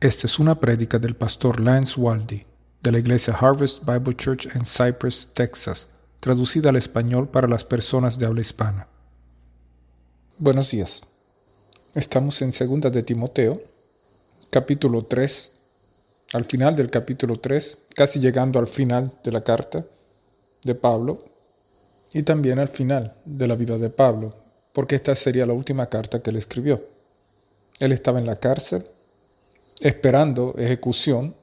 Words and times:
Esta 0.00 0.26
es 0.26 0.38
una 0.38 0.58
prédica 0.58 0.98
del 0.98 1.14
pastor 1.14 1.60
Lance 1.60 2.00
Waldy 2.00 2.46
de 2.82 2.90
la 2.90 2.98
iglesia 2.98 3.34
Harvest 3.34 3.84
Bible 3.84 4.16
Church 4.16 4.46
en 4.56 4.64
Cypress, 4.64 5.28
Texas, 5.34 5.88
traducida 6.20 6.70
al 6.70 6.76
español 6.76 7.28
para 7.28 7.46
las 7.46 7.66
personas 7.66 8.18
de 8.18 8.24
habla 8.24 8.40
hispana. 8.40 8.88
Buenos 10.38 10.70
días. 10.70 11.02
Estamos 11.94 12.40
en 12.40 12.54
Segunda 12.54 12.88
de 12.88 13.02
Timoteo, 13.02 13.62
capítulo 14.48 15.02
3, 15.02 15.52
al 16.32 16.46
final 16.46 16.74
del 16.74 16.90
capítulo 16.90 17.36
3, 17.36 17.76
casi 17.94 18.20
llegando 18.20 18.58
al 18.58 18.68
final 18.68 19.12
de 19.22 19.32
la 19.32 19.44
carta 19.44 19.84
de 20.64 20.74
Pablo 20.74 21.26
y 22.14 22.22
también 22.22 22.58
al 22.58 22.68
final 22.68 23.16
de 23.26 23.46
la 23.46 23.54
vida 23.54 23.76
de 23.76 23.90
Pablo, 23.90 24.34
porque 24.72 24.96
esta 24.96 25.14
sería 25.14 25.44
la 25.44 25.52
última 25.52 25.90
carta 25.90 26.22
que 26.22 26.30
él 26.30 26.36
escribió. 26.36 26.86
Él 27.80 27.92
estaba 27.92 28.18
en 28.18 28.24
la 28.24 28.36
cárcel 28.36 28.86
esperando 29.80 30.54
ejecución, 30.58 31.34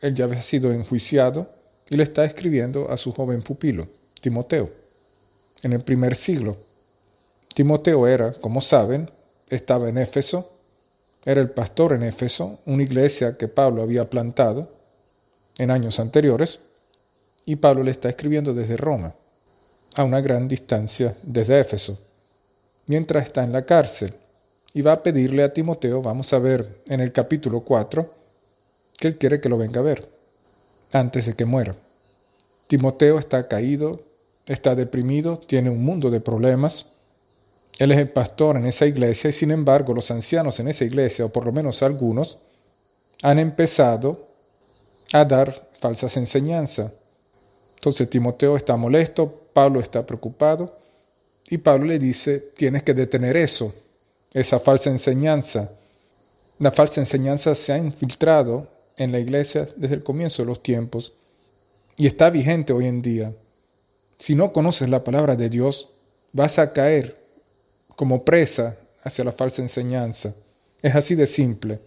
él 0.00 0.14
ya 0.14 0.24
había 0.24 0.42
sido 0.42 0.72
enjuiciado 0.72 1.48
y 1.88 1.96
le 1.96 2.02
está 2.02 2.24
escribiendo 2.24 2.90
a 2.90 2.96
su 2.96 3.12
joven 3.12 3.42
pupilo, 3.42 3.86
Timoteo, 4.20 4.70
en 5.62 5.74
el 5.74 5.82
primer 5.82 6.16
siglo. 6.16 6.56
Timoteo 7.54 8.06
era, 8.06 8.32
como 8.32 8.60
saben, 8.60 9.10
estaba 9.48 9.88
en 9.88 9.98
Éfeso, 9.98 10.56
era 11.24 11.40
el 11.40 11.50
pastor 11.50 11.92
en 11.92 12.02
Éfeso, 12.02 12.60
una 12.64 12.82
iglesia 12.82 13.36
que 13.36 13.46
Pablo 13.46 13.82
había 13.82 14.08
plantado 14.08 14.72
en 15.58 15.70
años 15.70 16.00
anteriores, 16.00 16.60
y 17.44 17.56
Pablo 17.56 17.82
le 17.82 17.90
está 17.90 18.08
escribiendo 18.08 18.54
desde 18.54 18.76
Roma, 18.76 19.14
a 19.94 20.04
una 20.04 20.20
gran 20.20 20.48
distancia 20.48 21.14
desde 21.22 21.60
Éfeso, 21.60 22.00
mientras 22.86 23.26
está 23.26 23.44
en 23.44 23.52
la 23.52 23.66
cárcel 23.66 24.14
y 24.74 24.82
va 24.82 24.92
a 24.92 25.02
pedirle 25.02 25.42
a 25.42 25.50
Timoteo, 25.50 26.02
vamos 26.02 26.32
a 26.32 26.38
ver 26.38 26.82
en 26.86 27.00
el 27.00 27.12
capítulo 27.12 27.60
4, 27.60 28.14
que 28.96 29.08
él 29.08 29.18
quiere 29.18 29.40
que 29.40 29.48
lo 29.48 29.58
venga 29.58 29.80
a 29.80 29.84
ver 29.84 30.08
antes 30.92 31.26
de 31.26 31.34
que 31.34 31.44
muera. 31.44 31.74
Timoteo 32.66 33.18
está 33.18 33.48
caído, 33.48 34.00
está 34.46 34.74
deprimido, 34.74 35.38
tiene 35.38 35.70
un 35.70 35.84
mundo 35.84 36.10
de 36.10 36.20
problemas. 36.20 36.90
Él 37.78 37.92
es 37.92 37.98
el 37.98 38.10
pastor 38.10 38.56
en 38.56 38.66
esa 38.66 38.86
iglesia 38.86 39.30
y 39.30 39.32
sin 39.32 39.50
embargo 39.50 39.94
los 39.94 40.10
ancianos 40.10 40.60
en 40.60 40.68
esa 40.68 40.84
iglesia, 40.84 41.24
o 41.24 41.28
por 41.28 41.44
lo 41.44 41.52
menos 41.52 41.82
algunos, 41.82 42.38
han 43.22 43.38
empezado 43.38 44.28
a 45.12 45.24
dar 45.24 45.70
falsas 45.78 46.16
enseñanzas. 46.16 46.92
Entonces 47.74 48.08
Timoteo 48.08 48.56
está 48.56 48.76
molesto, 48.76 49.48
Pablo 49.52 49.80
está 49.80 50.06
preocupado 50.06 50.78
y 51.48 51.58
Pablo 51.58 51.86
le 51.86 51.98
dice, 51.98 52.52
tienes 52.56 52.82
que 52.82 52.94
detener 52.94 53.36
eso, 53.36 53.74
esa 54.32 54.58
falsa 54.58 54.90
enseñanza. 54.90 55.70
La 56.58 56.70
falsa 56.70 57.00
enseñanza 57.00 57.54
se 57.54 57.72
ha 57.72 57.78
infiltrado 57.78 58.68
en 58.96 59.12
la 59.12 59.18
iglesia 59.18 59.68
desde 59.76 59.96
el 59.96 60.04
comienzo 60.04 60.42
de 60.42 60.48
los 60.48 60.62
tiempos 60.62 61.12
y 61.96 62.06
está 62.06 62.30
vigente 62.30 62.72
hoy 62.72 62.86
en 62.86 63.02
día. 63.02 63.32
Si 64.18 64.34
no 64.34 64.52
conoces 64.52 64.88
la 64.88 65.02
palabra 65.02 65.36
de 65.36 65.48
Dios, 65.48 65.90
vas 66.32 66.58
a 66.58 66.72
caer 66.72 67.16
como 67.96 68.24
presa 68.24 68.76
hacia 69.02 69.24
la 69.24 69.32
falsa 69.32 69.62
enseñanza. 69.62 70.34
Es 70.80 70.94
así 70.94 71.14
de 71.14 71.26
simple. 71.26 71.80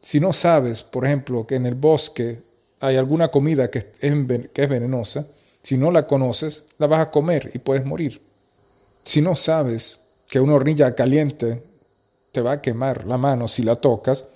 Si 0.00 0.20
no 0.20 0.32
sabes, 0.32 0.82
por 0.82 1.04
ejemplo, 1.04 1.46
que 1.46 1.56
en 1.56 1.66
el 1.66 1.74
bosque 1.74 2.40
hay 2.80 2.96
alguna 2.96 3.28
comida 3.28 3.70
que 3.70 3.90
es, 4.00 4.68
venenosa, 4.68 5.26
si 5.62 5.76
no 5.76 5.90
la 5.90 6.06
conoces, 6.06 6.64
la 6.78 6.86
vas 6.86 7.00
a 7.00 7.10
comer 7.10 7.50
y 7.52 7.58
puedes 7.58 7.84
morir. 7.84 8.20
Si 9.02 9.20
no 9.20 9.34
sabes 9.34 10.00
que 10.28 10.38
una 10.38 10.54
hornilla 10.54 10.94
caliente 10.94 11.62
te 12.30 12.42
va 12.42 12.52
a 12.52 12.62
quemar 12.62 13.06
la 13.06 13.16
mano 13.16 13.48
si 13.48 13.62
la 13.62 13.74
tocas, 13.74 14.26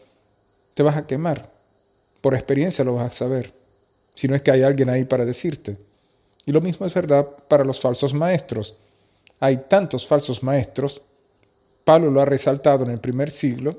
te 0.74 0.82
vas 0.82 0.96
a 0.96 1.06
quemar. 1.06 1.52
Por 2.20 2.34
experiencia 2.34 2.84
lo 2.84 2.94
vas 2.94 3.12
a 3.12 3.16
saber, 3.16 3.52
si 4.14 4.26
no 4.26 4.34
es 4.34 4.42
que 4.42 4.50
hay 4.50 4.62
alguien 4.62 4.88
ahí 4.88 5.04
para 5.04 5.24
decirte. 5.24 5.76
Y 6.46 6.52
lo 6.52 6.60
mismo 6.60 6.86
es 6.86 6.94
verdad 6.94 7.28
para 7.46 7.64
los 7.64 7.80
falsos 7.80 8.14
maestros. 8.14 8.76
Hay 9.38 9.64
tantos 9.68 10.06
falsos 10.06 10.42
maestros, 10.42 11.02
Pablo 11.84 12.10
lo 12.10 12.20
ha 12.20 12.24
resaltado 12.24 12.84
en 12.84 12.92
el 12.92 13.00
primer 13.00 13.28
siglo 13.28 13.76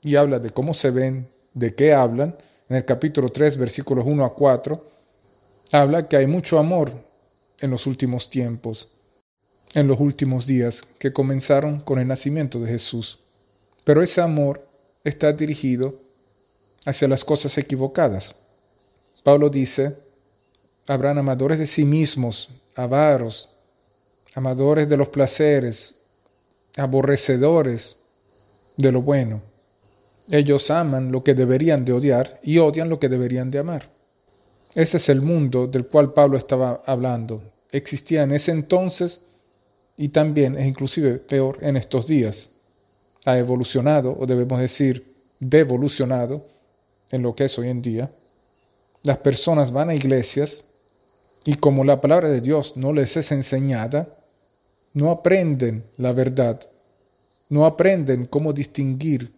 y 0.00 0.16
habla 0.16 0.38
de 0.38 0.50
cómo 0.50 0.74
se 0.74 0.90
ven, 0.90 1.28
de 1.52 1.74
qué 1.74 1.92
hablan. 1.92 2.36
En 2.68 2.76
el 2.76 2.84
capítulo 2.84 3.28
3, 3.28 3.58
versículos 3.58 4.06
1 4.06 4.24
a 4.24 4.32
4, 4.32 4.88
habla 5.72 6.08
que 6.08 6.16
hay 6.16 6.26
mucho 6.26 6.58
amor 6.58 6.92
en 7.58 7.70
los 7.70 7.86
últimos 7.86 8.30
tiempos 8.30 8.91
en 9.74 9.86
los 9.86 10.00
últimos 10.00 10.46
días 10.46 10.84
que 10.98 11.12
comenzaron 11.12 11.80
con 11.80 11.98
el 11.98 12.08
nacimiento 12.08 12.60
de 12.60 12.70
Jesús. 12.70 13.18
Pero 13.84 14.02
ese 14.02 14.20
amor 14.20 14.66
está 15.04 15.32
dirigido 15.32 16.00
hacia 16.84 17.08
las 17.08 17.24
cosas 17.24 17.56
equivocadas. 17.58 18.34
Pablo 19.22 19.48
dice, 19.48 19.96
habrán 20.86 21.18
amadores 21.18 21.58
de 21.58 21.66
sí 21.66 21.84
mismos, 21.84 22.50
avaros, 22.74 23.50
amadores 24.34 24.88
de 24.88 24.96
los 24.96 25.08
placeres, 25.08 25.98
aborrecedores 26.76 27.96
de 28.76 28.92
lo 28.92 29.02
bueno. 29.02 29.42
Ellos 30.28 30.70
aman 30.70 31.12
lo 31.12 31.22
que 31.22 31.34
deberían 31.34 31.84
de 31.84 31.92
odiar 31.92 32.40
y 32.42 32.58
odian 32.58 32.88
lo 32.88 32.98
que 32.98 33.08
deberían 33.08 33.50
de 33.50 33.58
amar. 33.58 33.90
Ese 34.74 34.96
es 34.96 35.08
el 35.08 35.20
mundo 35.20 35.66
del 35.66 35.86
cual 35.86 36.14
Pablo 36.14 36.38
estaba 36.38 36.82
hablando. 36.86 37.42
Existía 37.70 38.22
en 38.22 38.32
ese 38.32 38.52
entonces 38.52 39.26
y 40.02 40.08
también 40.08 40.58
es 40.58 40.66
inclusive 40.66 41.18
peor 41.18 41.58
en 41.60 41.76
estos 41.76 42.08
días. 42.08 42.50
Ha 43.24 43.38
evolucionado, 43.38 44.16
o 44.18 44.26
debemos 44.26 44.58
decir, 44.58 45.14
devolucionado 45.38 46.48
en 47.12 47.22
lo 47.22 47.36
que 47.36 47.44
es 47.44 47.56
hoy 47.56 47.68
en 47.68 47.80
día. 47.80 48.10
Las 49.04 49.18
personas 49.18 49.70
van 49.70 49.90
a 49.90 49.94
iglesias 49.94 50.64
y 51.44 51.54
como 51.54 51.84
la 51.84 52.00
palabra 52.00 52.28
de 52.30 52.40
Dios 52.40 52.76
no 52.76 52.92
les 52.92 53.16
es 53.16 53.30
enseñada, 53.30 54.18
no 54.92 55.12
aprenden 55.12 55.84
la 55.98 56.12
verdad, 56.12 56.68
no 57.48 57.64
aprenden 57.64 58.26
cómo 58.26 58.52
distinguir, 58.52 59.32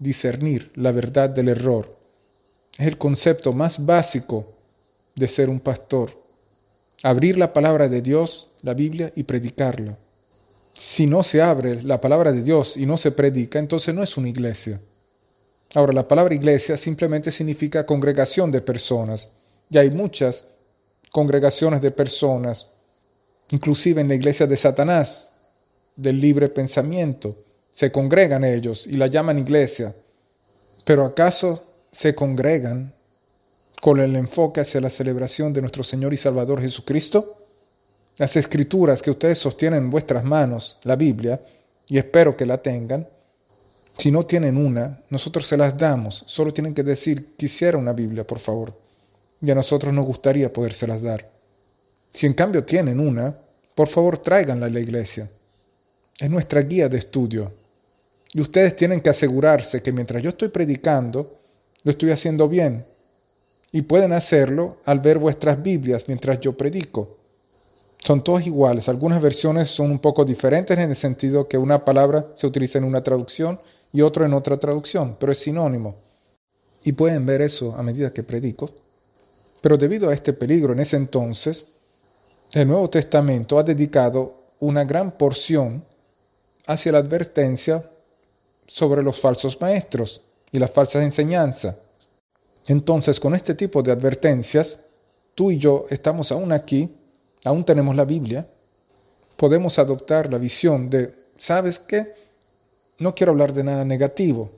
discernir 0.00 0.72
la 0.74 0.90
verdad 0.90 1.30
del 1.30 1.50
error. 1.50 1.96
Es 2.76 2.88
el 2.88 2.98
concepto 2.98 3.52
más 3.52 3.86
básico 3.86 4.56
de 5.14 5.28
ser 5.28 5.48
un 5.48 5.60
pastor 5.60 6.23
abrir 7.02 7.36
la 7.38 7.52
palabra 7.52 7.88
de 7.88 8.00
Dios, 8.00 8.50
la 8.62 8.74
Biblia, 8.74 9.12
y 9.14 9.24
predicarla. 9.24 9.98
Si 10.74 11.06
no 11.06 11.22
se 11.22 11.42
abre 11.42 11.82
la 11.82 12.00
palabra 12.00 12.32
de 12.32 12.42
Dios 12.42 12.76
y 12.76 12.86
no 12.86 12.96
se 12.96 13.12
predica, 13.12 13.58
entonces 13.58 13.94
no 13.94 14.02
es 14.02 14.16
una 14.16 14.28
iglesia. 14.28 14.80
Ahora, 15.74 15.92
la 15.92 16.06
palabra 16.06 16.34
iglesia 16.34 16.76
simplemente 16.76 17.30
significa 17.30 17.84
congregación 17.84 18.50
de 18.50 18.60
personas. 18.60 19.30
Y 19.68 19.78
hay 19.78 19.90
muchas 19.90 20.46
congregaciones 21.10 21.82
de 21.82 21.90
personas, 21.90 22.70
inclusive 23.50 24.00
en 24.00 24.08
la 24.08 24.14
iglesia 24.14 24.46
de 24.46 24.56
Satanás, 24.56 25.32
del 25.96 26.20
libre 26.20 26.48
pensamiento. 26.48 27.36
Se 27.72 27.90
congregan 27.90 28.44
ellos 28.44 28.86
y 28.86 28.92
la 28.92 29.08
llaman 29.08 29.38
iglesia. 29.38 29.94
Pero 30.84 31.04
¿acaso 31.04 31.64
se 31.90 32.14
congregan 32.14 32.93
con 33.84 34.00
el 34.00 34.16
enfoque 34.16 34.62
hacia 34.62 34.80
la 34.80 34.88
celebración 34.88 35.52
de 35.52 35.60
nuestro 35.60 35.84
Señor 35.84 36.14
y 36.14 36.16
Salvador 36.16 36.58
Jesucristo? 36.58 37.36
Las 38.16 38.34
escrituras 38.34 39.02
que 39.02 39.10
ustedes 39.10 39.36
sostienen 39.36 39.84
en 39.84 39.90
vuestras 39.90 40.24
manos, 40.24 40.78
la 40.84 40.96
Biblia, 40.96 41.38
y 41.86 41.98
espero 41.98 42.34
que 42.34 42.46
la 42.46 42.56
tengan, 42.56 43.06
si 43.98 44.10
no 44.10 44.24
tienen 44.24 44.56
una, 44.56 45.02
nosotros 45.10 45.46
se 45.46 45.58
las 45.58 45.76
damos. 45.76 46.24
Solo 46.26 46.50
tienen 46.50 46.72
que 46.72 46.82
decir, 46.82 47.36
quisiera 47.36 47.76
una 47.76 47.92
Biblia, 47.92 48.26
por 48.26 48.38
favor. 48.38 48.74
Y 49.42 49.50
a 49.50 49.54
nosotros 49.54 49.92
nos 49.92 50.06
gustaría 50.06 50.50
podérselas 50.50 51.02
dar. 51.02 51.30
Si 52.10 52.24
en 52.24 52.32
cambio 52.32 52.64
tienen 52.64 52.98
una, 52.98 53.36
por 53.74 53.88
favor 53.88 54.16
tráiganla 54.16 54.64
a 54.64 54.70
la 54.70 54.80
iglesia. 54.80 55.30
Es 56.18 56.30
nuestra 56.30 56.62
guía 56.62 56.88
de 56.88 56.96
estudio. 56.96 57.52
Y 58.32 58.40
ustedes 58.40 58.76
tienen 58.76 59.02
que 59.02 59.10
asegurarse 59.10 59.82
que 59.82 59.92
mientras 59.92 60.22
yo 60.22 60.30
estoy 60.30 60.48
predicando, 60.48 61.38
lo 61.82 61.90
estoy 61.90 62.12
haciendo 62.12 62.48
bien, 62.48 62.86
y 63.74 63.82
pueden 63.82 64.12
hacerlo 64.12 64.76
al 64.84 65.00
ver 65.00 65.18
vuestras 65.18 65.60
Biblias 65.60 66.04
mientras 66.06 66.38
yo 66.38 66.56
predico. 66.56 67.16
Son 67.98 68.22
todos 68.22 68.46
iguales, 68.46 68.88
algunas 68.88 69.20
versiones 69.20 69.68
son 69.68 69.90
un 69.90 69.98
poco 69.98 70.24
diferentes 70.24 70.78
en 70.78 70.90
el 70.90 70.94
sentido 70.94 71.48
que 71.48 71.58
una 71.58 71.84
palabra 71.84 72.24
se 72.36 72.46
utiliza 72.46 72.78
en 72.78 72.84
una 72.84 73.02
traducción 73.02 73.58
y 73.92 74.00
otra 74.02 74.26
en 74.26 74.34
otra 74.34 74.58
traducción, 74.58 75.16
pero 75.18 75.32
es 75.32 75.38
sinónimo. 75.38 75.96
Y 76.84 76.92
pueden 76.92 77.26
ver 77.26 77.42
eso 77.42 77.74
a 77.76 77.82
medida 77.82 78.12
que 78.12 78.22
predico. 78.22 78.70
Pero 79.60 79.76
debido 79.76 80.08
a 80.08 80.14
este 80.14 80.32
peligro 80.34 80.72
en 80.72 80.78
ese 80.78 80.96
entonces, 80.96 81.66
el 82.52 82.68
Nuevo 82.68 82.88
Testamento 82.88 83.58
ha 83.58 83.64
dedicado 83.64 84.36
una 84.60 84.84
gran 84.84 85.10
porción 85.10 85.84
hacia 86.68 86.92
la 86.92 86.98
advertencia 86.98 87.90
sobre 88.68 89.02
los 89.02 89.18
falsos 89.18 89.60
maestros 89.60 90.22
y 90.52 90.60
las 90.60 90.70
falsas 90.70 91.02
enseñanzas. 91.02 91.74
Entonces, 92.66 93.20
con 93.20 93.34
este 93.34 93.54
tipo 93.54 93.82
de 93.82 93.92
advertencias, 93.92 94.80
tú 95.34 95.50
y 95.50 95.58
yo 95.58 95.86
estamos 95.90 96.32
aún 96.32 96.52
aquí, 96.52 96.90
aún 97.44 97.64
tenemos 97.64 97.94
la 97.94 98.04
Biblia, 98.04 98.48
podemos 99.36 99.78
adoptar 99.78 100.32
la 100.32 100.38
visión 100.38 100.88
de, 100.88 101.14
¿sabes 101.36 101.78
qué? 101.78 102.14
No 102.98 103.14
quiero 103.14 103.32
hablar 103.32 103.52
de 103.52 103.64
nada 103.64 103.84
negativo. 103.84 104.50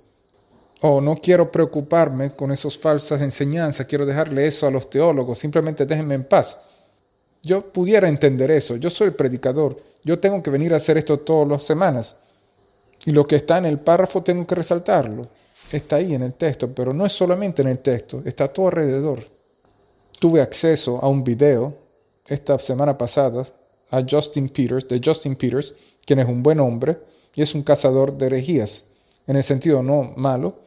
o 0.83 1.01
no 1.01 1.17
quiero 1.17 1.51
preocuparme 1.51 2.35
con 2.35 2.53
esas 2.53 2.77
falsas 2.79 3.23
enseñanzas, 3.23 3.87
quiero 3.87 4.05
dejarle 4.05 4.47
eso 4.47 4.67
a 4.67 4.71
los 4.71 4.91
teólogos, 4.91 5.39
simplemente 5.39 5.87
déjenme 5.87 6.15
en 6.15 6.25
paz. 6.25 6.59
Yo 7.43 7.73
pudiera 7.73 8.09
entender 8.09 8.51
eso, 8.51 8.77
yo 8.77 8.91
soy 8.91 9.09
el 9.09 9.15
predicador, 9.15 9.77
yo 10.05 10.19
tengo 10.19 10.43
que 10.43 10.51
venir 10.51 10.75
a 10.75 10.77
hacer 10.77 10.99
esto 10.99 11.19
todas 11.19 11.49
las 11.49 11.63
semanas. 11.63 12.19
Y 13.05 13.13
lo 13.13 13.27
que 13.27 13.37
está 13.37 13.59
en 13.59 13.67
el 13.67 13.79
párrafo 13.79 14.23
tengo 14.23 14.47
que 14.47 14.55
resaltarlo. 14.55 15.29
Está 15.71 15.97
ahí 15.97 16.15
en 16.15 16.23
el 16.23 16.35
texto, 16.35 16.73
pero 16.73 16.93
no 16.93 17.05
es 17.05 17.13
solamente 17.13 17.63
en 17.63 17.69
el 17.69 17.81
texto, 17.81 18.23
está 18.25 18.49
todo 18.49 18.69
alrededor. 18.69 19.25
Tuve 20.19 20.41
acceso 20.41 20.99
a 21.03 21.09
un 21.09 21.25
video 21.25 21.75
esta 22.27 22.59
semana 22.59 22.97
pasada 22.97 23.45
a 23.91 24.03
Justin 24.09 24.49
Peters, 24.49 24.87
de 24.89 25.01
Justin 25.05 25.37
Peters, 25.37 25.75
quien 26.05 26.21
es 26.21 26.29
un 26.29 26.43
buen 26.43 26.61
hombre 26.61 26.99
y 27.35 27.43
es 27.43 27.55
un 27.55 27.63
cazador 27.63 28.17
de 28.17 28.27
herejías, 28.27 28.87
en 29.27 29.37
el 29.37 29.43
sentido 29.43 29.83
no 29.83 30.15
malo, 30.17 30.61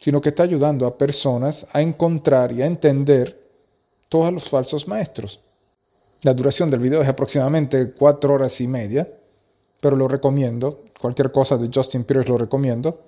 sino 0.00 0.20
que 0.20 0.30
está 0.30 0.42
ayudando 0.42 0.86
a 0.86 0.98
personas 0.98 1.66
a 1.72 1.80
encontrar 1.80 2.52
y 2.52 2.62
a 2.62 2.66
entender 2.66 3.38
todos 4.08 4.32
los 4.32 4.48
falsos 4.48 4.88
maestros. 4.88 5.40
La 6.22 6.32
duración 6.32 6.70
del 6.70 6.80
video 6.80 7.02
es 7.02 7.08
aproximadamente 7.08 7.92
cuatro 7.92 8.34
horas 8.34 8.60
y 8.60 8.66
media, 8.66 9.08
pero 9.80 9.96
lo 9.96 10.08
recomiendo. 10.08 10.82
Cualquier 10.98 11.30
cosa 11.30 11.58
de 11.58 11.68
Justin 11.72 12.04
Peters 12.04 12.28
lo 12.28 12.38
recomiendo. 12.38 12.98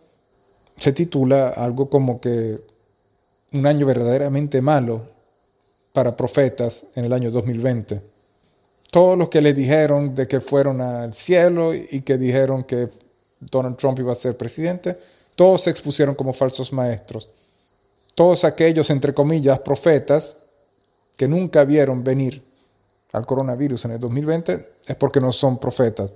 Se 0.79 0.93
titula 0.93 1.49
algo 1.51 1.89
como 1.89 2.21
que 2.21 2.59
un 3.53 3.67
año 3.67 3.87
verdaderamente 3.87 4.61
malo 4.61 5.03
para 5.93 6.17
profetas 6.17 6.87
en 6.95 7.07
el 7.07 7.13
año 7.13 7.31
2020. 7.31 8.03
Todos 8.91 9.19
los 9.19 9.29
que 9.29 9.41
le 9.41 9.53
dijeron 9.53 10.15
de 10.15 10.29
que 10.29 10.41
fueron 10.41 10.81
al 10.81 11.15
cielo 11.15 11.75
y 11.75 12.03
que 12.03 12.19
dijeron 12.19 12.65
que 12.65 12.89
Donald 13.41 13.77
Trump 13.77 13.99
iba 13.99 14.13
a 14.13 14.15
ser 14.15 14.37
presidente, 14.37 14.97
todos 15.35 15.63
se 15.63 15.71
expusieron 15.71 16.15
como 16.15 16.33
falsos 16.33 16.73
maestros. 16.73 17.29
Todos 18.15 18.45
aquellos, 18.45 18.89
entre 18.91 19.13
comillas, 19.13 19.59
profetas 19.61 20.37
que 21.17 21.29
nunca 21.29 21.65
vieron 21.65 22.03
venir 22.03 22.43
al 23.13 23.27
coronavirus 23.27 23.85
en 23.87 23.93
el 23.93 24.01
2020 24.01 24.69
es 24.87 24.97
porque 24.97 25.21
no 25.21 25.33
son 25.33 25.59
profetas. 25.59 26.11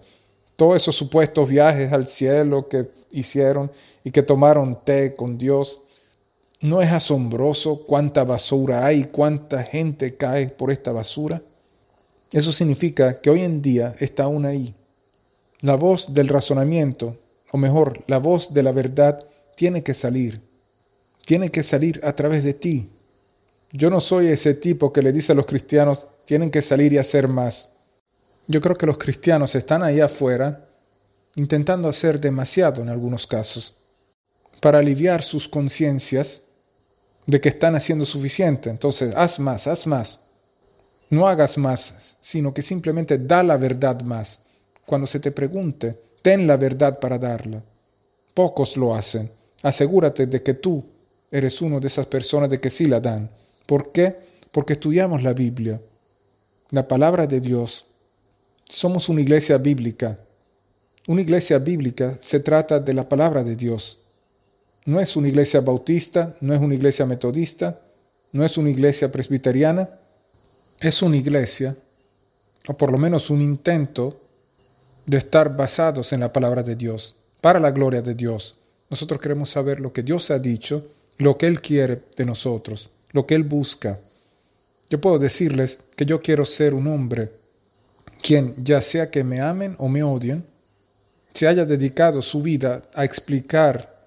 Todos 0.61 0.83
esos 0.83 0.95
supuestos 0.95 1.49
viajes 1.49 1.91
al 1.91 2.07
cielo 2.07 2.69
que 2.69 2.91
hicieron 3.12 3.73
y 4.05 4.11
que 4.11 4.23
tomaron 4.23 4.85
té 4.85 5.15
con 5.15 5.39
Dios, 5.39 5.81
¿no 6.61 6.83
es 6.83 6.93
asombroso 6.93 7.87
cuánta 7.87 8.25
basura 8.25 8.85
hay, 8.85 9.05
cuánta 9.05 9.62
gente 9.62 10.19
cae 10.19 10.49
por 10.49 10.71
esta 10.71 10.93
basura? 10.93 11.43
Eso 12.31 12.53
significa 12.53 13.23
que 13.23 13.31
hoy 13.31 13.41
en 13.41 13.62
día 13.62 13.95
está 14.01 14.25
aún 14.25 14.45
ahí. 14.45 14.75
La 15.62 15.77
voz 15.77 16.12
del 16.12 16.29
razonamiento 16.29 17.17
o 17.53 17.56
mejor, 17.56 18.05
la 18.06 18.19
voz 18.19 18.53
de 18.53 18.63
la 18.63 18.73
verdad 18.73 19.27
tiene 19.56 19.83
que 19.83 19.95
salir. 19.95 20.43
Tiene 21.25 21.49
que 21.49 21.63
salir 21.63 22.03
a 22.05 22.15
través 22.15 22.45
de 22.45 22.53
ti. 22.53 22.91
Yo 23.73 23.89
no 23.89 24.03
soy 24.03 24.27
ese 24.27 24.53
tipo 24.53 24.93
que 24.93 25.01
le 25.01 25.11
dice 25.11 25.33
a 25.33 25.37
los 25.37 25.47
cristianos, 25.47 26.06
tienen 26.27 26.51
que 26.51 26.61
salir 26.61 26.93
y 26.93 26.99
hacer 26.99 27.29
más. 27.29 27.71
Yo 28.50 28.61
creo 28.61 28.76
que 28.76 28.87
los 28.87 28.99
cristianos 28.99 29.55
están 29.55 29.82
ahí 29.82 30.00
afuera 30.00 30.69
intentando 31.37 31.88
hacer 31.88 32.20
demasiado 32.20 32.82
en 32.82 32.88
algunos 32.88 33.26
casos 33.26 33.76
para 34.61 34.81
aliviar 34.81 35.23
sus 35.23 35.49
conciencias 35.49 36.43
de 37.26 37.41
que 37.41 37.50
están 37.50 37.76
haciendo 37.76 38.05
suficiente. 38.05 38.69
Entonces, 38.69 39.14
haz 39.14 39.38
más, 39.38 39.67
haz 39.67 39.87
más. 39.87 40.20
No 41.08 41.29
hagas 41.29 41.56
más, 41.56 42.19
sino 42.20 42.52
que 42.52 42.62
simplemente 42.62 43.19
da 43.19 43.43
la 43.43 43.56
verdad 43.56 44.00
más. 44.02 44.43
Cuando 44.85 45.06
se 45.06 45.20
te 45.20 45.31
pregunte, 45.31 46.11
Ten 46.23 46.46
la 46.46 46.56
verdad 46.56 46.99
para 46.99 47.19
darla. 47.19 47.62
Pocos 48.35 48.76
lo 48.76 48.94
hacen. 48.94 49.31
Asegúrate 49.62 50.26
de 50.26 50.43
que 50.43 50.55
tú 50.55 50.85
eres 51.31 51.62
uno 51.62 51.81
de 51.81 51.87
esas 51.87 52.06
personas 52.06 52.50
de 52.50 52.61
que 52.61 52.70
sí 52.70 52.87
la 52.87 53.00
dan. 53.00 53.31
¿Por 53.67 53.93
qué? 53.93 54.17
Porque 54.53 54.75
estudiamos 54.75 55.23
la 55.23 55.32
Biblia, 55.32 55.81
la 56.70 56.87
palabra 56.87 57.26
de 57.26 57.41
Dios. 57.41 57.87
Somos 58.70 59.08
una 59.08 59.20
iglesia 59.20 59.58
bíblica. 59.58 60.17
Una 61.08 61.22
iglesia 61.22 61.58
bíblica 61.58 62.17
se 62.20 62.38
trata 62.38 62.78
de 62.78 62.94
la 62.94 63.08
palabra 63.08 63.43
de 63.43 63.56
Dios. 63.56 63.99
No 64.84 65.00
es 65.00 65.17
una 65.17 65.26
iglesia 65.26 65.61
bautista, 65.61 66.37
no 66.40 66.55
es 66.55 66.61
una 66.61 66.76
iglesia 66.76 67.05
metodista, 67.05 67.81
no 68.31 68.44
es 68.44 68.56
una 68.56 68.70
iglesia 68.70 69.11
presbiteriana. 69.11 69.90
Es 70.78 71.02
una 71.02 71.17
iglesia, 71.17 71.76
o 72.69 72.76
por 72.76 72.93
lo 72.93 72.96
menos 72.96 73.28
un 73.28 73.43
intento 73.43 74.20
de 75.05 75.19
estar 75.19 75.55
basados 75.56 76.12
en 76.12 76.20
la 76.20 76.32
palabra 76.32 76.62
de 76.62 76.76
Dios, 76.76 77.17
para 77.40 77.58
la 77.58 77.72
gloria 77.72 78.02
de 78.02 78.14
Dios. 78.14 78.56
Nosotros 78.88 79.20
queremos 79.20 79.50
saber 79.50 79.81
lo 79.81 79.93
que 79.93 80.05
Dios 80.05 80.31
ha 80.31 80.38
dicho, 80.38 80.87
lo 81.19 81.37
que 81.37 81.49
Él 81.49 81.61
quiere 81.61 82.02
de 82.17 82.25
nosotros, 82.25 82.88
lo 83.11 83.26
que 83.26 83.34
Él 83.34 83.43
busca. 83.43 83.99
Yo 84.88 85.00
puedo 85.00 85.19
decirles 85.19 85.81
que 85.96 86.06
yo 86.06 86.22
quiero 86.22 86.44
ser 86.44 86.72
un 86.72 86.87
hombre 86.87 87.40
quien, 88.22 88.55
ya 88.62 88.81
sea 88.81 89.11
que 89.11 89.25
me 89.25 89.40
amen 89.40 89.75
o 89.78 89.88
me 89.88 90.02
odien, 90.02 90.44
se 91.32 91.46
haya 91.46 91.64
dedicado 91.64 92.22
su 92.22 92.43
vida 92.43 92.82
a 92.94 93.05
explicar 93.05 94.00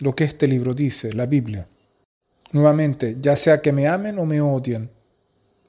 lo 0.00 0.14
que 0.14 0.24
este 0.24 0.46
libro 0.46 0.74
dice, 0.74 1.12
la 1.12 1.26
Biblia. 1.26 1.66
Nuevamente, 2.52 3.16
ya 3.20 3.36
sea 3.36 3.60
que 3.60 3.72
me 3.72 3.86
amen 3.86 4.18
o 4.18 4.26
me 4.26 4.40
odien, 4.40 4.90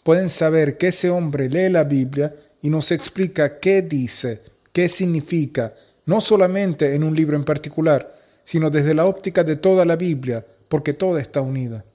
pueden 0.04 0.30
saber 0.30 0.78
que 0.78 0.88
ese 0.88 1.10
hombre 1.10 1.50
lee 1.50 1.70
la 1.70 1.84
Biblia 1.84 2.34
y 2.62 2.70
nos 2.70 2.92
explica 2.92 3.60
qué 3.60 3.82
dice, 3.82 4.42
qué 4.72 4.90
significa, 4.90 5.74
no 6.06 6.22
solamente 6.22 6.96
en 6.96 7.04
un 7.04 7.16
libro 7.16 7.36
en 7.36 7.44
particular, 7.44 8.16
sino 8.44 8.70
desde 8.70 8.94
la 8.94 9.06
óptica 9.06 9.44
de 9.44 9.58
toda 9.58 9.86
la 9.86 9.96
Biblia, 9.96 10.46
porque 10.68 10.94
toda 10.94 11.22
está 11.22 11.42
unida. 11.42 11.86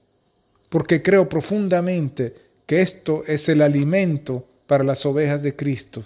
Porque 0.68 1.02
creo 1.02 1.28
profundamente 1.28 2.34
que 2.66 2.80
esto 2.80 3.24
es 3.26 3.48
el 3.48 3.62
alimento 3.62 4.46
para 4.66 4.84
las 4.84 5.04
ovejas 5.06 5.42
de 5.42 5.54
Cristo, 5.54 6.04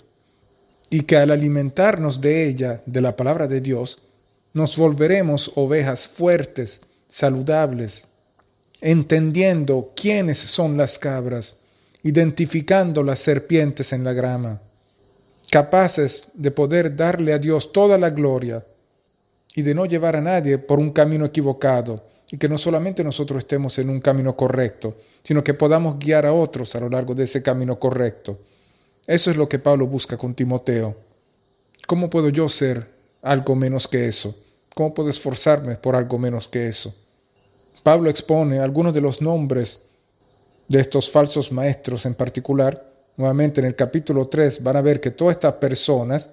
y 0.90 1.02
que 1.02 1.16
al 1.16 1.30
alimentarnos 1.30 2.20
de 2.20 2.48
ella, 2.48 2.82
de 2.86 3.00
la 3.00 3.14
palabra 3.16 3.46
de 3.46 3.60
Dios, 3.60 4.02
nos 4.52 4.76
volveremos 4.76 5.52
ovejas 5.54 6.08
fuertes, 6.08 6.80
saludables, 7.08 8.08
entendiendo 8.80 9.92
quiénes 9.94 10.38
son 10.38 10.76
las 10.76 10.98
cabras, 10.98 11.58
identificando 12.02 13.02
las 13.02 13.18
serpientes 13.18 13.92
en 13.92 14.04
la 14.04 14.12
grama 14.12 14.60
capaces 15.50 16.28
de 16.34 16.50
poder 16.50 16.94
darle 16.94 17.32
a 17.32 17.38
Dios 17.38 17.72
toda 17.72 17.98
la 17.98 18.10
gloria 18.10 18.64
y 19.54 19.62
de 19.62 19.74
no 19.74 19.86
llevar 19.86 20.16
a 20.16 20.20
nadie 20.20 20.58
por 20.58 20.78
un 20.78 20.90
camino 20.92 21.24
equivocado 21.24 22.04
y 22.30 22.36
que 22.36 22.48
no 22.48 22.58
solamente 22.58 23.02
nosotros 23.02 23.38
estemos 23.38 23.78
en 23.78 23.90
un 23.90 24.00
camino 24.00 24.36
correcto, 24.36 24.96
sino 25.22 25.42
que 25.42 25.54
podamos 25.54 25.98
guiar 25.98 26.26
a 26.26 26.32
otros 26.32 26.74
a 26.74 26.80
lo 26.80 26.88
largo 26.88 27.14
de 27.14 27.24
ese 27.24 27.42
camino 27.42 27.78
correcto. 27.78 28.38
Eso 29.06 29.30
es 29.30 29.36
lo 29.36 29.48
que 29.48 29.58
Pablo 29.58 29.86
busca 29.86 30.16
con 30.16 30.34
Timoteo. 30.34 30.94
¿Cómo 31.86 32.10
puedo 32.10 32.28
yo 32.28 32.48
ser 32.48 32.86
algo 33.22 33.54
menos 33.54 33.88
que 33.88 34.06
eso? 34.06 34.36
¿Cómo 34.74 34.92
puedo 34.92 35.08
esforzarme 35.08 35.76
por 35.76 35.96
algo 35.96 36.18
menos 36.18 36.48
que 36.48 36.68
eso? 36.68 36.94
Pablo 37.82 38.10
expone 38.10 38.58
algunos 38.58 38.92
de 38.92 39.00
los 39.00 39.22
nombres 39.22 39.82
de 40.68 40.80
estos 40.80 41.10
falsos 41.10 41.50
maestros 41.50 42.04
en 42.04 42.14
particular 42.14 42.88
nuevamente 43.18 43.60
en 43.60 43.66
el 43.66 43.74
capítulo 43.74 44.28
3, 44.28 44.62
van 44.62 44.76
a 44.76 44.80
ver 44.80 45.00
que 45.00 45.10
todas 45.10 45.34
estas 45.34 45.54
personas 45.54 46.30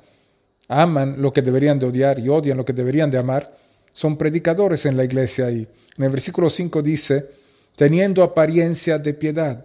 aman 0.67 1.21
lo 1.21 1.33
que 1.33 1.41
deberían 1.41 1.77
de 1.79 1.87
odiar 1.87 2.19
y 2.19 2.29
odian 2.29 2.57
lo 2.57 2.63
que 2.63 2.73
deberían 2.73 3.11
de 3.11 3.17
amar. 3.17 3.53
Son 3.91 4.17
predicadores 4.17 4.85
en 4.85 4.95
la 4.95 5.03
iglesia 5.03 5.49
y 5.49 5.67
en 5.97 6.03
el 6.03 6.09
versículo 6.09 6.49
5 6.49 6.81
dice, 6.81 7.29
teniendo 7.75 8.23
apariencia 8.23 8.97
de 8.97 9.13
piedad, 9.13 9.63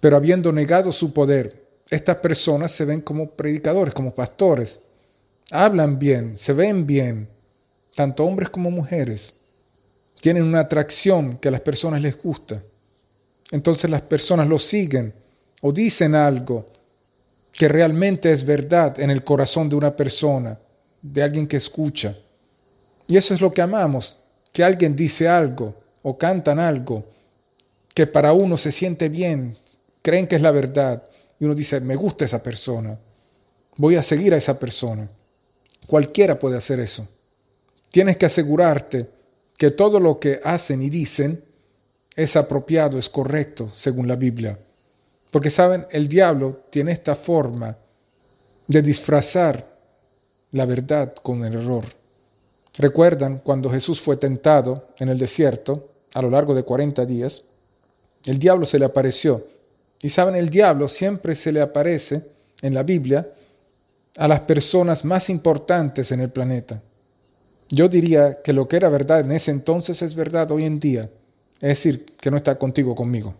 pero 0.00 0.16
habiendo 0.16 0.52
negado 0.52 0.92
su 0.92 1.12
poder. 1.12 1.64
Estas 1.88 2.16
personas 2.16 2.72
se 2.72 2.84
ven 2.84 3.00
como 3.00 3.30
predicadores, 3.30 3.94
como 3.94 4.12
pastores. 4.12 4.80
Hablan 5.50 5.98
bien, 5.98 6.36
se 6.36 6.52
ven 6.52 6.86
bien, 6.86 7.28
tanto 7.94 8.24
hombres 8.24 8.50
como 8.50 8.70
mujeres. 8.70 9.34
Tienen 10.20 10.42
una 10.42 10.60
atracción 10.60 11.38
que 11.38 11.48
a 11.48 11.52
las 11.52 11.60
personas 11.60 12.02
les 12.02 12.20
gusta. 12.20 12.62
Entonces 13.52 13.88
las 13.88 14.02
personas 14.02 14.48
los 14.48 14.64
siguen 14.64 15.14
o 15.60 15.72
dicen 15.72 16.14
algo 16.14 16.66
que 17.52 17.68
realmente 17.68 18.32
es 18.32 18.44
verdad 18.44 18.98
en 18.98 19.10
el 19.10 19.22
corazón 19.22 19.68
de 19.68 19.76
una 19.76 19.94
persona, 19.94 20.58
de 21.00 21.22
alguien 21.22 21.46
que 21.46 21.56
escucha. 21.56 22.16
Y 23.06 23.16
eso 23.16 23.34
es 23.34 23.40
lo 23.40 23.50
que 23.52 23.62
amamos, 23.62 24.20
que 24.56 24.64
alguien 24.64 24.96
dice 24.96 25.28
algo 25.28 25.74
o 26.00 26.16
cantan 26.16 26.58
algo 26.58 27.04
que 27.92 28.06
para 28.06 28.32
uno 28.32 28.56
se 28.56 28.72
siente 28.72 29.10
bien, 29.10 29.54
creen 30.00 30.26
que 30.26 30.36
es 30.36 30.40
la 30.40 30.50
verdad, 30.50 31.02
y 31.38 31.44
uno 31.44 31.54
dice, 31.54 31.78
me 31.78 31.94
gusta 31.94 32.24
esa 32.24 32.42
persona, 32.42 32.98
voy 33.76 33.96
a 33.96 34.02
seguir 34.02 34.32
a 34.32 34.38
esa 34.38 34.58
persona. 34.58 35.10
Cualquiera 35.86 36.38
puede 36.38 36.56
hacer 36.56 36.80
eso. 36.80 37.06
Tienes 37.90 38.16
que 38.16 38.24
asegurarte 38.24 39.06
que 39.58 39.72
todo 39.72 40.00
lo 40.00 40.18
que 40.18 40.40
hacen 40.42 40.80
y 40.80 40.88
dicen 40.88 41.44
es 42.14 42.34
apropiado, 42.34 42.98
es 42.98 43.10
correcto, 43.10 43.68
según 43.74 44.08
la 44.08 44.16
Biblia. 44.16 44.58
Porque 45.30 45.50
saben, 45.50 45.86
el 45.90 46.08
diablo 46.08 46.62
tiene 46.70 46.92
esta 46.92 47.14
forma 47.14 47.76
de 48.66 48.80
disfrazar 48.80 49.68
la 50.52 50.64
verdad 50.64 51.14
con 51.16 51.44
el 51.44 51.52
error. 51.56 51.84
Recuerdan 52.76 53.38
cuando 53.38 53.70
Jesús 53.70 54.00
fue 54.00 54.16
tentado 54.16 54.88
en 54.98 55.08
el 55.08 55.18
desierto 55.18 55.88
a 56.12 56.22
lo 56.22 56.30
largo 56.30 56.54
de 56.54 56.62
40 56.62 57.06
días, 57.06 57.44
el 58.24 58.38
diablo 58.38 58.66
se 58.66 58.78
le 58.78 58.84
apareció. 58.84 59.46
Y 60.00 60.10
saben, 60.10 60.34
el 60.34 60.50
diablo 60.50 60.88
siempre 60.88 61.34
se 61.34 61.52
le 61.52 61.60
aparece 61.60 62.26
en 62.60 62.74
la 62.74 62.82
Biblia 62.82 63.28
a 64.16 64.28
las 64.28 64.40
personas 64.40 65.04
más 65.04 65.30
importantes 65.30 66.12
en 66.12 66.20
el 66.20 66.30
planeta. 66.30 66.82
Yo 67.68 67.88
diría 67.88 68.42
que 68.42 68.52
lo 68.52 68.68
que 68.68 68.76
era 68.76 68.88
verdad 68.88 69.20
en 69.20 69.32
ese 69.32 69.50
entonces 69.50 70.00
es 70.02 70.14
verdad 70.14 70.50
hoy 70.52 70.64
en 70.64 70.78
día. 70.78 71.10
Es 71.56 71.68
decir, 71.68 72.04
que 72.20 72.30
no 72.30 72.36
está 72.36 72.58
contigo, 72.58 72.94
conmigo. 72.94 73.34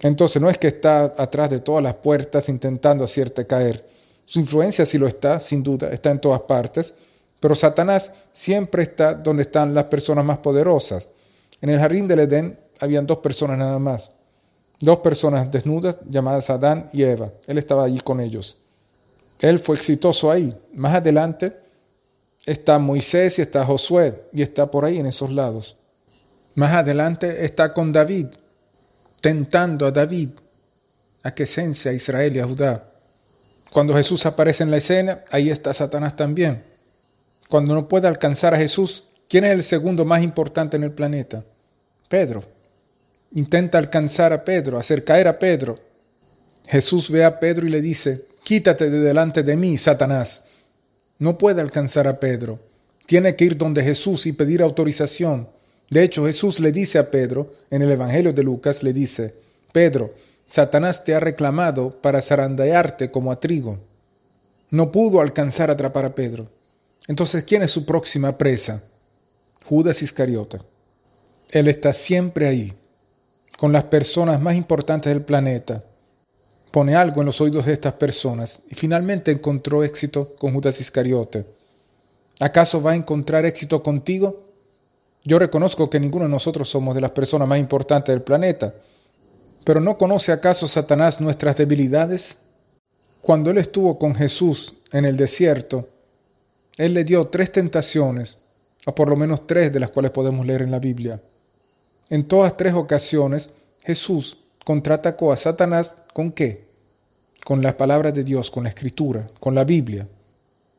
Entonces 0.00 0.40
no 0.42 0.50
es 0.50 0.58
que 0.58 0.68
está 0.68 1.14
atrás 1.16 1.50
de 1.50 1.60
todas 1.60 1.82
las 1.82 1.94
puertas 1.94 2.48
intentando 2.48 3.04
hacerte 3.04 3.46
caer. 3.46 3.86
Su 4.24 4.40
influencia 4.40 4.84
sí 4.84 4.98
lo 4.98 5.06
está, 5.06 5.40
sin 5.40 5.62
duda, 5.62 5.90
está 5.90 6.10
en 6.10 6.20
todas 6.20 6.42
partes, 6.42 6.94
pero 7.42 7.56
Satanás 7.56 8.12
siempre 8.32 8.84
está 8.84 9.14
donde 9.14 9.42
están 9.42 9.74
las 9.74 9.86
personas 9.86 10.24
más 10.24 10.38
poderosas. 10.38 11.08
En 11.60 11.70
el 11.70 11.80
jardín 11.80 12.06
del 12.06 12.20
Edén 12.20 12.56
habían 12.78 13.04
dos 13.04 13.18
personas 13.18 13.58
nada 13.58 13.80
más. 13.80 14.12
Dos 14.78 14.98
personas 14.98 15.50
desnudas 15.50 15.98
llamadas 16.08 16.50
Adán 16.50 16.88
y 16.92 17.02
Eva. 17.02 17.32
Él 17.48 17.58
estaba 17.58 17.82
allí 17.82 17.98
con 17.98 18.20
ellos. 18.20 18.58
Él 19.40 19.58
fue 19.58 19.74
exitoso 19.74 20.30
ahí. 20.30 20.56
Más 20.72 20.94
adelante 20.94 21.52
está 22.46 22.78
Moisés 22.78 23.40
y 23.40 23.42
está 23.42 23.66
Josué 23.66 24.22
y 24.32 24.42
está 24.42 24.70
por 24.70 24.84
ahí 24.84 24.98
en 24.98 25.06
esos 25.06 25.32
lados. 25.32 25.80
Más 26.54 26.70
adelante 26.70 27.44
está 27.44 27.74
con 27.74 27.92
David, 27.92 28.28
tentando 29.20 29.86
a 29.86 29.90
David 29.90 30.28
a 31.24 31.34
que 31.34 31.44
cence 31.44 31.88
a 31.88 31.92
Israel 31.92 32.36
y 32.36 32.38
a 32.38 32.46
Judá. 32.46 32.88
Cuando 33.72 33.94
Jesús 33.94 34.26
aparece 34.26 34.62
en 34.62 34.70
la 34.70 34.76
escena, 34.76 35.24
ahí 35.32 35.50
está 35.50 35.72
Satanás 35.72 36.14
también. 36.14 36.70
Cuando 37.52 37.74
no 37.74 37.86
puede 37.86 38.08
alcanzar 38.08 38.54
a 38.54 38.56
Jesús, 38.56 39.04
¿quién 39.28 39.44
es 39.44 39.50
el 39.50 39.62
segundo 39.62 40.06
más 40.06 40.22
importante 40.22 40.78
en 40.78 40.84
el 40.84 40.92
planeta? 40.92 41.44
Pedro. 42.08 42.42
Intenta 43.32 43.76
alcanzar 43.76 44.32
a 44.32 44.42
Pedro, 44.42 44.78
hacer 44.78 45.04
caer 45.04 45.28
a 45.28 45.38
Pedro. 45.38 45.74
Jesús 46.66 47.10
ve 47.10 47.26
a 47.26 47.38
Pedro 47.38 47.66
y 47.66 47.68
le 47.68 47.82
dice, 47.82 48.24
quítate 48.42 48.88
de 48.88 49.00
delante 49.00 49.42
de 49.42 49.54
mí, 49.54 49.76
Satanás. 49.76 50.46
No 51.18 51.36
puede 51.36 51.60
alcanzar 51.60 52.08
a 52.08 52.18
Pedro. 52.18 52.58
Tiene 53.04 53.36
que 53.36 53.44
ir 53.44 53.58
donde 53.58 53.84
Jesús 53.84 54.24
y 54.24 54.32
pedir 54.32 54.62
autorización. 54.62 55.46
De 55.90 56.02
hecho, 56.02 56.24
Jesús 56.24 56.58
le 56.58 56.72
dice 56.72 56.98
a 56.98 57.10
Pedro, 57.10 57.52
en 57.68 57.82
el 57.82 57.90
Evangelio 57.90 58.32
de 58.32 58.44
Lucas, 58.44 58.82
le 58.82 58.94
dice, 58.94 59.34
Pedro, 59.74 60.14
Satanás 60.46 61.04
te 61.04 61.14
ha 61.14 61.20
reclamado 61.20 62.00
para 62.00 62.22
zarandearte 62.22 63.10
como 63.10 63.30
a 63.30 63.38
trigo. 63.38 63.78
No 64.70 64.90
pudo 64.90 65.20
alcanzar 65.20 65.68
a 65.68 65.74
atrapar 65.74 66.06
a 66.06 66.14
Pedro. 66.14 66.61
Entonces, 67.08 67.44
¿quién 67.44 67.62
es 67.62 67.70
su 67.70 67.84
próxima 67.84 68.36
presa? 68.36 68.82
Judas 69.66 70.02
Iscariota. 70.02 70.60
Él 71.50 71.68
está 71.68 71.92
siempre 71.92 72.46
ahí, 72.46 72.72
con 73.58 73.72
las 73.72 73.84
personas 73.84 74.40
más 74.40 74.56
importantes 74.56 75.12
del 75.12 75.22
planeta. 75.22 75.84
Pone 76.70 76.96
algo 76.96 77.20
en 77.20 77.26
los 77.26 77.40
oídos 77.40 77.66
de 77.66 77.74
estas 77.74 77.94
personas 77.94 78.62
y 78.70 78.74
finalmente 78.74 79.30
encontró 79.30 79.84
éxito 79.84 80.34
con 80.36 80.54
Judas 80.54 80.80
Iscariote. 80.80 81.44
¿Acaso 82.40 82.82
va 82.82 82.92
a 82.92 82.96
encontrar 82.96 83.44
éxito 83.44 83.82
contigo? 83.82 84.48
Yo 85.24 85.38
reconozco 85.38 85.90
que 85.90 86.00
ninguno 86.00 86.24
de 86.24 86.30
nosotros 86.30 86.68
somos 86.68 86.94
de 86.94 87.00
las 87.00 87.10
personas 87.10 87.46
más 87.46 87.58
importantes 87.58 88.12
del 88.12 88.22
planeta, 88.22 88.74
pero 89.64 89.80
¿no 89.80 89.96
conoce 89.96 90.32
acaso 90.32 90.66
Satanás 90.66 91.20
nuestras 91.20 91.56
debilidades? 91.56 92.40
Cuando 93.20 93.50
él 93.50 93.58
estuvo 93.58 93.98
con 93.98 94.14
Jesús 94.14 94.74
en 94.90 95.04
el 95.04 95.16
desierto, 95.16 95.88
él 96.76 96.94
le 96.94 97.04
dio 97.04 97.26
tres 97.26 97.52
tentaciones, 97.52 98.38
o 98.86 98.94
por 98.94 99.08
lo 99.08 99.16
menos 99.16 99.46
tres 99.46 99.72
de 99.72 99.80
las 99.80 99.90
cuales 99.90 100.10
podemos 100.10 100.44
leer 100.46 100.62
en 100.62 100.70
la 100.70 100.78
Biblia. 100.78 101.20
En 102.08 102.26
todas 102.26 102.56
tres 102.56 102.74
ocasiones, 102.74 103.52
Jesús 103.80 104.38
contraatacó 104.64 105.32
a 105.32 105.36
Satanás 105.36 105.96
con 106.12 106.32
qué? 106.32 106.66
Con 107.44 107.62
las 107.62 107.74
palabras 107.74 108.14
de 108.14 108.24
Dios, 108.24 108.50
con 108.50 108.64
la 108.64 108.70
escritura, 108.70 109.26
con 109.40 109.54
la 109.54 109.64
Biblia. 109.64 110.06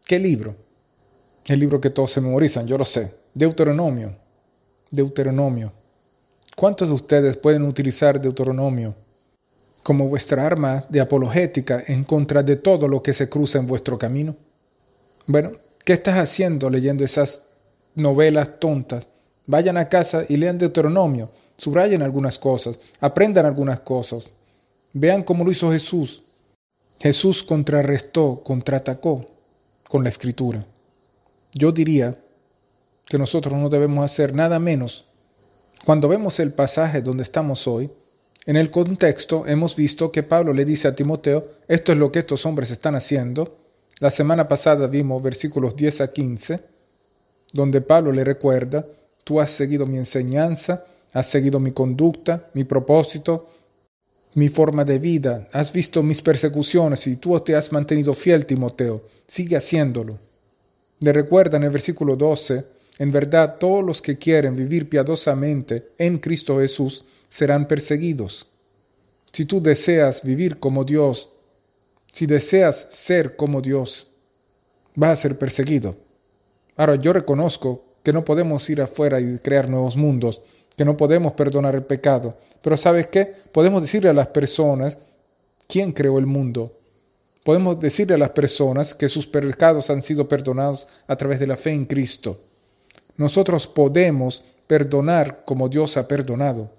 ¿Qué 0.06 0.20
libro? 0.20 0.56
El 1.46 1.60
libro 1.60 1.80
que 1.82 1.90
todos 1.90 2.12
se 2.12 2.22
memorizan, 2.22 2.68
yo 2.68 2.78
lo 2.78 2.86
sé. 2.86 3.14
Deuteronomio. 3.34 4.16
Deuteronomio. 4.90 5.74
¿Cuántos 6.56 6.88
de 6.88 6.94
ustedes 6.94 7.38
pueden 7.38 7.64
utilizar 7.64 8.22
Deuteronomio 8.22 8.96
como 9.82 10.08
vuestra 10.08 10.46
arma 10.46 10.86
de 10.88 11.02
apologética 11.02 11.84
en 11.88 12.04
contra 12.04 12.44
de 12.44 12.56
todo 12.56 12.88
lo 12.88 13.02
que 13.02 13.12
se 13.12 13.28
cruza 13.28 13.60
en 13.60 13.68
vuestro 13.68 13.98
camino? 13.98 14.36
Bueno, 15.26 15.52
¿qué 15.84 15.94
estás 15.94 16.18
haciendo 16.18 16.70
leyendo 16.70 17.04
esas 17.04 17.48
novelas 17.96 18.60
tontas? 18.60 19.08
Vayan 19.46 19.78
a 19.78 19.90
casa 19.90 20.26
y 20.28 20.38
lean 20.38 20.58
Deuteronomio, 20.58 21.32
subrayen 21.58 22.02
algunas 22.02 22.40
cosas, 22.40 22.80
aprendan 23.00 23.46
algunas 23.46 23.82
cosas. 23.82 24.34
Vean 24.94 25.24
cómo 25.24 25.44
lo 25.44 25.52
hizo 25.52 25.72
Jesús. 25.72 26.24
Jesús 27.00 27.44
contrarrestó, 27.44 28.42
contraatacó 28.44 29.26
con 29.90 30.04
la 30.04 30.10
escritura. 30.10 30.66
Yo 31.52 31.72
diría 31.72 32.18
que 33.06 33.18
nosotros 33.18 33.54
no 33.56 33.70
debemos 33.70 34.06
hacer 34.06 34.34
nada 34.34 34.60
menos. 34.60 35.06
Cuando 35.86 36.08
vemos 36.08 36.40
el 36.40 36.54
pasaje 36.54 37.02
donde 37.02 37.24
estamos 37.24 37.68
hoy, 37.68 37.92
en 38.46 38.56
el 38.56 38.72
contexto 38.72 39.46
hemos 39.48 39.76
visto 39.76 40.12
que 40.12 40.24
Pablo 40.24 40.54
le 40.54 40.66
dice 40.66 40.88
a 40.88 40.96
Timoteo, 40.96 41.48
esto 41.68 41.92
es 41.92 41.98
lo 41.98 42.12
que 42.12 42.20
estos 42.20 42.46
hombres 42.46 42.72
están 42.72 42.96
haciendo. 42.96 43.58
La 44.00 44.10
semana 44.10 44.48
pasada 44.48 44.88
vimos 44.88 45.22
versículos 45.22 45.76
10 45.76 46.02
a 46.02 46.12
15, 46.12 46.60
donde 47.52 47.82
Pablo 47.82 48.12
le 48.12 48.24
recuerda, 48.24 48.86
tú 49.24 49.40
has 49.40 49.52
seguido 49.52 49.86
mi 49.86 49.98
enseñanza, 49.98 50.86
has 51.14 51.28
seguido 51.28 51.60
mi 51.60 51.72
conducta, 51.72 52.50
mi 52.54 52.64
propósito, 52.64 53.50
mi 54.36 54.50
forma 54.50 54.84
de 54.84 54.98
vida, 54.98 55.48
has 55.52 55.72
visto 55.72 56.02
mis 56.02 56.22
persecuciones 56.22 57.06
y 57.06 57.18
tú 57.18 57.40
te 57.42 57.56
has 57.56 57.72
mantenido 57.72 58.14
fiel, 58.14 58.46
Timoteo, 58.46 59.04
sigue 59.28 59.56
haciéndolo. 59.56 60.18
Le 61.00 61.14
recuerda 61.14 61.58
en 61.58 61.64
el 61.64 61.70
versículo 61.70 62.16
12, 62.16 62.66
en 62.98 63.12
verdad, 63.12 63.58
todos 63.60 63.84
los 63.84 64.02
que 64.02 64.18
quieren 64.18 64.56
vivir 64.56 64.90
piadosamente 64.90 65.92
en 65.98 66.18
Cristo 66.18 66.60
Jesús 66.60 67.06
serán 67.30 67.68
perseguidos. 67.68 68.48
Si 69.32 69.46
tú 69.46 69.62
deseas 69.62 70.24
vivir 70.24 70.60
como 70.60 70.84
Dios, 70.84 71.33
si 72.14 72.28
deseas 72.28 72.86
ser 72.90 73.36
como 73.36 73.60
Dios, 73.60 74.12
vas 74.96 75.10
a 75.10 75.22
ser 75.24 75.38
perseguido. 75.38 75.98
Ahora, 76.78 76.96
yo 76.96 77.12
reconozco 77.12 77.84
que 78.04 78.14
no 78.14 78.24
podemos 78.24 78.70
ir 78.70 78.82
afuera 78.82 79.20
y 79.20 79.40
crear 79.40 79.68
nuevos 79.68 79.98
mundos, 79.98 80.42
que 80.78 80.86
no 80.86 80.96
podemos 80.96 81.34
perdonar 81.34 81.74
el 81.74 81.84
pecado, 81.84 82.38
pero 82.62 82.78
¿sabes 82.78 83.08
qué? 83.08 83.34
Podemos 83.52 83.82
decirle 83.82 84.10
a 84.10 84.14
las 84.14 84.28
personas 84.28 85.00
quién 85.68 85.92
creó 85.92 86.20
el 86.20 86.28
mundo. 86.28 86.78
Podemos 87.44 87.80
decirle 87.80 88.14
a 88.14 88.20
las 88.20 88.30
personas 88.30 88.94
que 88.94 89.10
sus 89.10 89.26
pecados 89.26 89.90
han 89.90 90.04
sido 90.04 90.28
perdonados 90.28 90.88
a 91.08 91.16
través 91.16 91.40
de 91.40 91.48
la 91.48 91.58
fe 91.58 91.72
en 91.72 91.86
Cristo. 91.86 92.40
Nosotros 93.18 93.68
podemos 93.68 94.44
perdonar 94.68 95.44
como 95.46 95.68
Dios 95.68 95.98
ha 95.98 96.08
perdonado. 96.08 96.72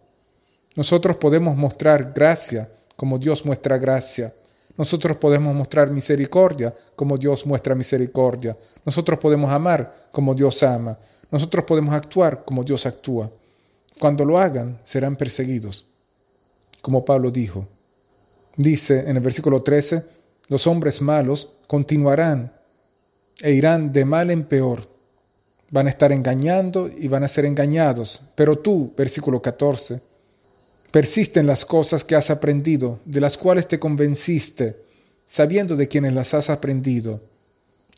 Nosotros 0.77 1.17
podemos 1.17 1.57
mostrar 1.57 2.13
gracia 2.15 2.71
como 2.97 3.19
Dios 3.19 3.45
muestra 3.45 3.79
gracia. 3.79 4.33
Nosotros 4.77 5.17
podemos 5.17 5.55
mostrar 5.55 5.91
misericordia 5.91 6.75
como 6.97 7.17
Dios 7.17 7.47
muestra 7.47 7.75
misericordia. 7.75 8.57
Nosotros 8.85 9.19
podemos 9.19 9.51
amar 9.51 10.09
como 10.11 10.35
Dios 10.35 10.63
ama. 10.63 10.99
Nosotros 11.31 11.65
podemos 11.65 11.95
actuar 11.95 12.45
como 12.45 12.65
Dios 12.65 12.87
actúa. 12.87 13.31
Cuando 13.99 14.25
lo 14.25 14.39
hagan, 14.39 14.79
serán 14.83 15.17
perseguidos. 15.17 15.87
Como 16.83 17.05
Pablo 17.05 17.31
dijo. 17.31 17.67
Dice 18.57 19.09
en 19.09 19.17
el 19.17 19.23
versículo 19.23 19.63
13, 19.63 20.05
los 20.49 20.67
hombres 20.67 21.01
malos 21.01 21.51
continuarán 21.67 22.53
e 23.41 23.53
irán 23.53 23.93
de 23.93 24.05
mal 24.05 24.31
en 24.31 24.45
peor 24.45 24.95
van 25.75 25.89
a 25.89 25.91
estar 25.91 26.13
engañando 26.13 26.89
y 26.89 27.09
van 27.09 27.25
a 27.25 27.29
ser 27.29 27.45
engañados. 27.45 28.23
Pero 28.37 28.57
tú, 28.57 28.93
versículo 28.97 29.43
14, 29.43 30.01
persiste 30.95 31.41
en 31.41 31.49
las 31.49 31.65
cosas 31.65 32.05
que 32.05 32.15
has 32.15 32.31
aprendido, 32.31 33.01
de 33.05 33.21
las 33.21 33.37
cuales 33.37 33.67
te 33.67 33.81
convenciste, 33.81 34.77
sabiendo 35.27 35.75
de 35.75 35.89
quienes 35.89 36.13
las 36.13 36.35
has 36.35 36.51
aprendido, 36.51 37.21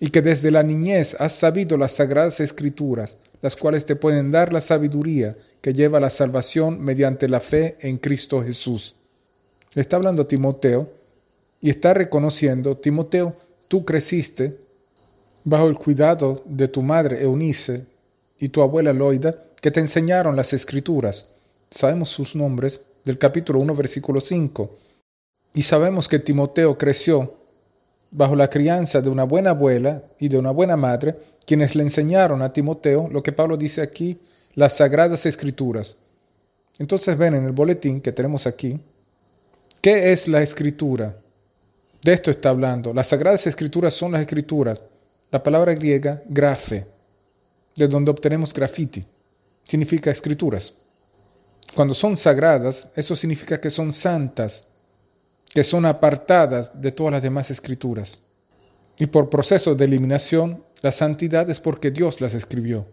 y 0.00 0.08
que 0.08 0.22
desde 0.22 0.50
la 0.50 0.62
niñez 0.62 1.14
has 1.20 1.32
sabido 1.32 1.76
las 1.76 1.92
sagradas 1.92 2.40
escrituras, 2.40 3.18
las 3.42 3.54
cuales 3.54 3.84
te 3.84 3.96
pueden 3.96 4.30
dar 4.30 4.50
la 4.50 4.62
sabiduría 4.62 5.36
que 5.60 5.74
lleva 5.74 5.98
a 5.98 6.00
la 6.00 6.08
salvación 6.08 6.80
mediante 6.80 7.28
la 7.28 7.40
fe 7.40 7.76
en 7.80 7.98
Cristo 7.98 8.42
Jesús. 8.42 8.94
Le 9.74 9.82
está 9.82 9.96
hablando 9.96 10.26
Timoteo 10.26 10.90
y 11.60 11.68
está 11.68 11.92
reconociendo, 11.92 12.78
Timoteo, 12.78 13.36
tú 13.68 13.84
creciste 13.84 14.56
bajo 15.44 15.68
el 15.68 15.76
cuidado 15.76 16.42
de 16.46 16.66
tu 16.66 16.80
madre 16.80 17.22
Eunice 17.22 17.84
y 18.38 18.48
tu 18.48 18.62
abuela 18.62 18.94
Loida, 18.94 19.34
que 19.60 19.70
te 19.70 19.80
enseñaron 19.80 20.34
las 20.34 20.54
escrituras. 20.54 21.35
Sabemos 21.76 22.08
sus 22.08 22.34
nombres 22.34 22.80
del 23.04 23.18
capítulo 23.18 23.60
1, 23.60 23.74
versículo 23.76 24.18
5. 24.18 24.78
Y 25.52 25.60
sabemos 25.60 26.08
que 26.08 26.18
Timoteo 26.18 26.78
creció 26.78 27.34
bajo 28.10 28.34
la 28.34 28.48
crianza 28.48 29.02
de 29.02 29.10
una 29.10 29.24
buena 29.24 29.50
abuela 29.50 30.02
y 30.18 30.28
de 30.28 30.38
una 30.38 30.52
buena 30.52 30.74
madre, 30.78 31.14
quienes 31.44 31.74
le 31.74 31.82
enseñaron 31.82 32.40
a 32.40 32.50
Timoteo 32.50 33.10
lo 33.10 33.22
que 33.22 33.32
Pablo 33.32 33.58
dice 33.58 33.82
aquí, 33.82 34.18
las 34.54 34.78
sagradas 34.78 35.26
escrituras. 35.26 35.98
Entonces 36.78 37.18
ven 37.18 37.34
en 37.34 37.44
el 37.44 37.52
boletín 37.52 38.00
que 38.00 38.12
tenemos 38.12 38.46
aquí, 38.46 38.80
¿qué 39.82 40.12
es 40.12 40.28
la 40.28 40.40
escritura? 40.40 41.14
De 42.02 42.12
esto 42.14 42.30
está 42.30 42.48
hablando. 42.48 42.94
Las 42.94 43.08
sagradas 43.08 43.46
escrituras 43.46 43.92
son 43.92 44.12
las 44.12 44.22
escrituras. 44.22 44.80
La 45.30 45.42
palabra 45.42 45.74
griega 45.74 46.22
grafe, 46.26 46.86
de 47.76 47.86
donde 47.86 48.12
obtenemos 48.12 48.54
graffiti, 48.54 49.04
significa 49.62 50.10
escrituras. 50.10 50.74
Cuando 51.74 51.94
son 51.94 52.16
sagradas, 52.16 52.88
eso 52.96 53.16
significa 53.16 53.60
que 53.60 53.70
son 53.70 53.92
santas, 53.92 54.66
que 55.48 55.64
son 55.64 55.86
apartadas 55.86 56.80
de 56.80 56.92
todas 56.92 57.12
las 57.12 57.22
demás 57.22 57.50
escrituras. 57.50 58.18
Y 58.98 59.06
por 59.06 59.28
proceso 59.28 59.74
de 59.74 59.84
eliminación, 59.84 60.62
la 60.82 60.92
santidad 60.92 61.48
es 61.50 61.60
porque 61.60 61.90
Dios 61.90 62.20
las 62.20 62.34
escribió. 62.34 62.86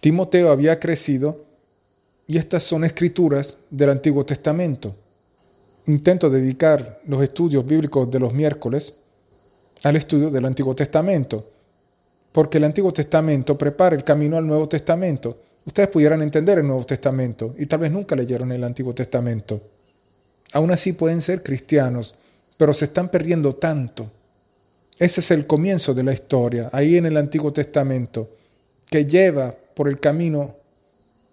Timoteo 0.00 0.50
había 0.50 0.78
crecido 0.78 1.44
y 2.26 2.38
estas 2.38 2.62
son 2.62 2.84
escrituras 2.84 3.58
del 3.70 3.90
Antiguo 3.90 4.24
Testamento. 4.24 4.94
Intento 5.86 6.30
dedicar 6.30 7.00
los 7.06 7.22
estudios 7.22 7.66
bíblicos 7.66 8.10
de 8.10 8.18
los 8.18 8.32
miércoles 8.32 8.94
al 9.82 9.96
estudio 9.96 10.30
del 10.30 10.46
Antiguo 10.46 10.74
Testamento, 10.74 11.50
porque 12.32 12.58
el 12.58 12.64
Antiguo 12.64 12.92
Testamento 12.92 13.58
prepara 13.58 13.94
el 13.94 14.04
camino 14.04 14.36
al 14.36 14.46
Nuevo 14.46 14.68
Testamento. 14.68 15.38
Ustedes 15.66 15.88
pudieran 15.88 16.22
entender 16.22 16.58
el 16.58 16.66
Nuevo 16.66 16.84
Testamento 16.84 17.54
y 17.58 17.66
tal 17.66 17.80
vez 17.80 17.90
nunca 17.90 18.14
leyeron 18.14 18.52
el 18.52 18.64
Antiguo 18.64 18.94
Testamento. 18.94 19.60
Aún 20.52 20.70
así 20.70 20.92
pueden 20.92 21.20
ser 21.20 21.42
cristianos, 21.42 22.16
pero 22.56 22.72
se 22.72 22.86
están 22.86 23.08
perdiendo 23.08 23.54
tanto. 23.54 24.10
Ese 24.98 25.20
es 25.20 25.30
el 25.30 25.46
comienzo 25.46 25.94
de 25.94 26.04
la 26.04 26.12
historia, 26.12 26.70
ahí 26.72 26.96
en 26.96 27.06
el 27.06 27.16
Antiguo 27.16 27.52
Testamento, 27.52 28.36
que 28.86 29.06
lleva 29.06 29.52
por 29.52 29.88
el 29.88 29.98
camino 29.98 30.56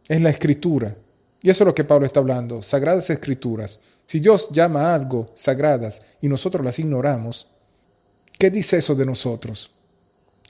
es 0.07 0.19
la 0.19 0.29
escritura. 0.29 0.95
Y 1.43 1.49
eso 1.49 1.63
es 1.63 1.67
lo 1.67 1.75
que 1.75 1.83
Pablo 1.83 2.05
está 2.05 2.19
hablando, 2.19 2.61
sagradas 2.61 3.09
escrituras. 3.09 3.79
Si 4.05 4.19
Dios 4.19 4.49
llama 4.51 4.93
algo 4.93 5.31
sagradas 5.35 6.01
y 6.21 6.27
nosotros 6.27 6.65
las 6.65 6.79
ignoramos, 6.79 7.47
¿qué 8.37 8.49
dice 8.49 8.77
eso 8.77 8.95
de 8.95 9.05
nosotros? 9.05 9.71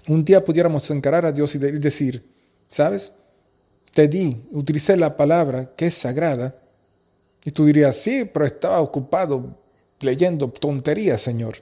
Un 0.07 0.23
día 0.23 0.43
pudiéramos 0.43 0.89
encarar 0.89 1.25
a 1.25 1.31
Dios 1.31 1.53
y 1.55 1.59
decir, 1.59 2.25
¿sabes? 2.67 3.13
Te 3.93 4.07
di, 4.07 4.41
utilicé 4.51 4.95
la 4.95 5.15
palabra 5.15 5.71
que 5.75 5.87
es 5.87 5.95
sagrada, 5.95 6.55
y 7.43 7.51
tú 7.51 7.65
dirías, 7.65 7.95
sí, 7.95 8.29
pero 8.31 8.45
estaba 8.45 8.79
ocupado 8.79 9.57
leyendo 9.99 10.47
tonterías, 10.49 11.21
Señor. 11.21 11.55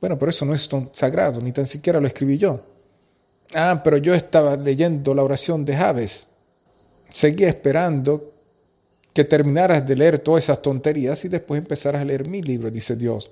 Bueno, 0.00 0.18
pero 0.18 0.30
eso 0.30 0.44
no 0.44 0.54
es 0.54 0.68
sagrado, 0.92 1.40
ni 1.40 1.52
tan 1.52 1.66
siquiera 1.66 2.00
lo 2.00 2.06
escribí 2.06 2.38
yo. 2.38 2.60
Ah, 3.54 3.80
pero 3.84 3.96
yo 3.98 4.14
estaba 4.14 4.56
leyendo 4.56 5.14
la 5.14 5.22
oración 5.22 5.64
de 5.64 5.76
Javes. 5.76 6.28
Seguía 7.12 7.48
esperando 7.48 8.32
que 9.12 9.24
terminaras 9.24 9.86
de 9.86 9.96
leer 9.96 10.18
todas 10.18 10.44
esas 10.44 10.62
tonterías 10.62 11.24
y 11.24 11.28
después 11.28 11.58
empezaras 11.58 12.00
a 12.00 12.04
leer 12.04 12.26
mi 12.26 12.40
libro, 12.40 12.70
dice 12.70 12.96
Dios. 12.96 13.30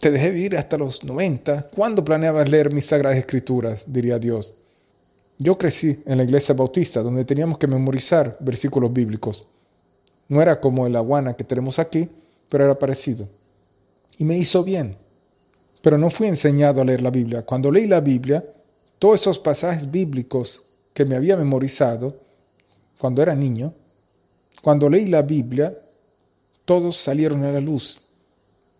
Te 0.00 0.10
dejé 0.10 0.30
vivir 0.30 0.56
hasta 0.56 0.76
los 0.76 1.04
90. 1.04 1.68
¿Cuándo 1.74 2.04
planeabas 2.04 2.48
leer 2.48 2.72
mis 2.72 2.86
sagradas 2.86 3.18
escrituras? 3.18 3.84
diría 3.86 4.18
Dios. 4.18 4.54
Yo 5.38 5.56
crecí 5.56 6.02
en 6.04 6.18
la 6.18 6.24
iglesia 6.24 6.54
bautista, 6.54 7.00
donde 7.00 7.24
teníamos 7.24 7.58
que 7.58 7.68
memorizar 7.68 8.36
versículos 8.40 8.92
bíblicos. 8.92 9.46
No 10.28 10.42
era 10.42 10.60
como 10.60 10.86
el 10.86 10.96
aguana 10.96 11.34
que 11.34 11.44
tenemos 11.44 11.78
aquí, 11.78 12.08
pero 12.48 12.64
era 12.64 12.78
parecido. 12.78 13.28
Y 14.18 14.24
me 14.24 14.36
hizo 14.36 14.64
bien. 14.64 14.96
Pero 15.80 15.96
no 15.96 16.10
fui 16.10 16.26
enseñado 16.26 16.80
a 16.80 16.84
leer 16.84 17.02
la 17.02 17.10
Biblia. 17.10 17.42
Cuando 17.42 17.70
leí 17.70 17.86
la 17.86 18.00
Biblia, 18.00 18.44
todos 18.98 19.20
esos 19.20 19.38
pasajes 19.38 19.88
bíblicos 19.88 20.64
que 20.92 21.04
me 21.04 21.14
había 21.14 21.36
memorizado 21.36 22.16
cuando 22.98 23.22
era 23.22 23.34
niño, 23.34 23.72
cuando 24.60 24.90
leí 24.90 25.06
la 25.06 25.22
Biblia, 25.22 25.78
todos 26.64 26.96
salieron 26.96 27.44
a 27.44 27.52
la 27.52 27.60
luz. 27.60 28.00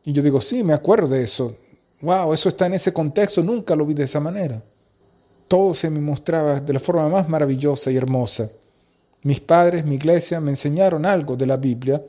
Y 0.05 0.13
yo 0.13 0.23
digo, 0.23 0.41
sí, 0.41 0.65
me 0.65 0.73
acuerdo 0.73 1.07
de 1.07 1.23
eso. 1.23 1.57
Wow, 2.01 2.33
eso 2.33 2.49
está 2.49 2.67
en 2.67 2.75
ese 2.75 2.93
contexto, 2.93 3.43
nunca 3.43 3.77
lo 3.77 3.87
vi 3.87 3.95
de 3.95 4.05
esa 4.05 4.19
manera. 4.19 4.61
Todo 5.49 5.75
se 5.75 5.91
me 5.91 6.01
mostraba 6.01 6.61
de 6.61 6.73
la 6.73 6.79
forma 6.79 7.09
más 7.09 7.29
maravillosa 7.29 7.91
y 7.91 7.97
hermosa. 7.97 8.51
Mis 9.23 9.41
padres, 9.41 9.85
mi 9.85 9.97
iglesia, 9.97 10.41
me 10.41 10.51
enseñaron 10.51 11.05
algo 11.05 11.37
de 11.37 11.47
la 11.47 11.57
Biblia, 11.57 12.03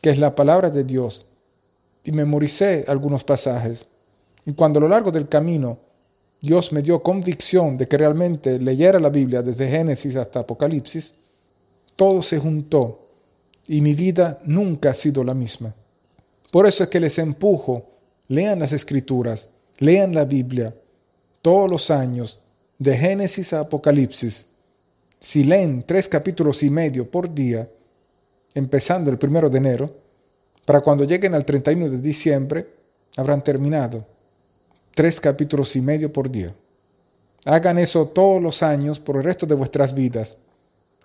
que 0.00 0.10
es 0.10 0.18
la 0.18 0.34
palabra 0.34 0.70
de 0.70 0.84
Dios, 0.84 1.26
y 2.04 2.12
memoricé 2.12 2.84
algunos 2.86 3.24
pasajes. 3.24 3.88
Y 4.46 4.52
cuando 4.52 4.78
a 4.78 4.82
lo 4.82 4.88
largo 4.88 5.10
del 5.10 5.28
camino 5.28 5.78
Dios 6.40 6.72
me 6.72 6.82
dio 6.82 7.02
convicción 7.02 7.76
de 7.76 7.86
que 7.88 7.98
realmente 7.98 8.58
leyera 8.60 9.00
la 9.00 9.08
Biblia 9.08 9.42
desde 9.42 9.68
Génesis 9.68 10.14
hasta 10.16 10.40
Apocalipsis, 10.40 11.14
todo 11.96 12.22
se 12.22 12.38
juntó 12.38 13.08
y 13.66 13.80
mi 13.80 13.92
vida 13.92 14.38
nunca 14.44 14.90
ha 14.90 14.94
sido 14.94 15.24
la 15.24 15.34
misma. 15.34 15.74
Por 16.50 16.66
eso 16.66 16.84
es 16.84 16.88
que 16.88 17.00
les 17.00 17.18
empujo, 17.18 17.86
lean 18.28 18.60
las 18.60 18.72
escrituras, 18.72 19.50
lean 19.78 20.14
la 20.14 20.24
Biblia 20.24 20.74
todos 21.42 21.70
los 21.70 21.90
años, 21.90 22.40
de 22.78 22.96
Génesis 22.96 23.52
a 23.52 23.60
Apocalipsis. 23.60 24.48
Si 25.20 25.42
leen 25.42 25.82
tres 25.84 26.08
capítulos 26.08 26.62
y 26.62 26.70
medio 26.70 27.10
por 27.10 27.32
día, 27.32 27.68
empezando 28.54 29.10
el 29.10 29.18
primero 29.18 29.50
de 29.50 29.58
enero, 29.58 29.90
para 30.64 30.80
cuando 30.80 31.04
lleguen 31.04 31.34
al 31.34 31.44
31 31.44 31.90
de 31.90 31.98
diciembre, 31.98 32.66
habrán 33.16 33.42
terminado 33.42 34.06
tres 34.94 35.20
capítulos 35.20 35.74
y 35.76 35.80
medio 35.80 36.12
por 36.12 36.30
día. 36.30 36.54
Hagan 37.44 37.78
eso 37.78 38.08
todos 38.08 38.42
los 38.42 38.62
años 38.62 39.00
por 39.00 39.16
el 39.16 39.24
resto 39.24 39.46
de 39.46 39.54
vuestras 39.54 39.94
vidas 39.94 40.38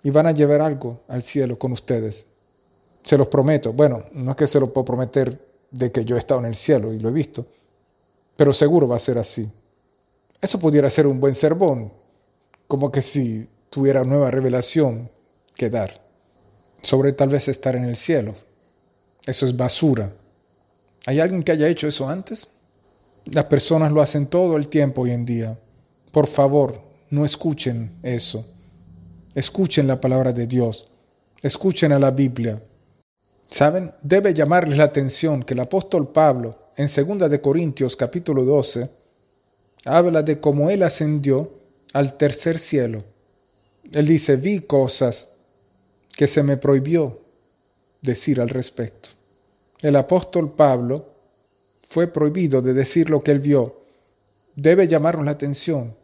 y 0.02 0.10
van 0.10 0.26
a 0.26 0.32
llevar 0.32 0.60
algo 0.60 1.00
al 1.08 1.22
cielo 1.22 1.58
con 1.58 1.72
ustedes. 1.72 2.26
Se 3.02 3.16
los 3.16 3.28
prometo. 3.28 3.72
Bueno, 3.72 4.04
no 4.12 4.32
es 4.32 4.36
que 4.36 4.46
se 4.46 4.60
lo 4.60 4.72
puedo 4.72 4.84
prometer 4.84 5.40
de 5.70 5.90
que 5.90 6.04
yo 6.04 6.16
he 6.16 6.18
estado 6.18 6.40
en 6.40 6.46
el 6.46 6.54
cielo 6.54 6.92
y 6.92 6.98
lo 6.98 7.08
he 7.08 7.12
visto, 7.12 7.46
pero 8.36 8.52
seguro 8.52 8.86
va 8.86 8.96
a 8.96 9.00
ser 9.00 9.18
así. 9.18 9.50
Eso 10.44 10.58
pudiera 10.58 10.90
ser 10.90 11.06
un 11.06 11.18
buen 11.18 11.34
sermón, 11.34 11.90
como 12.68 12.92
que 12.92 13.00
si 13.00 13.48
tuviera 13.70 14.04
nueva 14.04 14.30
revelación 14.30 15.10
que 15.56 15.70
dar 15.70 16.02
sobre 16.82 17.14
tal 17.14 17.30
vez 17.30 17.48
estar 17.48 17.74
en 17.76 17.84
el 17.84 17.96
cielo. 17.96 18.34
Eso 19.24 19.46
es 19.46 19.56
basura. 19.56 20.12
¿Hay 21.06 21.18
alguien 21.18 21.42
que 21.42 21.52
haya 21.52 21.66
hecho 21.66 21.88
eso 21.88 22.06
antes? 22.06 22.50
Las 23.24 23.46
personas 23.46 23.90
lo 23.90 24.02
hacen 24.02 24.26
todo 24.26 24.58
el 24.58 24.68
tiempo 24.68 25.00
hoy 25.00 25.12
en 25.12 25.24
día. 25.24 25.58
Por 26.12 26.26
favor, 26.26 26.78
no 27.08 27.24
escuchen 27.24 27.92
eso. 28.02 28.44
Escuchen 29.34 29.86
la 29.86 29.98
palabra 29.98 30.30
de 30.30 30.46
Dios. 30.46 30.86
Escuchen 31.40 31.90
a 31.92 31.98
la 31.98 32.10
Biblia. 32.10 32.62
¿Saben? 33.48 33.94
Debe 34.02 34.34
llamarles 34.34 34.76
la 34.76 34.84
atención 34.84 35.42
que 35.42 35.54
el 35.54 35.60
apóstol 35.60 36.12
Pablo, 36.12 36.68
en 36.76 36.86
2 36.86 37.30
de 37.30 37.40
Corintios 37.40 37.96
capítulo 37.96 38.44
12, 38.44 39.03
habla 39.84 40.22
de 40.22 40.40
cómo 40.40 40.70
él 40.70 40.82
ascendió 40.82 41.52
al 41.92 42.16
tercer 42.16 42.58
cielo. 42.58 43.04
Él 43.92 44.06
dice, 44.06 44.36
vi 44.36 44.60
cosas 44.60 45.32
que 46.16 46.26
se 46.26 46.42
me 46.42 46.56
prohibió 46.56 47.20
decir 48.00 48.40
al 48.40 48.48
respecto. 48.48 49.10
El 49.80 49.96
apóstol 49.96 50.52
Pablo 50.52 51.12
fue 51.86 52.08
prohibido 52.08 52.62
de 52.62 52.72
decir 52.72 53.10
lo 53.10 53.20
que 53.20 53.30
él 53.30 53.40
vio, 53.40 53.82
debe 54.54 54.88
llamarnos 54.88 55.24
la 55.24 55.32
atención 55.32 55.94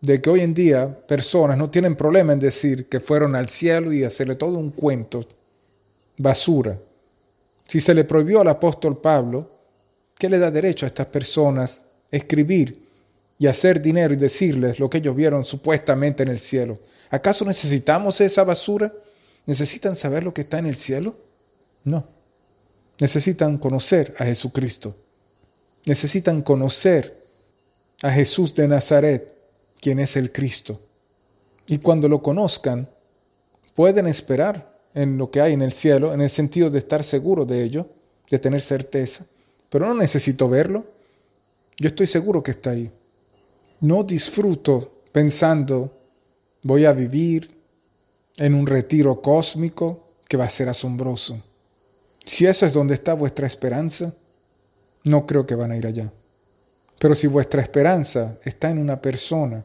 de 0.00 0.20
que 0.20 0.30
hoy 0.30 0.40
en 0.40 0.54
día 0.54 1.06
personas 1.06 1.58
no 1.58 1.70
tienen 1.70 1.96
problema 1.96 2.32
en 2.32 2.38
decir 2.38 2.88
que 2.88 3.00
fueron 3.00 3.34
al 3.34 3.48
cielo 3.48 3.92
y 3.92 4.04
hacerle 4.04 4.36
todo 4.36 4.58
un 4.58 4.70
cuento, 4.70 5.26
basura. 6.18 6.78
Si 7.66 7.80
se 7.80 7.94
le 7.94 8.04
prohibió 8.04 8.40
al 8.40 8.48
apóstol 8.48 9.00
Pablo, 9.00 9.50
¿qué 10.16 10.28
le 10.28 10.38
da 10.38 10.50
derecho 10.50 10.86
a 10.86 10.88
estas 10.88 11.06
personas 11.06 11.82
escribir 12.10 12.87
y 13.38 13.46
hacer 13.46 13.80
dinero 13.80 14.14
y 14.14 14.16
decirles 14.16 14.80
lo 14.80 14.90
que 14.90 14.98
ellos 14.98 15.14
vieron 15.14 15.44
supuestamente 15.44 16.22
en 16.22 16.28
el 16.28 16.38
cielo? 16.38 16.78
¿Acaso 17.10 17.44
necesitamos 17.44 18.20
esa 18.20 18.44
basura? 18.44 18.92
¿Necesitan 19.46 19.96
saber 19.96 20.24
lo 20.24 20.34
que 20.34 20.42
está 20.42 20.58
en 20.58 20.66
el 20.66 20.76
cielo? 20.76 21.16
No. 21.84 22.06
Necesitan 22.98 23.58
conocer 23.58 24.14
a 24.18 24.24
Jesucristo 24.24 24.96
necesitan 25.88 26.42
conocer 26.42 27.26
a 28.02 28.12
Jesús 28.12 28.54
de 28.54 28.68
Nazaret, 28.68 29.34
quien 29.80 29.98
es 29.98 30.16
el 30.16 30.30
Cristo. 30.30 30.80
Y 31.66 31.78
cuando 31.78 32.08
lo 32.08 32.22
conozcan, 32.22 32.88
pueden 33.74 34.06
esperar 34.06 34.78
en 34.94 35.18
lo 35.18 35.30
que 35.30 35.40
hay 35.40 35.54
en 35.54 35.62
el 35.62 35.72
cielo, 35.72 36.12
en 36.14 36.20
el 36.20 36.30
sentido 36.30 36.70
de 36.70 36.78
estar 36.78 37.02
seguro 37.02 37.44
de 37.44 37.62
ello, 37.62 37.88
de 38.30 38.38
tener 38.38 38.60
certeza. 38.60 39.26
Pero 39.68 39.86
no 39.86 39.94
necesito 39.94 40.48
verlo. 40.48 40.84
Yo 41.78 41.88
estoy 41.88 42.06
seguro 42.06 42.42
que 42.42 42.52
está 42.52 42.70
ahí. 42.70 42.90
No 43.80 44.02
disfruto 44.02 45.02
pensando, 45.12 45.92
voy 46.62 46.84
a 46.84 46.92
vivir 46.92 47.58
en 48.36 48.54
un 48.54 48.66
retiro 48.66 49.20
cósmico 49.20 50.14
que 50.28 50.36
va 50.36 50.44
a 50.44 50.50
ser 50.50 50.68
asombroso. 50.68 51.42
Si 52.24 52.46
eso 52.46 52.66
es 52.66 52.72
donde 52.72 52.94
está 52.94 53.14
vuestra 53.14 53.46
esperanza, 53.46 54.14
no 55.04 55.26
creo 55.26 55.46
que 55.46 55.54
van 55.54 55.70
a 55.70 55.76
ir 55.76 55.86
allá. 55.86 56.12
Pero 56.98 57.14
si 57.14 57.26
vuestra 57.26 57.62
esperanza 57.62 58.38
está 58.44 58.70
en 58.70 58.78
una 58.78 59.00
persona, 59.00 59.64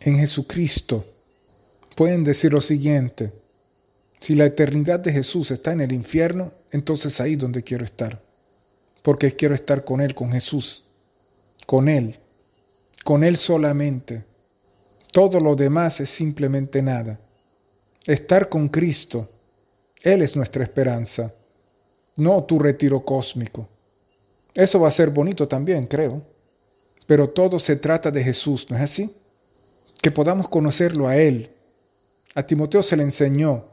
en 0.00 0.16
Jesucristo, 0.16 1.04
pueden 1.94 2.24
decir 2.24 2.52
lo 2.52 2.60
siguiente, 2.60 3.32
si 4.20 4.34
la 4.34 4.46
eternidad 4.46 5.00
de 5.00 5.12
Jesús 5.12 5.50
está 5.50 5.72
en 5.72 5.82
el 5.82 5.92
infierno, 5.92 6.52
entonces 6.72 7.20
ahí 7.20 7.36
donde 7.36 7.62
quiero 7.62 7.84
estar, 7.84 8.22
porque 9.02 9.30
quiero 9.32 9.54
estar 9.54 9.84
con 9.84 10.00
Él, 10.00 10.14
con 10.14 10.32
Jesús, 10.32 10.86
con 11.66 11.88
Él, 11.88 12.18
con 13.06 13.22
Él 13.22 13.36
solamente. 13.36 14.24
Todo 15.12 15.38
lo 15.38 15.54
demás 15.54 16.00
es 16.00 16.08
simplemente 16.08 16.82
nada. 16.82 17.20
Estar 18.04 18.48
con 18.48 18.66
Cristo, 18.66 19.28
Él 20.02 20.22
es 20.22 20.34
nuestra 20.34 20.64
esperanza, 20.64 21.32
no 22.16 22.42
tu 22.42 22.58
retiro 22.58 23.04
cósmico. 23.04 23.68
Eso 24.52 24.80
va 24.80 24.88
a 24.88 24.90
ser 24.90 25.10
bonito 25.10 25.46
también, 25.46 25.86
creo. 25.86 26.20
Pero 27.06 27.30
todo 27.30 27.60
se 27.60 27.76
trata 27.76 28.10
de 28.10 28.24
Jesús, 28.24 28.68
¿no 28.68 28.76
es 28.76 28.82
así? 28.82 29.14
Que 30.02 30.10
podamos 30.10 30.48
conocerlo 30.48 31.06
a 31.06 31.16
Él. 31.16 31.48
A 32.34 32.42
Timoteo 32.42 32.82
se 32.82 32.96
le 32.96 33.04
enseñó. 33.04 33.66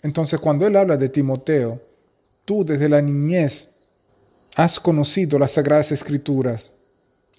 Entonces 0.00 0.38
cuando 0.38 0.64
Él 0.64 0.76
habla 0.76 0.96
de 0.96 1.08
Timoteo, 1.08 1.82
tú 2.44 2.64
desde 2.64 2.88
la 2.88 3.02
niñez 3.02 3.70
has 4.54 4.78
conocido 4.78 5.40
las 5.40 5.50
sagradas 5.50 5.90
escrituras. 5.90 6.70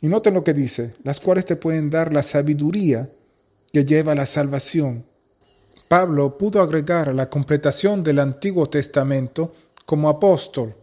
Y 0.02 0.08
noten 0.08 0.34
lo 0.34 0.44
que 0.44 0.54
dice, 0.54 0.96
las 1.04 1.20
cuales 1.20 1.46
te 1.46 1.56
pueden 1.56 1.90
dar 1.90 2.14
la 2.14 2.24
sabiduría 2.24 3.10
que 3.72 3.84
lleva 3.84 4.16
la 4.16 4.26
salvación. 4.26 5.06
Pablo 5.88 6.38
pudo 6.38 6.62
agregar 6.62 7.14
la 7.14 7.30
completación 7.30 8.04
del 8.04 8.20
Antiguo 8.20 8.68
Testamento 8.68 9.54
como 9.86 10.10
apóstol. 10.10 10.76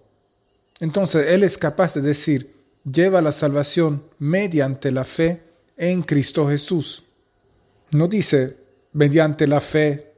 Entonces 0.81 1.27
Él 1.29 1.45
es 1.45 1.59
capaz 1.59 1.95
de 1.95 2.01
decir, 2.01 2.55
lleva 2.91 3.21
la 3.21 3.33
salvación 3.33 4.05
mediante 4.19 4.91
la 4.91 5.05
fe 5.05 5.43
en 5.77 6.03
Cristo 6.03 6.49
Jesús. 6.49 7.05
No 7.93 8.09
dice 8.09 8.57
mediante 8.93 9.47
la 9.47 9.61
fe 9.61 10.13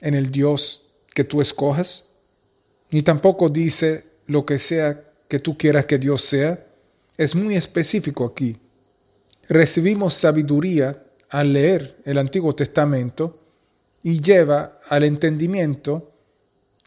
en 0.00 0.14
el 0.14 0.30
Dios 0.30 0.90
que 1.14 1.24
tú 1.24 1.40
escojas, 1.40 2.08
ni 2.90 3.02
tampoco 3.02 3.48
dice 3.48 4.04
lo 4.26 4.44
que 4.44 4.58
sea 4.58 5.02
que 5.28 5.38
tú 5.38 5.56
quieras 5.56 5.86
que 5.86 5.98
Dios 5.98 6.22
sea. 6.22 6.65
Es 7.16 7.34
muy 7.34 7.56
específico 7.56 8.24
aquí. 8.24 8.56
Recibimos 9.48 10.14
sabiduría 10.14 11.02
al 11.30 11.52
leer 11.52 11.96
el 12.04 12.18
Antiguo 12.18 12.54
Testamento 12.54 13.38
y 14.02 14.20
lleva 14.20 14.78
al 14.88 15.04
entendimiento 15.04 16.12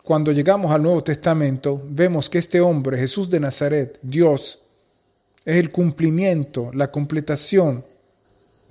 cuando 0.10 0.32
llegamos 0.32 0.72
al 0.72 0.82
Nuevo 0.82 1.04
Testamento, 1.04 1.80
vemos 1.88 2.32
que 2.32 2.40
este 2.40 2.60
hombre, 2.60 2.98
Jesús 2.98 3.30
de 3.30 3.40
Nazaret, 3.40 4.00
Dios, 4.02 4.60
es 5.46 5.58
el 5.58 5.70
cumplimiento, 5.70 6.72
la 6.74 6.90
completación 6.90 7.86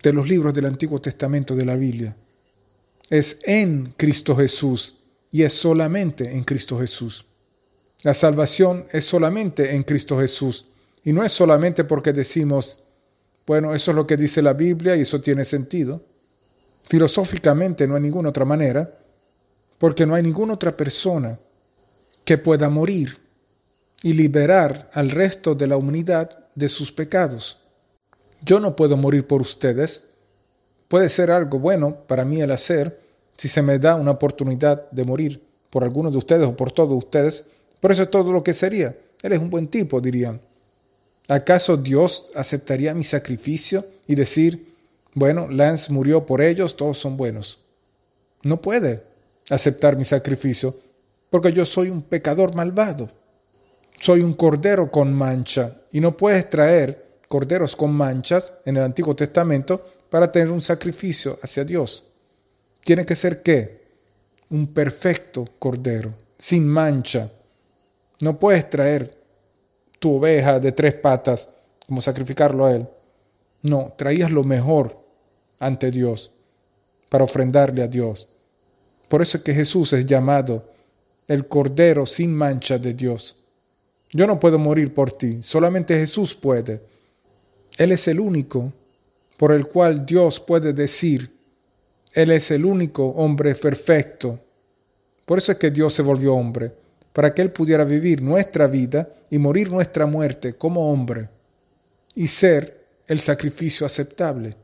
de 0.03 0.13
los 0.13 0.29
libros 0.29 0.53
del 0.53 0.67
Antiguo 0.67 1.01
Testamento 1.01 1.55
de 1.55 1.65
la 1.65 1.77
Biblia. 1.77 2.17
Es 3.09 3.39
en 3.45 3.95
Cristo 3.97 4.35
Jesús 4.35 4.97
y 5.31 5.45
es 5.45 5.53
solamente 5.53 6.29
en 6.29 6.43
Cristo 6.43 6.77
Jesús. 6.81 7.25
La 8.03 8.15
salvación 8.15 8.89
es 8.91 9.05
solamente 9.05 9.77
en 9.77 9.85
Cristo 9.85 10.19
Jesús 10.19 10.67
y 11.09 11.13
no 11.15 11.25
es 11.25 11.33
solamente 11.33 11.85
porque 11.85 12.13
decimos, 12.13 12.81
bueno, 13.47 13.75
eso 13.75 13.93
es 13.93 13.95
lo 13.95 14.07
que 14.07 14.15
dice 14.15 14.43
la 14.43 14.53
Biblia 14.53 14.95
y 14.95 15.01
eso 15.01 15.19
tiene 15.23 15.43
sentido. 15.43 16.03
Filosóficamente 16.83 17.87
no 17.87 17.95
hay 17.95 18.03
ninguna 18.03 18.29
otra 18.29 18.45
manera, 18.45 18.95
porque 19.79 20.05
no 20.05 20.15
hay 20.15 20.23
ninguna 20.23 20.53
otra 20.53 20.77
persona 20.77 21.39
que 22.27 22.37
pueda 22.37 22.69
morir 22.69 23.17
y 24.03 24.13
liberar 24.13 24.91
al 24.93 25.09
resto 25.09 25.55
de 25.55 25.67
la 25.67 25.79
humanidad 25.79 26.47
de 26.55 26.69
sus 26.69 26.93
pecados. 26.93 27.59
Yo 28.45 28.61
no 28.61 28.77
puedo 28.77 28.95
morir 28.99 29.27
por 29.27 29.41
ustedes. 29.41 30.05
Puede 30.89 31.09
ser 31.09 31.31
algo 31.31 31.59
bueno 31.59 32.03
para 32.07 32.27
mí 32.27 32.43
el 32.43 32.51
hacer 32.51 33.01
si 33.35 33.49
se 33.49 33.63
me 33.63 33.79
da 33.79 33.95
una 33.95 34.11
oportunidad 34.11 34.91
de 34.91 35.05
morir 35.05 35.43
por 35.71 35.85
alguno 35.85 36.11
de 36.11 36.19
ustedes 36.19 36.47
o 36.47 36.55
por 36.55 36.71
todos 36.71 37.03
ustedes. 37.03 37.47
Por 37.81 37.93
eso 37.93 38.03
es 38.03 38.11
todo 38.11 38.31
lo 38.31 38.45
que 38.45 38.53
sería. 38.53 38.95
Él 39.23 39.33
es 39.33 39.39
un 39.39 39.49
buen 39.49 39.69
tipo, 39.69 40.03
dirían. 40.03 40.39
¿Acaso 41.29 41.77
Dios 41.77 42.31
aceptaría 42.35 42.95
mi 42.95 43.05
sacrificio 43.05 43.87
y 44.07 44.15
decir, 44.15 44.75
bueno, 45.15 45.49
Lance 45.49 45.93
murió 45.93 46.27
por 46.27 46.41
ellos, 46.41 46.77
todos 46.77 46.99
son 46.99 47.17
buenos? 47.17 47.61
No 48.43 48.61
puede 48.61 49.03
aceptar 49.51 49.97
mi 49.97 50.05
sacrificio 50.05 50.75
porque 51.31 51.53
yo 51.53 51.65
soy 51.65 51.91
un 51.91 52.03
pecador 52.03 52.55
malvado 52.55 53.11
soy 54.01 54.21
un 54.21 54.35
cordero 54.35 54.91
con 54.91 55.13
mancha 55.13 55.83
y 55.91 56.01
no 56.01 56.17
puedes 56.17 56.49
traer 56.49 57.19
corderos 57.27 57.75
con 57.75 57.93
manchas 57.93 58.53
en 58.65 58.77
el 58.77 58.85
Antiguo 58.85 59.15
Testamento 59.17 59.85
para 60.09 60.31
tener 60.31 60.51
un 60.51 60.63
sacrificio 60.63 61.39
hacia 61.43 61.65
Dios. 61.65 62.05
Tiene 62.85 63.05
que 63.05 63.17
ser 63.17 63.43
qué? 63.43 63.89
Un 64.51 64.69
perfecto 64.69 65.45
cordero, 65.59 66.15
sin 66.39 66.67
mancha. 66.67 67.31
No 68.21 68.39
puedes 68.39 68.71
traer 68.71 69.18
tu 69.99 70.17
oveja 70.17 70.61
de 70.61 70.73
tres 70.73 70.95
patas 70.95 71.49
como 71.87 72.01
sacrificarlo 72.01 72.67
a 72.67 72.75
Él. 72.75 72.89
No, 73.63 73.93
traías 73.97 74.31
lo 74.31 74.45
mejor 74.45 74.99
ante 75.59 75.91
Dios 75.91 76.31
para 77.09 77.25
ofrendarle 77.25 77.83
a 77.83 77.89
Dios. 77.89 78.29
Por 79.09 79.23
eso 79.23 79.39
es 79.39 79.43
que 79.43 79.55
Jesús 79.55 79.93
es 79.93 80.05
llamado 80.07 80.65
el 81.27 81.49
Cordero 81.49 82.07
sin 82.07 82.35
mancha 82.35 82.79
de 82.79 82.95
Dios. 82.95 83.37
Yo 84.11 84.27
no 84.27 84.39
puedo 84.39 84.59
morir 84.59 84.95
por 84.95 85.13
ti, 85.13 85.43
solamente 85.43 85.99
Jesús 85.99 86.35
puede. 86.35 86.83
Él 87.77 87.93
es 87.93 88.09
el 88.09 88.21
único 88.21 88.73
por 89.37 89.53
el 89.53 89.69
cual 89.69 90.05
Dios 90.05 90.41
puede 90.41 90.73
decir, 90.73 91.31
Él 92.13 92.33
es 92.33 92.51
el 92.51 92.65
único 92.65 93.07
hombre 93.07 93.55
perfecto. 93.55 94.39
Por 95.25 95.39
eso 95.39 95.53
es 95.53 95.59
que 95.59 95.71
Dios 95.71 95.95
se 95.95 96.03
volvió 96.03 96.35
hombre, 96.35 96.73
para 97.13 97.35
que 97.35 97.43
Él 97.43 97.53
pudiera 97.53 97.85
vivir 97.85 98.23
nuestra 98.23 98.67
vida 98.67 99.09
y 99.31 99.39
morir 99.39 99.71
nuestra 99.71 100.07
muerte 100.07 100.55
como 100.55 100.93
hombre 100.93 101.29
y 102.15 102.29
ser 102.29 102.87
el 103.07 103.21
sacrificio 103.21 103.87
aceptable. 103.87 104.57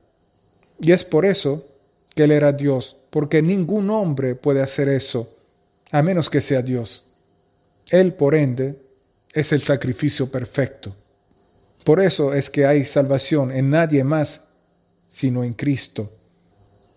Y 0.78 0.92
es 0.92 1.04
por 1.04 1.24
eso 1.24 1.66
que 2.14 2.24
Él 2.24 2.32
era 2.32 2.52
Dios, 2.52 2.96
porque 3.10 3.42
ningún 3.42 3.90
hombre 3.90 4.34
puede 4.34 4.62
hacer 4.62 4.88
eso, 4.88 5.36
a 5.90 6.02
menos 6.02 6.30
que 6.30 6.40
sea 6.40 6.62
Dios. 6.62 7.04
Él, 7.90 8.14
por 8.14 8.34
ende, 8.34 8.80
es 9.32 9.52
el 9.52 9.60
sacrificio 9.60 10.30
perfecto. 10.30 10.94
Por 11.84 12.00
eso 12.00 12.32
es 12.32 12.50
que 12.50 12.66
hay 12.66 12.84
salvación 12.84 13.52
en 13.52 13.70
nadie 13.70 14.04
más 14.04 14.44
sino 15.06 15.44
en 15.44 15.52
Cristo, 15.52 16.10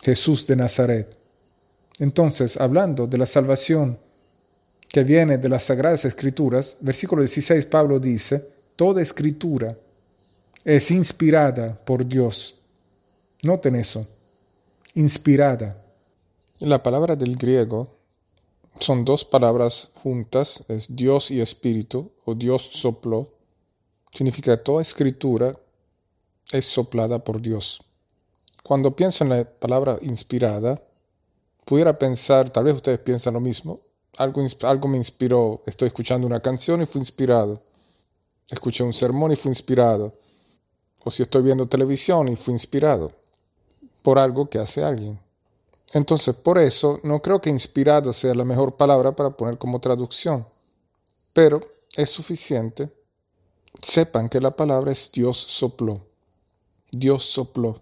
Jesús 0.02 0.48
de 0.48 0.56
Nazaret. 0.56 1.18
Entonces, 2.00 2.58
hablando 2.58 3.06
de 3.06 3.18
la 3.18 3.28
salvación 3.28 4.00
que 4.98 5.04
viene 5.04 5.38
de 5.38 5.48
las 5.48 5.62
Sagradas 5.62 6.06
Escrituras, 6.06 6.76
versículo 6.80 7.22
16 7.22 7.68
Pablo 7.68 8.00
dice, 8.00 8.50
Toda 8.76 9.00
escritura 9.00 9.78
es 10.64 10.90
inspirada 10.90 11.80
por 11.86 12.04
Dios. 12.04 12.56
Noten 13.44 13.76
eso, 13.76 14.08
inspirada. 14.96 15.80
La 16.58 16.82
palabra 16.82 17.16
del 17.16 17.38
griego 17.38 17.96
son 18.80 19.06
dos 19.06 19.24
palabras 19.24 19.92
juntas, 20.02 20.64
es 20.68 20.88
Dios 20.90 21.30
y 21.30 21.42
Espíritu, 21.42 22.12
o 22.26 22.34
Dios 22.34 22.64
sopló. 22.64 23.30
Significa 24.12 24.58
que 24.58 24.64
toda 24.64 24.82
escritura 24.82 25.56
es 26.52 26.66
soplada 26.66 27.24
por 27.24 27.40
Dios. 27.40 27.84
Cuando 28.64 28.96
pienso 28.96 29.24
en 29.24 29.30
la 29.30 29.46
palabra 29.46 30.00
inspirada, 30.02 30.82
pudiera 31.66 32.00
pensar, 32.00 32.50
tal 32.50 32.64
vez 32.64 32.74
ustedes 32.74 32.98
piensan 32.98 33.36
lo 33.36 33.40
mismo, 33.40 33.82
algo, 34.18 34.46
algo 34.64 34.88
me 34.88 34.98
inspiró, 34.98 35.62
estoy 35.66 35.88
escuchando 35.88 36.28
una 36.28 36.40
canción 36.40 36.82
y 36.82 36.86
fui 36.86 37.00
inspirado, 37.00 37.62
escuché 38.50 38.84
un 38.84 38.94
sermón 38.94 39.32
y 39.32 39.36
fui 39.36 39.50
inspirado, 39.50 40.14
o 41.04 41.12
si 41.12 41.24
estoy 41.24 41.44
viendo 41.44 41.68
televisión 41.68 42.28
y 42.28 42.36
fui 42.36 42.54
inspirado 42.54 43.12
por 44.02 44.20
algo 44.20 44.50
que 44.50 44.60
hace 44.60 44.84
alguien. 44.84 45.20
Entonces, 45.94 46.36
por 46.36 46.58
eso, 46.58 47.00
no 47.04 47.22
creo 47.22 47.40
que 47.40 47.50
inspirado 47.50 48.12
sea 48.12 48.34
la 48.34 48.44
mejor 48.44 48.76
palabra 48.76 49.16
para 49.16 49.30
poner 49.30 49.58
como 49.58 49.80
traducción, 49.80 50.46
pero 51.34 51.62
es 51.96 52.10
suficiente. 52.10 52.92
Sepan 53.82 54.28
que 54.28 54.42
la 54.42 54.52
palabra 54.52 54.92
es 54.92 55.12
Dios 55.12 55.38
sopló. 55.38 56.02
Dios 56.92 57.24
sopló. 57.24 57.82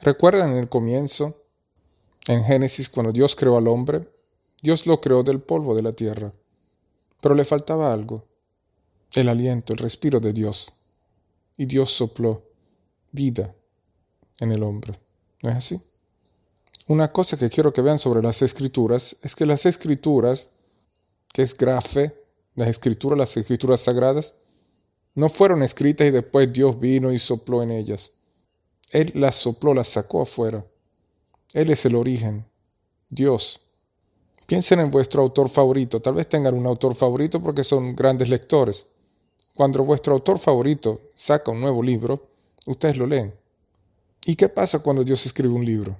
¿Recuerdan 0.00 0.52
en 0.52 0.58
el 0.58 0.68
comienzo, 0.68 1.36
en 2.26 2.42
Génesis, 2.42 2.88
cuando 2.88 3.12
Dios 3.12 3.36
creó 3.36 3.56
al 3.56 3.68
hombre? 3.68 4.08
Dios 4.62 4.86
lo 4.86 5.00
creó 5.00 5.22
del 5.22 5.40
polvo 5.40 5.74
de 5.74 5.82
la 5.82 5.92
tierra, 5.92 6.32
pero 7.20 7.34
le 7.34 7.44
faltaba 7.44 7.92
algo, 7.92 8.24
el 9.12 9.28
aliento, 9.28 9.72
el 9.72 9.78
respiro 9.80 10.20
de 10.20 10.32
Dios. 10.32 10.72
Y 11.56 11.66
Dios 11.66 11.90
sopló 11.90 12.44
vida 13.10 13.54
en 14.38 14.52
el 14.52 14.62
hombre. 14.62 14.98
¿No 15.42 15.50
es 15.50 15.56
así? 15.56 15.80
Una 16.86 17.12
cosa 17.12 17.36
que 17.36 17.50
quiero 17.50 17.72
que 17.72 17.82
vean 17.82 17.98
sobre 17.98 18.22
las 18.22 18.40
escrituras 18.42 19.16
es 19.22 19.34
que 19.34 19.46
las 19.46 19.66
escrituras, 19.66 20.48
que 21.32 21.42
es 21.42 21.56
grafe, 21.56 22.16
las 22.54 22.68
escrituras, 22.68 23.18
las 23.18 23.36
escrituras 23.36 23.80
sagradas, 23.80 24.34
no 25.14 25.28
fueron 25.28 25.62
escritas 25.62 26.06
y 26.06 26.10
después 26.10 26.52
Dios 26.52 26.78
vino 26.78 27.12
y 27.12 27.18
sopló 27.18 27.62
en 27.62 27.70
ellas. 27.70 28.12
Él 28.90 29.12
las 29.14 29.36
sopló, 29.36 29.74
las 29.74 29.88
sacó 29.88 30.22
afuera. 30.22 30.64
Él 31.52 31.70
es 31.70 31.84
el 31.84 31.96
origen, 31.96 32.46
Dios. 33.10 33.61
Piensen 34.46 34.80
en 34.80 34.90
vuestro 34.90 35.22
autor 35.22 35.48
favorito. 35.48 36.00
Tal 36.00 36.14
vez 36.14 36.28
tengan 36.28 36.54
un 36.54 36.66
autor 36.66 36.94
favorito 36.94 37.42
porque 37.42 37.64
son 37.64 37.94
grandes 37.94 38.28
lectores. 38.28 38.86
Cuando 39.54 39.84
vuestro 39.84 40.14
autor 40.14 40.38
favorito 40.38 41.00
saca 41.14 41.50
un 41.50 41.60
nuevo 41.60 41.82
libro, 41.82 42.28
ustedes 42.66 42.96
lo 42.96 43.06
leen. 43.06 43.34
¿Y 44.24 44.36
qué 44.36 44.48
pasa 44.48 44.78
cuando 44.78 45.04
Dios 45.04 45.24
escribe 45.26 45.52
un 45.52 45.64
libro? 45.64 45.96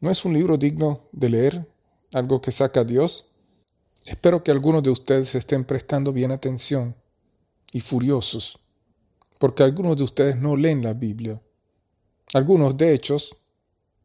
¿No 0.00 0.10
es 0.10 0.24
un 0.24 0.32
libro 0.32 0.56
digno 0.56 1.00
de 1.12 1.28
leer? 1.28 1.66
¿Algo 2.12 2.40
que 2.40 2.52
saca 2.52 2.84
Dios? 2.84 3.30
Espero 4.04 4.42
que 4.42 4.50
algunos 4.50 4.82
de 4.82 4.90
ustedes 4.90 5.34
estén 5.34 5.64
prestando 5.64 6.12
bien 6.12 6.30
atención 6.30 6.94
y 7.72 7.80
furiosos, 7.80 8.58
porque 9.38 9.62
algunos 9.62 9.96
de 9.96 10.04
ustedes 10.04 10.36
no 10.36 10.56
leen 10.56 10.82
la 10.82 10.94
Biblia. 10.94 11.40
Algunos, 12.32 12.76
de 12.76 12.94
hecho, 12.94 13.16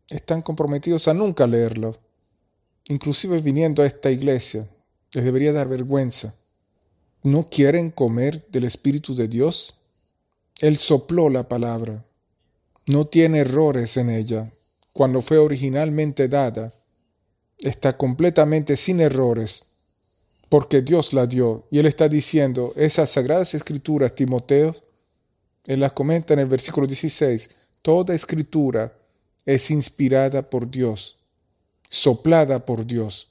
están 0.10 0.42
comprometidos 0.42 1.08
a 1.08 1.14
nunca 1.14 1.48
leerlo. 1.48 1.98
Inclusive 2.86 3.40
viniendo 3.40 3.84
a 3.84 3.86
esta 3.86 4.12
iglesia, 4.12 4.68
les 5.14 5.24
debería 5.24 5.54
dar 5.54 5.68
vergüenza. 5.68 6.36
¿No 7.24 7.48
quieren 7.50 7.92
comer 7.92 8.46
del 8.50 8.66
Espíritu 8.66 9.16
de 9.16 9.28
Dios? 9.28 9.76
Él 10.60 10.78
sopló 10.78 11.30
la 11.30 11.48
palabra. 11.48 12.06
No 12.86 13.06
tiene 13.08 13.40
errores 13.40 13.96
en 13.98 14.10
ella. 14.10 14.52
Cuando 14.92 15.22
fue 15.22 15.38
originalmente 15.38 16.28
dada, 16.28 16.74
está 17.58 17.98
completamente 17.98 18.76
sin 18.76 19.00
errores 19.00 19.68
porque 20.54 20.84
Dios 20.84 21.14
la 21.14 21.26
dio. 21.26 21.66
Y 21.72 21.80
Él 21.80 21.88
está 21.88 22.08
diciendo, 22.08 22.74
esas 22.76 23.10
sagradas 23.10 23.56
escrituras, 23.56 24.14
Timoteo, 24.14 24.76
Él 25.66 25.80
las 25.80 25.94
comenta 25.94 26.36
en 26.36 26.42
el 26.42 26.46
versículo 26.46 26.86
16, 26.86 27.50
toda 27.82 28.14
escritura 28.14 28.94
es 29.48 29.72
inspirada 29.72 30.48
por 30.48 30.70
Dios, 30.70 31.18
soplada 31.94 32.66
por 32.66 32.88
Dios. 32.88 33.28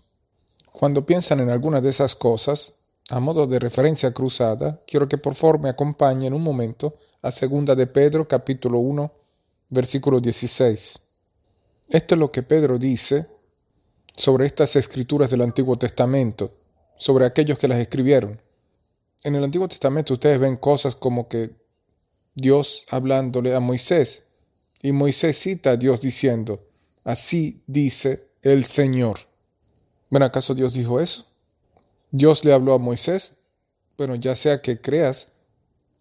Cuando 0.71 1.05
piensan 1.05 1.41
en 1.41 1.51
alguna 1.51 1.81
de 1.81 1.91
esas 1.91 2.15
cosas, 2.15 2.75
a 3.11 3.19
modo 3.19 3.49
de 3.49 3.59
referencia 3.59 4.13
cruzada, 4.13 4.81
quiero 4.87 5.09
que 5.09 5.19
por 5.19 5.35
favor 5.35 5.59
me 5.59 5.69
acompañen 5.69 6.33
un 6.33 6.45
momento 6.45 6.95
a 7.23 7.33
segunda 7.33 7.75
de 7.75 7.89
Pedro 7.89 8.29
capítulo 8.29 8.79
1, 8.79 9.13
versículo 9.69 10.21
16. 10.21 11.01
Esto 11.89 12.15
es 12.15 12.19
lo 12.21 12.31
que 12.31 12.45
Pedro 12.45 12.79
dice 12.79 13.27
sobre 14.15 14.47
estas 14.47 14.77
escrituras 14.77 15.29
del 15.29 15.43
Antiguo 15.43 15.77
Testamento 15.77 16.53
sobre 16.97 17.27
aquellos 17.27 17.59
que 17.59 17.67
las 17.67 17.81
escribieron. 17.81 18.41
En 19.25 19.35
el 19.35 19.43
Antiguo 19.43 19.67
Testamento 19.67 20.15
ustedes 20.15 20.39
ven 20.39 20.57
cosas 20.57 20.95
como 20.95 21.27
que 21.27 21.51
Dios 22.37 22.87
hablándole 22.91 23.57
a 23.57 23.61
Moisés, 23.61 24.25
y 24.81 24.93
Moisés 24.93 25.37
cita 25.37 25.71
a 25.71 25.77
Dios 25.77 26.01
diciendo, 26.01 26.61
así 27.03 27.61
dice 27.67 28.32
el 28.43 28.65
Señor. 28.65 29.21
Bueno, 30.11 30.27
¿acaso 30.27 30.55
Dios 30.55 30.75
dijo 30.75 31.01
eso? 31.01 31.25
Dios 32.11 32.45
le 32.45 32.53
habló 32.53 32.75
a 32.75 32.79
Moisés. 32.79 33.39
Bueno, 33.97 34.17
ya 34.17 34.37
sea 34.37 34.61
que 34.61 34.81
creas 34.81 35.33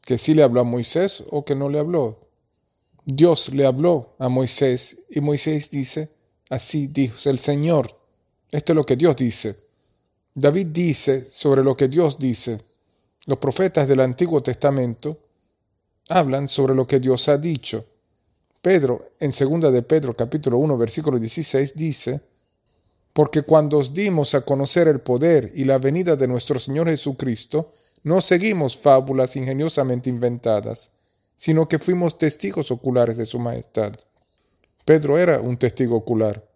que 0.01 0.17
sí 0.17 0.33
le 0.33 0.43
habló 0.43 0.61
a 0.61 0.65
Moisés 0.65 1.23
o 1.29 1.45
que 1.45 1.55
no 1.55 1.69
le 1.69 1.79
habló. 1.79 2.19
Dios 3.05 3.49
le 3.53 3.65
habló 3.65 4.15
a 4.19 4.27
Moisés 4.27 4.97
y 5.09 5.21
Moisés 5.21 5.69
dice, 5.69 6.09
así 6.49 6.87
dijo 6.87 7.17
el 7.29 7.39
Señor. 7.39 7.95
Esto 8.49 8.73
es 8.73 8.75
lo 8.75 8.83
que 8.83 8.95
Dios 8.95 9.15
dice. 9.15 9.55
David 10.33 10.67
dice 10.67 11.29
sobre 11.31 11.63
lo 11.63 11.75
que 11.77 11.87
Dios 11.87 12.17
dice. 12.17 12.61
Los 13.25 13.37
profetas 13.37 13.87
del 13.87 14.01
Antiguo 14.01 14.41
Testamento 14.41 15.19
hablan 16.09 16.47
sobre 16.47 16.73
lo 16.73 16.87
que 16.87 16.99
Dios 16.99 17.29
ha 17.29 17.37
dicho. 17.37 17.85
Pedro, 18.61 19.11
en 19.19 19.31
2 19.31 19.73
de 19.73 19.81
Pedro 19.83 20.15
capítulo 20.15 20.57
1 20.57 20.77
versículo 20.77 21.17
16, 21.17 21.73
dice, 21.75 22.30
Porque 23.13 23.41
cuando 23.41 23.77
os 23.77 23.93
dimos 23.93 24.33
a 24.35 24.41
conocer 24.41 24.87
el 24.87 25.01
poder 25.01 25.51
y 25.53 25.65
la 25.65 25.77
venida 25.77 26.15
de 26.15 26.27
nuestro 26.27 26.59
Señor 26.59 26.87
Jesucristo, 26.87 27.73
no 28.03 28.21
seguimos 28.21 28.77
fábulas 28.77 29.35
ingeniosamente 29.35 30.09
inventadas, 30.09 30.89
sino 31.35 31.67
que 31.67 31.79
fuimos 31.79 32.17
testigos 32.17 32.71
oculares 32.71 33.17
de 33.17 33.25
su 33.25 33.37
majestad. 33.39 33.93
Pedro 34.85 35.17
era 35.17 35.41
un 35.41 35.57
testigo 35.57 35.95
ocular, 35.95 36.47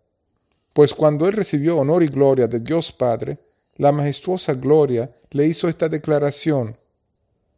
pues 0.74 0.94
cuando 0.94 1.28
él 1.28 1.34
recibió 1.34 1.78
honor 1.78 2.04
y 2.04 2.08
gloria 2.08 2.48
de 2.48 2.60
Dios 2.60 2.92
Padre, 2.92 3.38
la 3.78 3.92
majestuosa 3.92 4.54
gloria, 4.54 5.10
le 5.32 5.48
hizo 5.48 5.68
esta 5.68 5.88
declaración. 5.88 6.78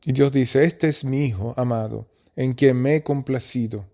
Y 0.05 0.11
Dios 0.11 0.31
dice, 0.31 0.63
este 0.63 0.87
es 0.87 1.03
mi 1.03 1.25
Hijo 1.25 1.53
amado, 1.57 2.07
en 2.35 2.53
quien 2.53 2.77
me 2.77 2.95
he 2.95 3.03
complacido. 3.03 3.85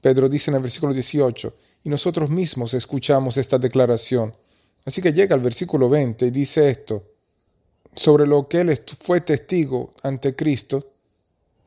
Pedro 0.00 0.28
dice 0.28 0.50
en 0.50 0.56
el 0.56 0.62
versículo 0.62 0.92
18, 0.92 1.54
y 1.86 1.88
nosotros 1.88 2.28
mismos 2.28 2.74
escuchamos 2.74 3.36
esta 3.36 3.58
declaración. 3.58 4.34
Así 4.84 5.00
que 5.00 5.12
llega 5.12 5.36
al 5.36 5.40
versículo 5.40 5.88
20 5.88 6.26
y 6.26 6.30
dice 6.30 6.68
esto, 6.68 7.04
sobre 7.94 8.26
lo 8.26 8.48
que 8.48 8.62
él 8.62 8.80
fue 8.98 9.20
testigo 9.20 9.94
ante 10.02 10.34
Cristo 10.34 10.90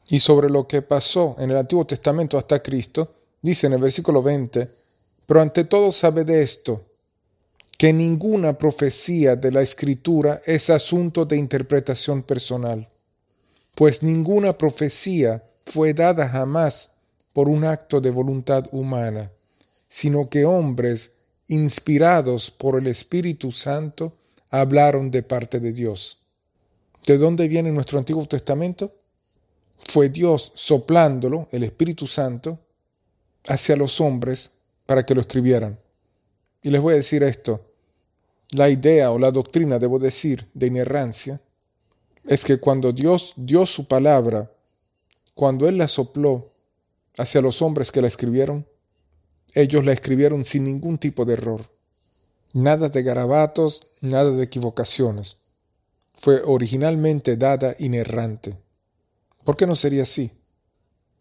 y 0.10 0.20
sobre 0.20 0.50
lo 0.50 0.68
que 0.68 0.82
pasó 0.82 1.38
en 1.40 1.52
el 1.52 1.58
Antiguo 1.58 1.86
Testamento 1.86 2.38
hasta 2.38 2.62
Cristo, 2.62 3.14
dice 3.42 3.68
en 3.68 3.74
el 3.74 3.80
versículo 3.80 4.22
20, 4.22 4.70
pero 5.26 5.40
ante 5.40 5.64
todo 5.64 5.90
sabe 5.90 6.26
de 6.26 6.42
esto, 6.42 6.84
que 7.78 7.94
ninguna 7.94 8.58
profecía 8.58 9.38
de 9.38 9.54
la 9.54 9.62
escritura 9.62 10.42
es 10.46 10.70
asunto 10.70 11.24
de 11.24 11.38
interpretación 11.38 12.24
personal, 12.24 12.90
pues 13.74 14.04
ninguna 14.04 14.58
profecía 14.58 15.46
fue 15.64 15.94
dada 15.94 16.28
jamás 16.28 16.92
por 17.32 17.48
un 17.48 17.64
acto 17.64 18.02
de 18.02 18.10
voluntad 18.10 18.66
humana, 18.74 19.32
sino 19.90 20.30
que 20.30 20.46
hombres 20.46 21.12
inspirados 21.48 22.52
por 22.52 22.78
el 22.80 22.88
Espíritu 22.88 23.52
Santo 23.52 24.14
hablaron 24.50 25.12
de 25.12 25.24
parte 25.24 25.60
de 25.60 25.74
Dios. 25.74 26.20
¿De 27.06 27.18
dónde 27.18 27.48
viene 27.48 27.72
nuestro 27.72 27.98
Antiguo 27.98 28.26
Testamento? 28.28 28.94
Fue 29.90 30.10
Dios 30.10 30.52
soplándolo, 30.54 31.50
el 31.52 31.64
Espíritu 31.64 32.06
Santo, 32.06 32.60
hacia 33.48 33.76
los 33.76 34.00
hombres 34.00 34.52
para 34.86 35.06
que 35.06 35.16
lo 35.16 35.22
escribieran. 35.22 35.78
Y 36.62 36.70
les 36.70 36.82
voy 36.82 36.94
a 36.94 36.98
decir 36.98 37.24
esto, 37.24 37.66
la 38.52 38.70
idea 38.70 39.12
o 39.12 39.18
la 39.18 39.32
doctrina, 39.32 39.80
debo 39.80 39.98
decir, 39.98 40.48
de 40.54 40.68
inerrancia, 40.68 41.42
es 42.26 42.44
que 42.44 42.60
cuando 42.60 42.92
Dios 42.92 43.34
dio 43.36 43.66
su 43.66 43.88
palabra, 43.88 44.52
cuando 45.34 45.68
Él 45.68 45.78
la 45.78 45.88
sopló 45.88 46.52
hacia 47.18 47.42
los 47.42 47.62
hombres 47.62 47.92
que 47.92 48.02
la 48.02 48.08
escribieron, 48.08 48.66
ellos 49.54 49.86
la 49.86 49.94
escribieron 49.94 50.46
sin 50.46 50.66
ningún 50.66 50.98
tipo 50.98 51.26
de 51.26 51.34
error. 51.34 51.70
Nada 52.54 52.90
de 52.90 53.04
garabatos, 53.04 53.88
nada 54.02 54.32
de 54.32 54.44
equivocaciones. 54.44 55.38
Fue 56.18 56.42
originalmente 56.44 57.38
dada 57.38 57.76
inerrante. 57.80 58.58
¿Por 59.44 59.56
qué 59.56 59.66
no 59.66 59.76
sería 59.76 60.04
así? 60.04 60.32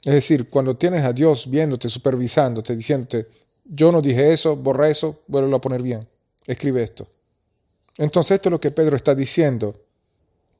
Es 0.04 0.14
decir, 0.14 0.48
cuando 0.48 0.76
tienes 0.76 1.02
a 1.02 1.12
Dios 1.12 1.50
viéndote, 1.50 1.88
supervisándote, 1.88 2.76
diciéndote, 2.76 3.26
yo 3.64 3.92
no 3.92 4.00
dije 4.00 4.32
eso, 4.32 4.56
borra 4.56 4.88
eso, 4.88 5.22
vuelvo 5.26 5.56
a 5.56 5.60
poner 5.60 5.82
bien, 5.82 6.08
escribe 6.46 6.82
esto. 6.82 7.06
Entonces 7.96 8.36
esto 8.36 8.48
es 8.48 8.52
lo 8.52 8.60
que 8.60 8.70
Pedro 8.70 8.96
está 8.96 9.14
diciendo. 9.14 9.84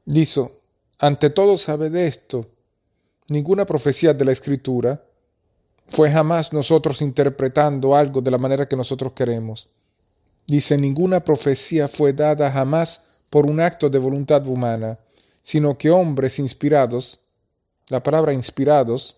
Dice, 0.05 0.51
ante 0.99 1.31
todo 1.31 1.57
sabe 1.57 1.89
de 1.89 2.09
esto, 2.09 2.47
ninguna 3.29 3.65
profecía 3.65 4.13
de 4.13 4.25
la 4.25 4.33
Escritura 4.33 5.03
fue 5.91 6.11
jamás 6.11 6.53
nosotros 6.53 7.03
interpretando 7.03 7.95
algo 7.95 8.21
de 8.21 8.31
la 8.31 8.39
manera 8.39 8.69
que 8.69 8.77
nosotros 8.77 9.13
queremos. 9.13 9.69
Dice, 10.47 10.77
ninguna 10.79 11.21
profecía 11.21 11.89
fue 11.89 12.13
dada 12.13 12.51
jamás 12.51 13.05
por 13.31 13.47
un 13.47 13.61
acto 13.61 13.91
de 13.91 13.99
voluntad 13.99 14.47
humana, 14.47 14.99
sino 15.43 15.77
que 15.77 15.91
hombres 15.91 16.39
inspirados, 16.39 17.21
la 17.89 18.03
palabra 18.03 18.33
inspirados 18.33 19.17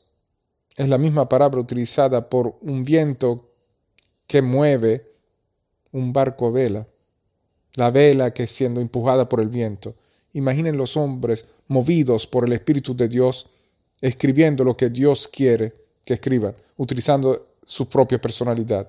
es 0.76 0.88
la 0.88 0.98
misma 0.98 1.28
palabra 1.28 1.60
utilizada 1.60 2.28
por 2.28 2.56
un 2.62 2.84
viento 2.84 3.50
que 4.26 4.42
mueve 4.42 5.06
un 5.92 6.12
barco 6.12 6.46
a 6.46 6.50
vela 6.50 6.86
la 7.74 7.90
vela 7.90 8.32
que 8.32 8.46
siendo 8.46 8.80
empujada 8.80 9.28
por 9.28 9.40
el 9.40 9.48
viento. 9.48 9.94
Imaginen 10.32 10.76
los 10.76 10.96
hombres 10.96 11.46
movidos 11.68 12.26
por 12.26 12.44
el 12.44 12.52
Espíritu 12.52 12.96
de 12.96 13.08
Dios, 13.08 13.48
escribiendo 14.00 14.64
lo 14.64 14.76
que 14.76 14.90
Dios 14.90 15.28
quiere 15.28 15.74
que 16.04 16.14
escriban, 16.14 16.54
utilizando 16.76 17.54
su 17.64 17.88
propia 17.88 18.20
personalidad. 18.20 18.88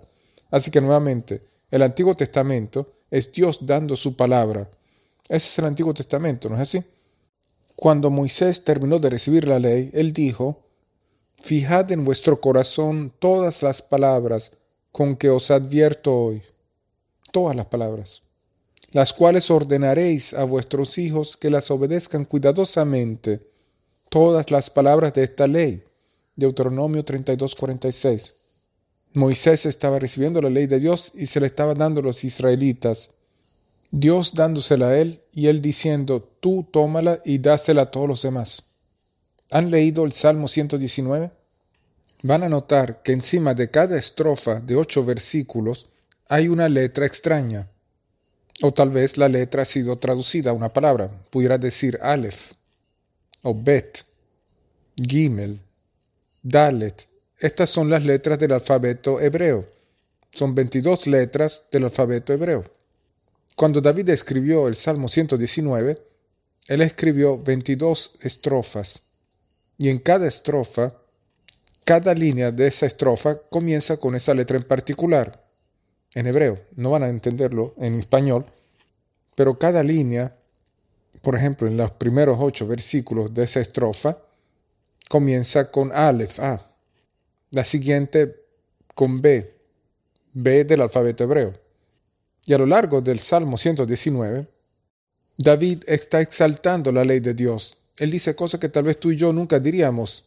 Así 0.50 0.72
que 0.72 0.82
nuevamente, 0.82 1.42
el 1.70 1.82
Antiguo 1.82 2.14
Testamento 2.16 2.94
es 3.10 3.32
Dios 3.32 3.60
dando 3.62 3.96
su 3.96 4.16
palabra. 4.16 4.70
Ese 5.28 5.48
es 5.48 5.60
el 5.60 5.66
Antiguo 5.66 5.94
Testamento, 5.94 6.50
¿no 6.50 6.56
es 6.56 6.62
así? 6.62 6.84
Cuando 7.76 8.10
Moisés 8.10 8.64
terminó 8.64 9.00
de 9.00 9.10
recibir 9.10 9.48
la 9.48 9.60
ley, 9.60 9.90
él 9.94 10.14
dijo, 10.14 10.64
Fijad 11.38 11.92
en 11.92 12.06
vuestro 12.06 12.40
corazón 12.40 13.12
todas 13.18 13.64
las 13.64 13.82
palabras 13.82 14.52
con 14.92 15.16
que 15.16 15.30
os 15.30 15.50
advierto 15.50 16.16
hoy. 16.16 16.44
Todas 17.32 17.56
las 17.56 17.66
palabras 17.68 18.22
las 18.92 19.14
cuales 19.14 19.50
ordenaréis 19.50 20.34
a 20.34 20.44
vuestros 20.44 20.98
hijos 20.98 21.38
que 21.38 21.50
las 21.50 21.72
obedezcan 21.72 22.26
cuidadosamente 22.26 23.42
todas 24.10 24.52
las 24.52 24.70
palabras 24.70 25.14
de 25.14 25.24
esta 25.24 25.48
ley. 25.48 25.84
Deuteronomio 26.42 27.04
32:46. 27.04 28.34
Moisés 29.14 29.66
estaba 29.66 30.00
recibiendo 30.00 30.42
la 30.42 30.50
ley 30.50 30.68
de 30.68 30.80
Dios 30.80 31.12
y 31.16 31.26
se 31.26 31.40
la 31.40 31.48
estaba 31.48 31.74
dando 31.74 32.00
a 32.00 32.04
los 32.04 32.24
israelitas. 32.24 33.12
Dios 33.92 34.34
dándosela 34.34 34.88
a 34.88 34.98
él 34.98 35.22
y 35.34 35.48
él 35.48 35.62
diciendo, 35.62 36.24
tú 36.40 36.68
tómala 36.72 37.22
y 37.26 37.40
dásela 37.40 37.84
a 37.84 37.92
todos 37.92 38.08
los 38.08 38.22
demás. 38.22 38.64
¿Han 39.50 39.70
leído 39.70 40.06
el 40.06 40.14
Salmo 40.14 40.48
119? 40.48 41.32
Van 42.24 42.44
a 42.44 42.50
notar 42.50 43.02
que 43.04 43.12
encima 43.12 43.54
de 43.54 43.70
cada 43.70 43.98
estrofa 43.98 44.62
de 44.62 44.76
ocho 44.76 45.04
versículos 45.04 45.88
hay 46.30 46.48
una 46.48 46.70
letra 46.70 47.06
extraña. 47.06 47.70
O 48.62 48.72
tal 48.74 48.92
vez 48.92 49.18
la 49.18 49.28
letra 49.28 49.64
ha 49.64 49.66
sido 49.66 49.98
traducida 49.98 50.52
a 50.52 50.54
una 50.54 50.70
palabra. 50.70 51.12
Pudiera 51.30 51.58
decir 51.58 52.00
Aleph, 52.02 52.54
o 53.42 53.54
Bet, 53.54 54.06
Gimel, 54.96 55.60
Dalet. 56.44 57.08
Estas 57.38 57.70
son 57.70 57.90
las 57.90 58.04
letras 58.04 58.40
del 58.40 58.52
alfabeto 58.52 59.20
hebreo. 59.20 59.68
Son 60.34 60.56
22 60.56 61.08
letras 61.08 61.68
del 61.72 61.84
alfabeto 61.84 62.34
hebreo. 62.34 62.66
Cuando 63.56 63.80
David 63.80 64.10
escribió 64.10 64.68
el 64.68 64.76
Salmo 64.76 65.08
119, 65.08 66.02
él 66.68 66.82
escribió 66.82 67.38
22 67.38 68.18
estrofas. 68.22 69.04
Y 69.78 69.90
en 69.90 70.00
cada 70.00 70.28
estrofa, 70.28 70.96
cada 71.84 72.14
línea 72.14 72.52
de 72.52 72.68
esa 72.68 72.86
estrofa 72.88 73.38
comienza 73.50 73.98
con 73.98 74.16
esa 74.16 74.34
letra 74.34 74.58
en 74.58 74.64
particular 74.64 75.46
en 76.16 76.28
hebreo. 76.28 76.60
No 76.76 76.92
van 76.92 77.04
a 77.04 77.10
entenderlo 77.10 77.76
en 77.78 78.00
español, 78.00 78.46
pero 79.36 79.60
cada 79.60 79.84
línea, 79.84 80.36
por 81.22 81.36
ejemplo, 81.36 81.68
en 81.68 81.78
los 81.78 81.92
primeros 81.92 82.38
ocho 82.40 82.66
versículos 82.68 83.34
de 83.34 83.44
esa 83.44 83.60
estrofa, 83.60 84.18
comienza 85.12 85.70
con 85.70 85.92
Aleph, 85.92 86.40
A. 86.40 86.62
La 87.50 87.66
siguiente 87.66 88.34
con 88.96 89.22
B, 89.22 89.46
B 90.32 90.64
del 90.64 90.80
alfabeto 90.80 91.26
hebreo. 91.26 91.52
Y 92.46 92.54
a 92.54 92.58
lo 92.58 92.66
largo 92.66 93.02
del 93.02 93.20
Salmo 93.20 93.58
119, 93.58 94.48
David 95.36 95.84
está 95.86 96.22
exaltando 96.22 96.94
la 96.94 97.04
ley 97.04 97.20
de 97.20 97.34
Dios. 97.34 97.78
Él 97.98 98.10
dice 98.10 98.38
cosas 98.38 98.62
que 98.62 98.70
tal 98.70 98.86
vez 98.86 99.02
tú 99.02 99.12
y 99.12 99.18
yo 99.18 99.34
nunca 99.34 99.60
diríamos. 99.60 100.24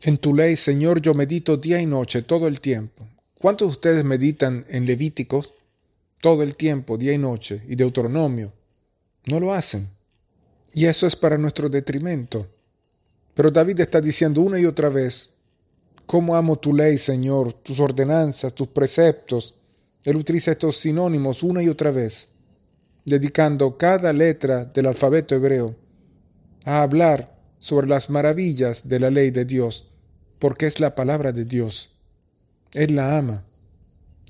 En 0.00 0.18
tu 0.18 0.34
ley, 0.34 0.56
Señor, 0.56 1.00
yo 1.00 1.14
medito 1.14 1.56
día 1.56 1.80
y 1.80 1.86
noche 1.86 2.22
todo 2.22 2.48
el 2.48 2.58
tiempo. 2.58 3.06
¿Cuántos 3.38 3.68
de 3.68 3.70
ustedes 3.70 4.04
meditan 4.04 4.66
en 4.68 4.84
Levíticos 4.84 5.54
todo 6.20 6.42
el 6.42 6.56
tiempo, 6.56 6.98
día 6.98 7.12
y 7.12 7.18
noche, 7.18 7.62
y 7.68 7.76
Deuteronomio? 7.76 8.52
No 9.26 9.38
lo 9.38 9.54
hacen. 9.54 9.88
Y 10.74 10.86
eso 10.86 11.06
es 11.06 11.14
para 11.14 11.38
nuestro 11.38 11.68
detrimento. 11.68 12.48
Pero 13.34 13.50
David 13.50 13.80
está 13.80 14.00
diciendo 14.00 14.40
una 14.40 14.58
y 14.58 14.66
otra 14.66 14.88
vez, 14.88 15.32
¿cómo 16.06 16.36
amo 16.36 16.56
tu 16.56 16.74
ley, 16.74 16.98
Señor, 16.98 17.52
tus 17.54 17.80
ordenanzas, 17.80 18.52
tus 18.52 18.68
preceptos? 18.68 19.54
Él 20.04 20.16
utiliza 20.16 20.52
estos 20.52 20.76
sinónimos 20.76 21.42
una 21.42 21.62
y 21.62 21.68
otra 21.68 21.90
vez, 21.90 22.28
dedicando 23.04 23.78
cada 23.78 24.12
letra 24.12 24.64
del 24.64 24.86
alfabeto 24.86 25.34
hebreo 25.34 25.74
a 26.64 26.82
hablar 26.82 27.36
sobre 27.58 27.86
las 27.86 28.10
maravillas 28.10 28.88
de 28.88 29.00
la 29.00 29.10
ley 29.10 29.30
de 29.30 29.44
Dios, 29.44 29.86
porque 30.38 30.66
es 30.66 30.80
la 30.80 30.94
palabra 30.94 31.32
de 31.32 31.44
Dios. 31.44 31.94
Él 32.72 32.96
la 32.96 33.16
ama. 33.16 33.44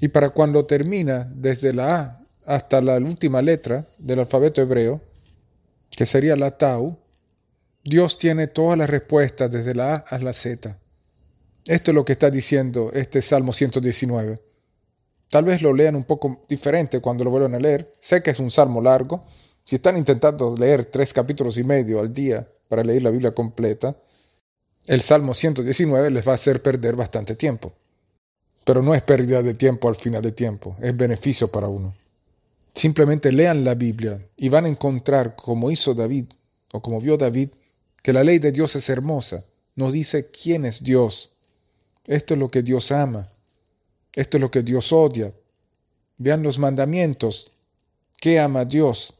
Y 0.01 0.09
para 0.09 0.31
cuando 0.31 0.67
termina 0.67 1.31
desde 1.35 1.73
la 1.73 1.97
A 1.97 2.23
hasta 2.45 2.81
la 2.81 2.97
última 2.97 3.41
letra 3.41 3.87
del 3.99 4.19
alfabeto 4.19 4.61
hebreo, 4.61 5.01
que 5.91 6.07
sería 6.07 6.37
la 6.37 6.51
Tau, 6.59 6.99
Dios 7.85 8.17
tiene 8.17 8.47
todas 8.47 8.79
las 8.79 8.89
respuestas 8.89 9.51
desde 9.51 9.75
la 9.75 9.95
A 9.95 9.97
a 9.97 10.19
la 10.19 10.33
Z. 10.33 10.79
Esto 11.67 11.91
es 11.91 11.95
lo 11.95 12.05
que 12.05 12.13
está 12.13 12.31
diciendo 12.31 12.91
este 12.93 13.21
Salmo 13.23 13.53
119. 13.53 14.41
Tal 15.29 15.45
vez 15.45 15.63
lo 15.63 15.73
lean 15.73 15.97
un 15.97 16.05
poco 16.05 16.45
diferente 16.49 17.01
cuando 17.01 17.25
lo 17.25 17.31
vuelvan 17.31 17.55
a 17.55 17.59
leer. 17.59 17.91
Sé 17.99 18.23
que 18.23 18.31
es 18.31 18.39
un 18.39 18.51
salmo 18.51 18.81
largo. 18.81 19.25
Si 19.65 19.77
están 19.77 19.97
intentando 19.97 20.55
leer 20.57 20.85
tres 20.85 21.13
capítulos 21.13 21.59
y 21.59 21.65
medio 21.65 22.01
al 22.01 22.13
día 22.13 22.47
para 22.69 22.85
leer 22.85 23.03
la 23.03 23.11
Biblia 23.11 23.33
completa, 23.33 23.97
el 24.87 25.01
Salmo 25.01 25.35
119 25.35 26.11
les 26.11 26.27
va 26.27 26.33
a 26.33 26.35
hacer 26.35 26.63
perder 26.63 26.97
bastante 26.97 27.35
tiempo. 27.35 27.73
Pero 28.65 28.83
no 28.83 28.95
es 28.95 29.03
pérdida 29.03 29.43
de 29.43 29.55
tiempo 29.55 29.89
al 29.89 29.97
final 29.97 30.23
de 30.23 30.33
tiempo, 30.33 30.77
es 30.81 30.97
beneficio 30.97 31.49
para 31.49 31.69
uno. 31.69 31.95
Simplemente 32.75 33.33
lean 33.33 33.65
la 33.65 33.75
Biblia 33.75 34.21
y 34.37 34.49
van 34.49 34.67
a 34.67 34.69
encontrar, 34.69 35.37
como 35.37 35.71
hizo 35.71 35.95
David, 35.95 36.27
o 36.73 36.81
como 36.81 37.01
vio 37.01 37.17
David, 37.17 37.51
que 38.03 38.13
la 38.13 38.25
ley 38.25 38.39
de 38.39 38.53
Dios 38.53 38.77
es 38.77 38.89
hermosa. 38.89 39.45
Nos 39.75 39.93
dice 39.93 40.31
quién 40.31 40.67
es 40.67 40.83
Dios. 40.83 41.31
Esto 42.05 42.35
es 42.35 42.41
lo 42.41 42.51
que 42.51 42.63
Dios 42.63 42.93
ama. 42.93 43.29
Esto 44.15 44.37
es 44.37 44.41
lo 44.41 44.51
que 44.51 44.63
Dios 44.63 44.93
odia. 44.93 45.33
Vean 46.19 46.43
los 46.43 46.59
mandamientos. 46.59 47.51
¿Qué 48.21 48.39
ama 48.39 48.65
Dios? 48.65 49.15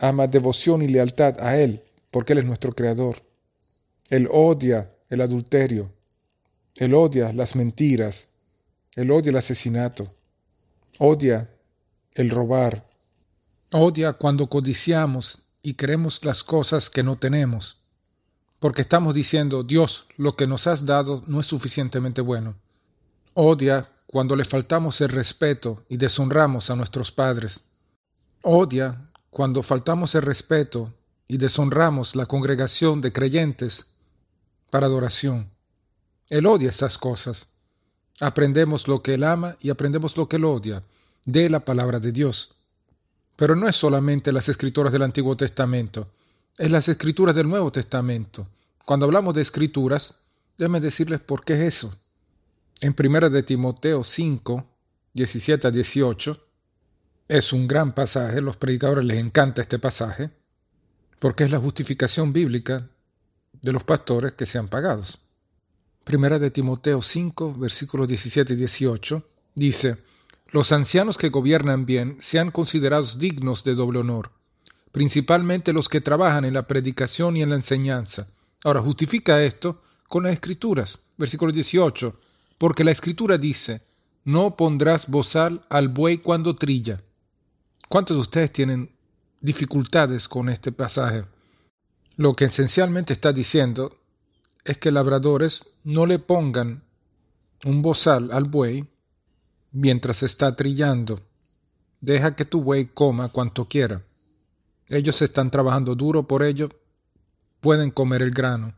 Ama 0.00 0.26
devoción 0.26 0.82
y 0.82 0.88
lealtad 0.88 1.40
a 1.40 1.58
Él, 1.58 1.80
porque 2.10 2.32
Él 2.32 2.40
es 2.40 2.44
nuestro 2.44 2.74
Creador. 2.74 3.22
Él 4.10 4.28
odia 4.30 4.90
el 5.08 5.20
adulterio. 5.20 5.90
Él 6.76 6.94
odia 6.94 7.32
las 7.32 7.56
mentiras. 7.56 8.28
Él 8.96 9.10
odia 9.10 9.30
el 9.30 9.36
asesinato, 9.36 10.12
odia 10.98 11.50
el 12.12 12.30
robar, 12.30 12.88
odia 13.72 14.12
cuando 14.12 14.48
codiciamos 14.48 15.42
y 15.62 15.74
queremos 15.74 16.24
las 16.24 16.44
cosas 16.44 16.90
que 16.90 17.02
no 17.02 17.16
tenemos, 17.16 17.82
porque 18.64 18.80
estamos 18.80 19.14
diciendo, 19.14 19.62
Dios, 19.62 20.06
lo 20.16 20.32
que 20.32 20.46
nos 20.46 20.66
has 20.66 20.86
dado 20.86 21.22
no 21.26 21.38
es 21.38 21.44
suficientemente 21.44 22.22
bueno. 22.22 22.54
Odia 23.34 23.90
cuando 24.06 24.34
le 24.36 24.46
faltamos 24.46 25.02
el 25.02 25.10
respeto 25.10 25.84
y 25.86 25.98
deshonramos 25.98 26.70
a 26.70 26.74
nuestros 26.74 27.12
padres. 27.12 27.66
Odia 28.40 29.10
cuando 29.28 29.62
faltamos 29.62 30.14
el 30.14 30.22
respeto 30.22 30.94
y 31.28 31.36
deshonramos 31.36 32.16
la 32.16 32.24
congregación 32.24 33.02
de 33.02 33.12
creyentes 33.12 33.84
para 34.70 34.86
adoración. 34.86 35.50
Él 36.30 36.46
odia 36.46 36.70
esas 36.70 36.96
cosas. 36.96 37.48
Aprendemos 38.18 38.88
lo 38.88 39.02
que 39.02 39.12
Él 39.12 39.24
ama 39.24 39.58
y 39.60 39.68
aprendemos 39.68 40.16
lo 40.16 40.26
que 40.26 40.36
Él 40.36 40.46
odia 40.46 40.82
de 41.26 41.50
la 41.50 41.60
palabra 41.66 42.00
de 42.00 42.12
Dios. 42.12 42.56
Pero 43.36 43.56
no 43.56 43.68
es 43.68 43.76
solamente 43.76 44.32
las 44.32 44.48
escrituras 44.48 44.90
del 44.90 45.02
Antiguo 45.02 45.36
Testamento, 45.36 46.08
es 46.56 46.70
las 46.70 46.88
escrituras 46.88 47.34
del 47.34 47.48
Nuevo 47.48 47.72
Testamento. 47.72 48.46
Cuando 48.84 49.06
hablamos 49.06 49.34
de 49.34 49.42
escrituras, 49.42 50.14
déjenme 50.56 50.80
decirles 50.80 51.20
por 51.20 51.44
qué 51.44 51.54
es 51.54 51.74
eso. 51.74 51.98
En 52.80 52.94
1 52.98 53.30
de 53.30 53.42
Timoteo 53.42 54.04
5, 54.04 54.66
17 55.14 55.66
a 55.66 55.70
18, 55.70 56.40
es 57.28 57.52
un 57.52 57.66
gran 57.66 57.92
pasaje, 57.92 58.40
los 58.40 58.56
predicadores 58.56 59.04
les 59.04 59.18
encanta 59.18 59.62
este 59.62 59.78
pasaje, 59.78 60.30
porque 61.18 61.44
es 61.44 61.50
la 61.50 61.58
justificación 61.58 62.32
bíblica 62.32 62.88
de 63.62 63.72
los 63.72 63.82
pastores 63.82 64.34
que 64.34 64.46
sean 64.46 64.68
pagados. 64.68 65.18
Primera 66.04 66.38
de 66.38 66.50
Timoteo 66.50 67.00
5, 67.00 67.54
versículos 67.54 68.06
17 68.08 68.52
y 68.52 68.56
18, 68.56 69.22
dice, 69.54 69.96
Los 70.50 70.70
ancianos 70.70 71.16
que 71.16 71.30
gobiernan 71.30 71.86
bien 71.86 72.18
sean 72.20 72.50
considerados 72.50 73.18
dignos 73.18 73.64
de 73.64 73.74
doble 73.74 74.00
honor, 74.00 74.30
principalmente 74.94 75.72
los 75.72 75.88
que 75.88 76.00
trabajan 76.00 76.44
en 76.44 76.54
la 76.54 76.68
predicación 76.68 77.36
y 77.36 77.42
en 77.42 77.50
la 77.50 77.56
enseñanza. 77.56 78.28
Ahora, 78.62 78.80
justifica 78.80 79.42
esto 79.42 79.82
con 80.06 80.22
las 80.22 80.34
escrituras. 80.34 81.00
Versículo 81.18 81.50
18, 81.50 82.16
porque 82.58 82.84
la 82.84 82.92
escritura 82.92 83.36
dice, 83.36 83.82
no 84.22 84.54
pondrás 84.54 85.08
bozal 85.08 85.62
al 85.68 85.88
buey 85.88 86.18
cuando 86.18 86.54
trilla. 86.54 87.02
¿Cuántos 87.88 88.16
de 88.16 88.20
ustedes 88.20 88.52
tienen 88.52 88.88
dificultades 89.40 90.28
con 90.28 90.48
este 90.48 90.70
pasaje? 90.70 91.24
Lo 92.14 92.32
que 92.32 92.44
esencialmente 92.44 93.14
está 93.14 93.32
diciendo 93.32 93.98
es 94.64 94.78
que 94.78 94.92
labradores 94.92 95.66
no 95.82 96.06
le 96.06 96.20
pongan 96.20 96.84
un 97.64 97.82
bozal 97.82 98.30
al 98.30 98.44
buey 98.44 98.86
mientras 99.72 100.22
está 100.22 100.54
trillando. 100.54 101.20
Deja 102.00 102.36
que 102.36 102.44
tu 102.44 102.62
buey 102.62 102.86
coma 102.94 103.30
cuanto 103.30 103.64
quiera. 103.64 104.00
Ellos 104.88 105.20
están 105.22 105.50
trabajando 105.50 105.94
duro 105.94 106.26
por 106.26 106.42
ello, 106.42 106.68
pueden 107.60 107.90
comer 107.90 108.22
el 108.22 108.30
grano. 108.30 108.74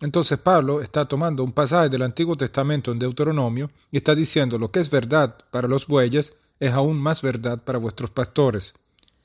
Entonces 0.00 0.38
Pablo 0.38 0.82
está 0.82 1.06
tomando 1.06 1.44
un 1.44 1.52
pasaje 1.52 1.88
del 1.88 2.02
Antiguo 2.02 2.34
Testamento 2.34 2.90
en 2.90 2.98
Deuteronomio 2.98 3.70
y 3.90 3.98
está 3.98 4.14
diciendo 4.14 4.58
lo 4.58 4.70
que 4.70 4.80
es 4.80 4.90
verdad 4.90 5.36
para 5.50 5.68
los 5.68 5.86
bueyes 5.86 6.34
es 6.58 6.72
aún 6.72 7.00
más 7.00 7.22
verdad 7.22 7.62
para 7.62 7.78
vuestros 7.78 8.10
pastores. 8.10 8.74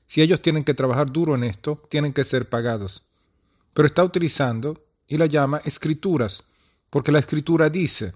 Si 0.05 0.21
ellos 0.21 0.41
tienen 0.41 0.63
que 0.63 0.73
trabajar 0.73 1.11
duro 1.11 1.35
en 1.35 1.43
esto, 1.43 1.83
tienen 1.89 2.13
que 2.13 2.23
ser 2.23 2.47
pagados. 2.47 3.03
Pero 3.73 3.87
está 3.87 4.03
utilizando 4.03 4.81
y 5.07 5.17
la 5.17 5.25
llama 5.25 5.59
escrituras, 5.65 6.43
porque 6.89 7.11
la 7.11 7.19
escritura 7.19 7.69
dice, 7.69 8.13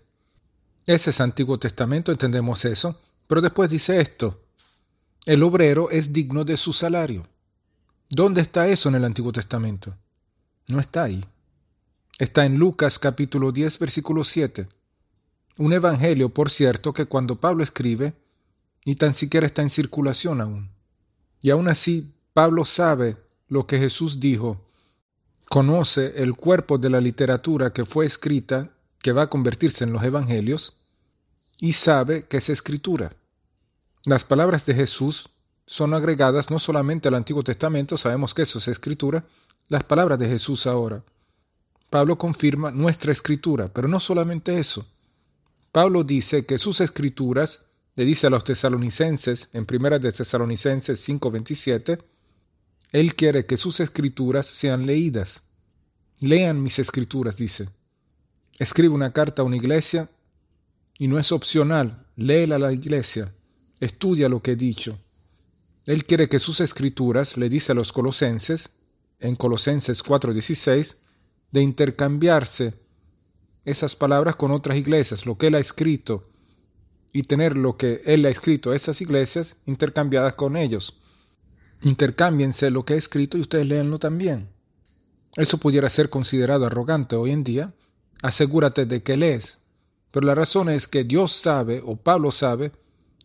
ese 0.85 1.09
es 1.09 1.21
Antiguo 1.21 1.59
Testamento, 1.59 2.11
entendemos 2.11 2.63
eso, 2.65 2.99
pero 3.27 3.41
después 3.41 3.69
dice 3.69 3.99
esto, 3.99 4.41
el 5.25 5.43
obrero 5.43 5.89
es 5.91 6.11
digno 6.13 6.43
de 6.43 6.57
su 6.57 6.73
salario. 6.73 7.27
¿Dónde 8.13 8.41
está 8.41 8.67
eso 8.67 8.89
en 8.89 8.95
el 8.95 9.05
Antiguo 9.05 9.31
Testamento? 9.31 9.95
No 10.67 10.81
está 10.81 11.03
ahí. 11.03 11.23
está 12.19 12.45
en 12.45 12.57
Lucas 12.57 12.99
capítulo 12.99 13.53
10 13.53 13.79
versículo 13.79 14.25
7. 14.25 14.67
Un 15.55 15.71
evangelio, 15.71 16.27
por 16.27 16.49
cierto, 16.49 16.91
que 16.91 17.05
cuando 17.05 17.39
Pablo 17.39 17.63
escribe, 17.63 18.13
ni 18.85 18.95
tan 18.95 19.13
siquiera 19.13 19.45
está 19.47 19.61
en 19.61 19.69
circulación 19.69 20.41
aún. 20.41 20.71
Y 21.39 21.51
aún 21.51 21.69
así, 21.69 22.13
Pablo 22.33 22.65
sabe 22.65 23.15
lo 23.47 23.65
que 23.65 23.79
Jesús 23.79 24.19
dijo, 24.19 24.67
conoce 25.47 26.21
el 26.21 26.33
cuerpo 26.33 26.77
de 26.77 26.89
la 26.89 26.99
literatura 26.99 27.71
que 27.71 27.85
fue 27.85 28.05
escrita, 28.05 28.71
que 28.99 29.13
va 29.13 29.23
a 29.23 29.29
convertirse 29.29 29.85
en 29.85 29.93
los 29.93 30.03
evangelios, 30.03 30.83
y 31.59 31.71
sabe 31.71 32.25
que 32.27 32.37
es 32.37 32.49
escritura. 32.49 33.15
Las 34.03 34.25
palabras 34.25 34.65
de 34.65 34.75
Jesús 34.75 35.29
son 35.71 35.93
agregadas 35.93 36.51
no 36.51 36.59
solamente 36.59 37.07
al 37.07 37.13
Antiguo 37.13 37.45
Testamento, 37.45 37.95
sabemos 37.95 38.33
que 38.33 38.41
eso 38.41 38.59
es 38.59 38.67
escritura, 38.67 39.23
las 39.69 39.85
palabras 39.85 40.19
de 40.19 40.27
Jesús 40.27 40.67
ahora. 40.67 41.01
Pablo 41.89 42.17
confirma 42.17 42.71
nuestra 42.71 43.13
escritura, 43.13 43.69
pero 43.69 43.87
no 43.87 43.97
solamente 44.01 44.59
eso. 44.59 44.85
Pablo 45.71 46.03
dice 46.03 46.45
que 46.45 46.57
sus 46.57 46.81
escrituras, 46.81 47.61
le 47.95 48.03
dice 48.03 48.27
a 48.27 48.29
los 48.29 48.43
tesalonicenses 48.43 49.47
en 49.53 49.65
1 49.65 49.99
de 49.99 50.11
Tesalonicenses 50.11 50.99
5:27, 51.07 52.03
él 52.91 53.15
quiere 53.15 53.45
que 53.45 53.55
sus 53.55 53.79
escrituras 53.79 54.47
sean 54.47 54.85
leídas. 54.85 55.43
Lean 56.19 56.61
mis 56.61 56.79
escrituras, 56.79 57.37
dice. 57.37 57.69
Escribe 58.59 58.93
una 58.93 59.13
carta 59.13 59.41
a 59.41 59.45
una 59.45 59.55
iglesia 59.55 60.09
y 60.97 61.07
no 61.07 61.17
es 61.17 61.31
opcional, 61.31 62.07
léela 62.17 62.57
a 62.57 62.59
la 62.59 62.73
iglesia, 62.73 63.33
estudia 63.79 64.27
lo 64.27 64.41
que 64.41 64.51
he 64.51 64.55
dicho. 64.57 64.99
Él 65.85 66.05
quiere 66.05 66.29
que 66.29 66.39
sus 66.39 66.61
escrituras, 66.61 67.37
le 67.37 67.49
dice 67.49 67.71
a 67.71 67.75
los 67.75 67.91
colosenses, 67.91 68.69
en 69.19 69.35
Colosenses 69.35 70.03
4:16, 70.03 70.97
de 71.51 71.61
intercambiarse 71.61 72.75
esas 73.65 73.95
palabras 73.95 74.35
con 74.35 74.51
otras 74.51 74.77
iglesias, 74.77 75.25
lo 75.25 75.37
que 75.37 75.47
él 75.47 75.55
ha 75.55 75.59
escrito, 75.59 76.29
y 77.13 77.23
tener 77.23 77.57
lo 77.57 77.77
que 77.77 78.01
él 78.05 78.25
ha 78.25 78.29
escrito 78.29 78.71
a 78.71 78.75
esas 78.75 79.01
iglesias 79.01 79.57
intercambiadas 79.65 80.33
con 80.33 80.55
ellos. 80.55 81.01
Intercámbiense 81.81 82.69
lo 82.69 82.85
que 82.85 82.93
ha 82.93 82.97
escrito 82.97 83.37
y 83.37 83.41
ustedes 83.41 83.67
léanlo 83.67 83.97
también. 83.97 84.49
Eso 85.35 85.57
pudiera 85.57 85.89
ser 85.89 86.09
considerado 86.09 86.65
arrogante 86.65 87.15
hoy 87.15 87.31
en 87.31 87.43
día. 87.43 87.73
Asegúrate 88.21 88.85
de 88.85 89.01
que 89.01 89.17
lees. 89.17 89.57
Pero 90.11 90.27
la 90.27 90.35
razón 90.35 90.69
es 90.69 90.87
que 90.87 91.03
Dios 91.03 91.31
sabe, 91.31 91.81
o 91.83 91.95
Pablo 91.95 92.31
sabe, 92.31 92.71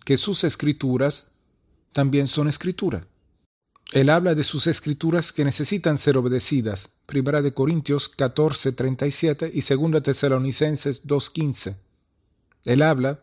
que 0.05 0.17
sus 0.17 0.45
escrituras 0.45 1.33
también 1.97 2.27
son 2.27 2.47
escritura. 2.47 3.07
Él 3.91 4.11
habla 4.11 4.35
de 4.35 4.45
sus 4.45 4.67
escrituras 4.67 5.33
que 5.33 5.47
necesitan 5.47 5.97
ser 5.97 6.19
obedecidas. 6.19 6.91
Primera 7.07 7.41
de 7.41 7.55
Corintios 7.55 8.11
14, 8.11 8.73
37 8.73 9.51
y 9.55 9.63
Segunda 9.63 10.03
Tesalonicenses 10.03 11.07
2.15. 11.07 11.77
Él 12.67 12.83
habla 12.83 13.21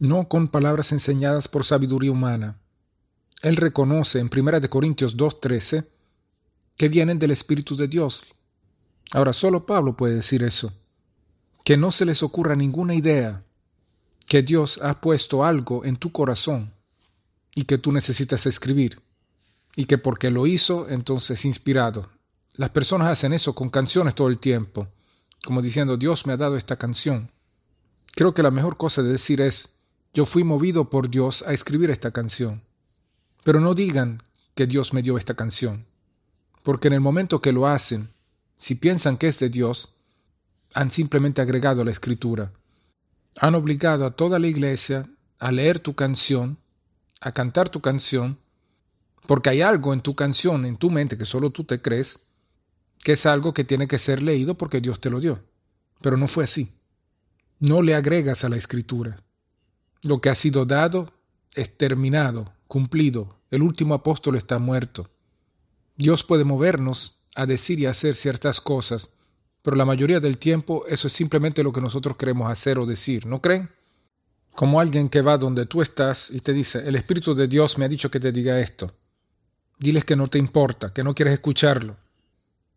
no 0.00 0.26
con 0.26 0.48
palabras 0.48 0.90
enseñadas 0.90 1.46
por 1.46 1.62
sabiduría 1.62 2.10
humana. 2.10 2.58
Él 3.40 3.54
reconoce 3.54 4.18
en 4.18 4.30
Primera 4.30 4.58
de 4.58 4.68
Corintios 4.68 5.16
2.13 5.16 5.86
que 6.76 6.88
vienen 6.88 7.20
del 7.20 7.30
Espíritu 7.30 7.76
de 7.76 7.86
Dios. 7.86 8.26
Ahora, 9.12 9.32
solo 9.32 9.64
Pablo 9.64 9.96
puede 9.96 10.16
decir 10.16 10.42
eso. 10.42 10.72
Que 11.64 11.76
no 11.76 11.92
se 11.92 12.04
les 12.04 12.24
ocurra 12.24 12.56
ninguna 12.56 12.96
idea 12.96 13.44
que 14.26 14.42
Dios 14.42 14.80
ha 14.82 15.00
puesto 15.00 15.44
algo 15.44 15.84
en 15.84 15.94
tu 15.94 16.10
corazón 16.10 16.74
y 17.56 17.64
que 17.64 17.78
tú 17.78 17.90
necesitas 17.90 18.46
escribir 18.46 19.00
y 19.74 19.86
que 19.86 19.98
porque 19.98 20.30
lo 20.30 20.46
hizo, 20.46 20.88
entonces 20.88 21.44
inspirado. 21.44 22.10
Las 22.52 22.70
personas 22.70 23.08
hacen 23.08 23.32
eso 23.32 23.54
con 23.54 23.70
canciones 23.70 24.14
todo 24.14 24.28
el 24.28 24.38
tiempo, 24.38 24.88
como 25.44 25.62
diciendo, 25.62 25.96
Dios 25.96 26.26
me 26.26 26.34
ha 26.34 26.36
dado 26.36 26.56
esta 26.56 26.76
canción. 26.76 27.32
Creo 28.14 28.34
que 28.34 28.42
la 28.42 28.50
mejor 28.50 28.76
cosa 28.76 29.02
de 29.02 29.10
decir 29.10 29.40
es, 29.40 29.70
yo 30.14 30.24
fui 30.24 30.44
movido 30.44 30.90
por 30.90 31.10
Dios 31.10 31.42
a 31.46 31.52
escribir 31.52 31.90
esta 31.90 32.10
canción. 32.10 32.62
Pero 33.42 33.60
no 33.60 33.74
digan 33.74 34.22
que 34.54 34.66
Dios 34.66 34.92
me 34.92 35.02
dio 35.02 35.18
esta 35.18 35.34
canción, 35.34 35.86
porque 36.62 36.88
en 36.88 36.94
el 36.94 37.00
momento 37.00 37.40
que 37.40 37.52
lo 37.52 37.66
hacen, 37.66 38.10
si 38.56 38.74
piensan 38.74 39.16
que 39.16 39.28
es 39.28 39.38
de 39.38 39.48
Dios, 39.48 39.94
han 40.74 40.90
simplemente 40.90 41.40
agregado 41.40 41.84
la 41.84 41.90
escritura. 41.90 42.52
Han 43.38 43.54
obligado 43.54 44.04
a 44.04 44.10
toda 44.10 44.38
la 44.38 44.46
iglesia 44.46 45.08
a 45.38 45.52
leer 45.52 45.80
tu 45.80 45.94
canción, 45.94 46.58
a 47.20 47.32
cantar 47.32 47.68
tu 47.68 47.80
canción, 47.80 48.38
porque 49.26 49.50
hay 49.50 49.62
algo 49.62 49.92
en 49.92 50.00
tu 50.00 50.14
canción, 50.14 50.66
en 50.66 50.76
tu 50.76 50.90
mente, 50.90 51.18
que 51.18 51.24
solo 51.24 51.50
tú 51.50 51.64
te 51.64 51.80
crees, 51.80 52.20
que 53.02 53.12
es 53.12 53.26
algo 53.26 53.54
que 53.54 53.64
tiene 53.64 53.88
que 53.88 53.98
ser 53.98 54.22
leído 54.22 54.56
porque 54.56 54.80
Dios 54.80 55.00
te 55.00 55.10
lo 55.10 55.20
dio. 55.20 55.40
Pero 56.00 56.16
no 56.16 56.26
fue 56.26 56.44
así. 56.44 56.72
No 57.58 57.82
le 57.82 57.94
agregas 57.94 58.44
a 58.44 58.48
la 58.48 58.56
escritura. 58.56 59.16
Lo 60.02 60.20
que 60.20 60.28
ha 60.28 60.34
sido 60.34 60.66
dado 60.66 61.12
es 61.54 61.76
terminado, 61.76 62.52
cumplido. 62.68 63.38
El 63.50 63.62
último 63.62 63.94
apóstol 63.94 64.36
está 64.36 64.58
muerto. 64.58 65.08
Dios 65.96 66.22
puede 66.24 66.44
movernos 66.44 67.20
a 67.34 67.46
decir 67.46 67.80
y 67.80 67.86
hacer 67.86 68.14
ciertas 68.14 68.60
cosas, 68.60 69.10
pero 69.62 69.76
la 69.76 69.84
mayoría 69.84 70.20
del 70.20 70.38
tiempo 70.38 70.84
eso 70.86 71.06
es 71.06 71.12
simplemente 71.12 71.62
lo 71.62 71.72
que 71.72 71.80
nosotros 71.80 72.16
queremos 72.16 72.50
hacer 72.50 72.78
o 72.78 72.86
decir, 72.86 73.26
¿no 73.26 73.40
creen? 73.40 73.70
Como 74.56 74.80
alguien 74.80 75.10
que 75.10 75.20
va 75.20 75.36
donde 75.36 75.66
tú 75.66 75.82
estás 75.82 76.30
y 76.30 76.40
te 76.40 76.54
dice, 76.54 76.78
el 76.88 76.96
Espíritu 76.96 77.34
de 77.34 77.46
Dios 77.46 77.76
me 77.76 77.84
ha 77.84 77.88
dicho 77.88 78.10
que 78.10 78.18
te 78.18 78.32
diga 78.32 78.58
esto. 78.58 78.90
Diles 79.78 80.06
que 80.06 80.16
no 80.16 80.28
te 80.28 80.38
importa, 80.38 80.94
que 80.94 81.04
no 81.04 81.14
quieres 81.14 81.34
escucharlo. 81.34 81.94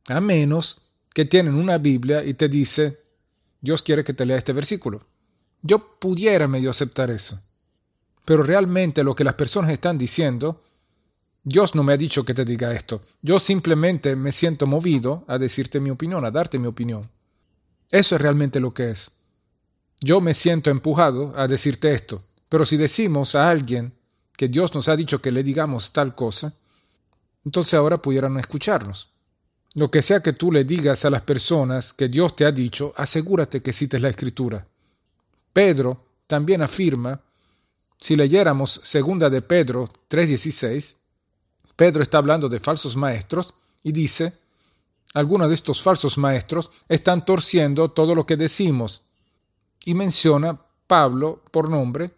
A 0.10 0.20
menos 0.20 0.82
que 1.14 1.24
tienen 1.24 1.56
una 1.56 1.78
Biblia 1.78 2.22
y 2.26 2.34
te 2.34 2.50
dice, 2.50 3.00
Dios 3.62 3.82
quiere 3.82 4.04
que 4.04 4.14
te 4.14 4.26
lea 4.26 4.36
este 4.36 4.52
versículo. 4.52 5.06
Yo 5.62 5.98
pudiera 6.00 6.50
medio 6.50 6.70
aceptar 6.70 7.12
eso. 7.12 7.42
Pero 8.26 8.44
realmente 8.44 9.02
lo 9.02 9.16
que 9.16 9.24
las 9.24 9.36
personas 9.36 9.72
están 9.72 9.98
diciendo, 9.98 10.62
Dios 11.46 11.76
no 11.76 11.84
me 11.84 11.94
ha 11.94 11.98
dicho 11.98 12.26
que 12.26 12.34
te 12.34 12.44
diga 12.44 12.74
esto. 12.74 13.04
Yo 13.22 13.40
simplemente 13.40 14.18
me 14.18 14.34
siento 14.34 14.68
movido 14.68 15.24
a 15.28 15.38
decirte 15.38 15.80
mi 15.80 15.92
opinión, 15.92 16.26
a 16.26 16.32
darte 16.32 16.60
mi 16.60 16.68
opinión. 16.68 17.10
Eso 17.90 18.16
es 18.16 18.22
realmente 18.22 18.60
lo 18.60 18.74
que 18.74 18.92
es. 18.92 19.14
Yo 20.02 20.22
me 20.22 20.34
siento 20.34 20.70
empujado 20.70 21.34
a 21.36 21.48
decirte 21.48 21.94
esto. 21.94 22.24
Pero 22.48 22.66
si 22.66 22.78
decimos 22.78 23.36
a 23.36 23.50
alguien 23.50 23.94
que 24.36 24.48
Dios 24.48 24.74
nos 24.74 24.90
ha 24.90 24.96
dicho 24.96 25.22
que 25.22 25.32
le 25.32 25.44
digamos 25.44 25.92
tal 25.92 26.16
cosa, 26.16 26.54
entonces 27.46 27.74
ahora 27.76 27.98
pudieran 27.98 28.38
escucharnos. 28.40 29.10
Lo 29.76 29.92
que 29.92 30.02
sea 30.02 30.22
que 30.22 30.34
tú 30.34 30.52
le 30.52 30.64
digas 30.64 31.06
a 31.06 31.10
las 31.10 31.22
personas 31.22 31.94
que 31.94 32.08
Dios 32.08 32.36
te 32.36 32.46
ha 32.46 32.52
dicho, 32.52 32.94
asegúrate 32.96 33.62
que 33.62 33.72
cites 33.72 34.02
la 34.02 34.10
escritura. 34.10 34.66
Pedro 35.54 36.06
también 36.26 36.62
afirma, 36.62 37.22
si 38.00 38.16
leyéramos 38.16 38.82
segunda 38.84 39.30
de 39.30 39.42
Pedro 39.42 39.90
3:16, 40.08 40.96
Pedro 41.76 42.02
está 42.02 42.18
hablando 42.18 42.50
de 42.50 42.60
falsos 42.60 42.96
maestros 42.96 43.54
y 43.84 43.92
dice, 43.92 44.34
algunos 45.14 45.50
de 45.50 45.56
estos 45.56 45.82
falsos 45.82 46.18
maestros 46.18 46.72
están 46.88 47.26
torciendo 47.26 47.92
todo 47.92 48.16
lo 48.16 48.26
que 48.26 48.38
decimos. 48.38 49.04
Y 49.86 49.94
menciona 49.94 50.60
Pablo 50.88 51.44
por 51.52 51.70
nombre, 51.70 52.12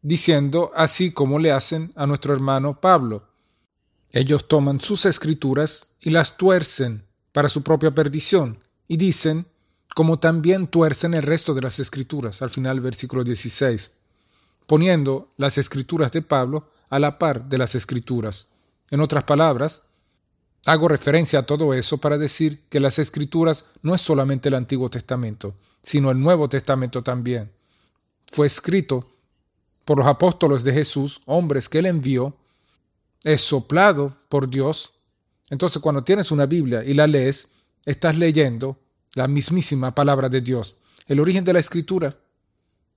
diciendo 0.00 0.72
así 0.74 1.12
como 1.12 1.38
le 1.38 1.52
hacen 1.52 1.92
a 1.94 2.06
nuestro 2.06 2.34
hermano 2.34 2.80
Pablo. 2.80 3.28
Ellos 4.10 4.48
toman 4.48 4.80
sus 4.80 5.06
escrituras 5.06 5.94
y 6.00 6.10
las 6.10 6.36
tuercen 6.36 7.04
para 7.32 7.48
su 7.48 7.62
propia 7.62 7.94
perdición 7.94 8.58
y 8.88 8.96
dicen, 8.96 9.46
como 9.94 10.18
también 10.18 10.66
tuercen 10.66 11.14
el 11.14 11.22
resto 11.22 11.54
de 11.54 11.62
las 11.62 11.78
escrituras, 11.78 12.42
al 12.42 12.50
final 12.50 12.80
versículo 12.80 13.24
16, 13.24 13.90
poniendo 14.66 15.32
las 15.36 15.58
escrituras 15.58 16.12
de 16.12 16.22
Pablo 16.22 16.70
a 16.88 16.98
la 16.98 17.18
par 17.18 17.44
de 17.48 17.58
las 17.58 17.74
escrituras. 17.74 18.48
En 18.90 19.00
otras 19.00 19.24
palabras, 19.24 19.82
hago 20.64 20.88
referencia 20.88 21.40
a 21.40 21.46
todo 21.46 21.74
eso 21.74 21.98
para 21.98 22.18
decir 22.18 22.62
que 22.68 22.80
las 22.80 22.98
escrituras 22.98 23.64
no 23.82 23.94
es 23.94 24.00
solamente 24.00 24.48
el 24.48 24.54
Antiguo 24.54 24.88
Testamento, 24.88 25.54
sino 25.82 26.10
el 26.10 26.20
Nuevo 26.20 26.48
Testamento 26.48 27.02
también. 27.02 27.50
Fue 28.30 28.46
escrito 28.46 29.10
por 29.84 29.98
los 29.98 30.06
apóstoles 30.06 30.62
de 30.62 30.72
Jesús, 30.72 31.20
hombres 31.26 31.68
que 31.68 31.78
él 31.78 31.86
envió, 31.86 32.36
es 33.22 33.40
soplado 33.40 34.16
por 34.28 34.48
Dios. 34.48 34.92
Entonces 35.50 35.82
cuando 35.82 36.02
tienes 36.02 36.30
una 36.30 36.46
Biblia 36.46 36.84
y 36.84 36.94
la 36.94 37.06
lees, 37.06 37.48
estás 37.84 38.16
leyendo 38.16 38.78
la 39.14 39.28
mismísima 39.28 39.94
palabra 39.94 40.28
de 40.28 40.40
Dios. 40.40 40.78
El 41.06 41.20
origen 41.20 41.44
de 41.44 41.52
la 41.52 41.58
escritura 41.58 42.16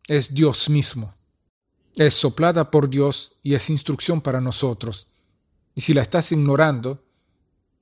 es 0.08 0.34
Dios 0.34 0.70
mismo. 0.70 1.14
Es 1.96 2.14
soplada 2.14 2.70
por 2.70 2.90
Dios 2.90 3.36
y 3.42 3.56
es 3.56 3.70
instrucción 3.70 4.22
para 4.22 4.42
nosotros. 4.42 5.08
Y 5.74 5.82
si 5.82 5.94
la 5.94 6.04
estás 6.04 6.32
ignorando, 6.32 7.05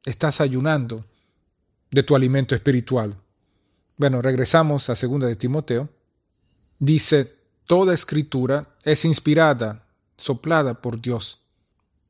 estás 0.06 0.42
ayunando 0.42 1.06
de 1.92 2.04
tu 2.04 2.16
alimento 2.16 2.56
espiritual. 2.56 3.16
Bueno, 3.98 4.22
regresamos 4.22 4.90
a 4.90 4.96
segunda 4.96 5.28
de 5.28 5.36
Timoteo. 5.36 5.90
Dice, 6.80 7.32
toda 7.66 7.94
escritura 7.94 8.76
es 8.84 9.06
inspirada, 9.06 9.86
soplada 10.18 10.82
por 10.82 11.00
Dios 11.00 11.40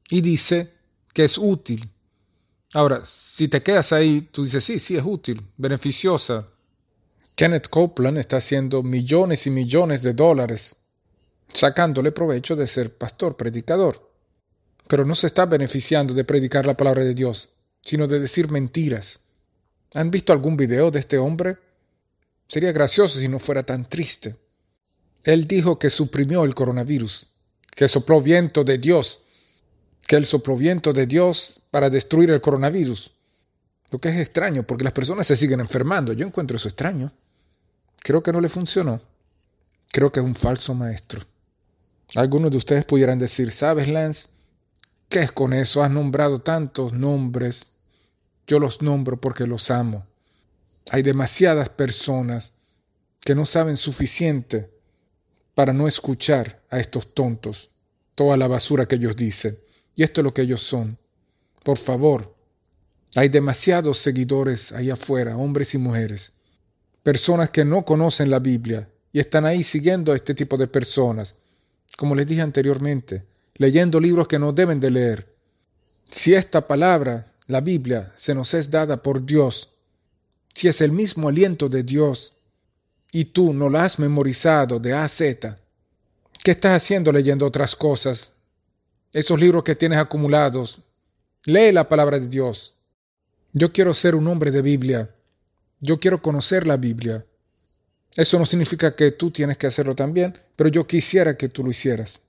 y 0.09 0.21
dice 0.21 0.71
que 1.13 1.25
es 1.25 1.37
útil. 1.37 1.89
Ahora, 2.73 3.01
si 3.05 3.47
te 3.47 3.61
quedas 3.61 3.93
ahí, 3.93 4.29
tú 4.31 4.43
dices, 4.43 4.63
sí, 4.63 4.79
sí, 4.79 4.95
es 4.95 5.03
útil, 5.05 5.41
beneficiosa. 5.57 6.47
Kenneth 7.35 7.67
Copeland 7.69 8.17
está 8.17 8.37
haciendo 8.37 8.83
millones 8.83 9.47
y 9.47 9.51
millones 9.51 10.01
de 10.03 10.13
dólares 10.13 10.75
sacándole 11.53 12.11
provecho 12.11 12.55
de 12.55 12.67
ser 12.67 12.97
pastor, 12.97 13.37
predicador. 13.37 14.11
Pero 14.87 15.05
no 15.05 15.15
se 15.15 15.27
está 15.27 15.45
beneficiando 15.45 16.13
de 16.13 16.23
predicar 16.23 16.65
la 16.65 16.75
palabra 16.75 17.03
de 17.03 17.13
Dios, 17.13 17.49
sino 17.83 18.07
de 18.07 18.19
decir 18.19 18.49
mentiras. 18.49 19.19
¿Han 19.93 20.09
visto 20.09 20.33
algún 20.33 20.57
video 20.57 20.89
de 20.89 20.99
este 20.99 21.17
hombre? 21.17 21.57
Sería 22.47 22.71
gracioso 22.71 23.19
si 23.19 23.27
no 23.27 23.39
fuera 23.39 23.63
tan 23.63 23.87
triste. 23.87 24.35
Él 25.23 25.47
dijo 25.47 25.77
que 25.77 25.89
suprimió 25.89 26.43
el 26.43 26.55
coronavirus, 26.55 27.27
que 27.75 27.87
sopló 27.87 28.21
viento 28.21 28.63
de 28.63 28.77
Dios 28.77 29.23
que 30.07 30.15
él 30.15 30.25
sopló 30.25 30.57
viento 30.57 30.93
de 30.93 31.07
Dios 31.07 31.61
para 31.71 31.89
destruir 31.89 32.29
el 32.31 32.41
coronavirus. 32.41 33.11
Lo 33.91 33.99
que 33.99 34.09
es 34.09 34.17
extraño, 34.17 34.63
porque 34.63 34.83
las 34.83 34.93
personas 34.93 35.27
se 35.27 35.35
siguen 35.35 35.59
enfermando. 35.59 36.13
Yo 36.13 36.25
encuentro 36.25 36.57
eso 36.57 36.67
extraño. 36.67 37.11
Creo 37.99 38.21
que 38.21 38.33
no 38.33 38.41
le 38.41 38.49
funcionó. 38.49 39.01
Creo 39.91 40.11
que 40.11 40.19
es 40.19 40.25
un 40.25 40.35
falso 40.35 40.73
maestro. 40.73 41.21
Algunos 42.15 42.51
de 42.51 42.57
ustedes 42.57 42.85
pudieran 42.85 43.19
decir, 43.19 43.51
¿sabes, 43.51 43.87
Lance? 43.87 44.29
¿Qué 45.07 45.19
es 45.19 45.31
con 45.31 45.53
eso? 45.53 45.83
Has 45.83 45.91
nombrado 45.91 46.39
tantos 46.39 46.91
nombres. 46.91 47.71
Yo 48.47 48.59
los 48.59 48.81
nombro 48.81 49.19
porque 49.19 49.47
los 49.47 49.71
amo. 49.71 50.05
Hay 50.91 51.01
demasiadas 51.01 51.69
personas 51.69 52.53
que 53.19 53.35
no 53.35 53.45
saben 53.45 53.77
suficiente 53.77 54.69
para 55.55 55.73
no 55.73 55.87
escuchar 55.87 56.61
a 56.69 56.79
estos 56.79 57.13
tontos 57.13 57.69
toda 58.15 58.37
la 58.37 58.47
basura 58.47 58.85
que 58.85 58.95
ellos 58.95 59.15
dicen. 59.15 59.57
Y 59.95 60.03
esto 60.03 60.21
es 60.21 60.25
lo 60.25 60.33
que 60.33 60.41
ellos 60.41 60.61
son. 60.61 60.97
Por 61.63 61.77
favor, 61.77 62.35
hay 63.15 63.29
demasiados 63.29 63.99
seguidores 63.99 64.71
ahí 64.71 64.89
afuera, 64.89 65.37
hombres 65.37 65.73
y 65.75 65.77
mujeres, 65.77 66.33
personas 67.03 67.51
que 67.51 67.63
no 67.63 67.85
conocen 67.85 68.29
la 68.29 68.39
Biblia 68.39 68.89
y 69.11 69.19
están 69.19 69.45
ahí 69.45 69.63
siguiendo 69.63 70.11
a 70.11 70.15
este 70.15 70.33
tipo 70.33 70.57
de 70.57 70.67
personas, 70.67 71.35
como 71.95 72.15
les 72.15 72.25
dije 72.25 72.41
anteriormente, 72.41 73.23
leyendo 73.55 73.99
libros 73.99 74.27
que 74.27 74.39
no 74.39 74.51
deben 74.51 74.79
de 74.79 74.89
leer. 74.89 75.33
Si 76.09 76.33
esta 76.33 76.67
palabra, 76.67 77.32
la 77.47 77.61
Biblia, 77.61 78.11
se 78.15 78.33
nos 78.33 78.53
es 78.53 78.69
dada 78.69 79.01
por 79.01 79.25
Dios, 79.25 79.69
si 80.53 80.67
es 80.67 80.81
el 80.81 80.91
mismo 80.91 81.29
aliento 81.29 81.69
de 81.69 81.83
Dios, 81.83 82.35
y 83.11 83.25
tú 83.25 83.53
no 83.53 83.69
la 83.69 83.85
has 83.85 83.99
memorizado 83.99 84.79
de 84.79 84.93
A 84.93 85.03
a 85.03 85.07
Z, 85.07 85.57
¿qué 86.43 86.51
estás 86.51 86.81
haciendo 86.81 87.11
leyendo 87.11 87.45
otras 87.45 87.75
cosas 87.75 88.33
esos 89.13 89.39
libros 89.39 89.63
que 89.63 89.75
tienes 89.75 89.99
acumulados. 89.99 90.81
Lee 91.45 91.71
la 91.71 91.87
palabra 91.87 92.19
de 92.19 92.27
Dios. 92.27 92.75
Yo 93.53 93.71
quiero 93.71 93.93
ser 93.93 94.15
un 94.15 94.27
hombre 94.27 94.49
de 94.49 94.61
Biblia. 94.61 95.09
Yo 95.79 95.99
quiero 95.99 96.21
conocer 96.21 96.65
la 96.65 96.77
Biblia. 96.77 97.23
Eso 98.15 98.39
no 98.39 98.45
significa 98.45 98.95
que 98.95 99.11
tú 99.11 99.29
tienes 99.29 99.57
que 99.57 99.67
hacerlo 99.67 99.95
también, 99.95 100.35
pero 100.55 100.69
yo 100.69 100.87
quisiera 100.87 101.37
que 101.37 101.49
tú 101.49 101.63
lo 101.63 101.69
hicieras. 101.69 102.21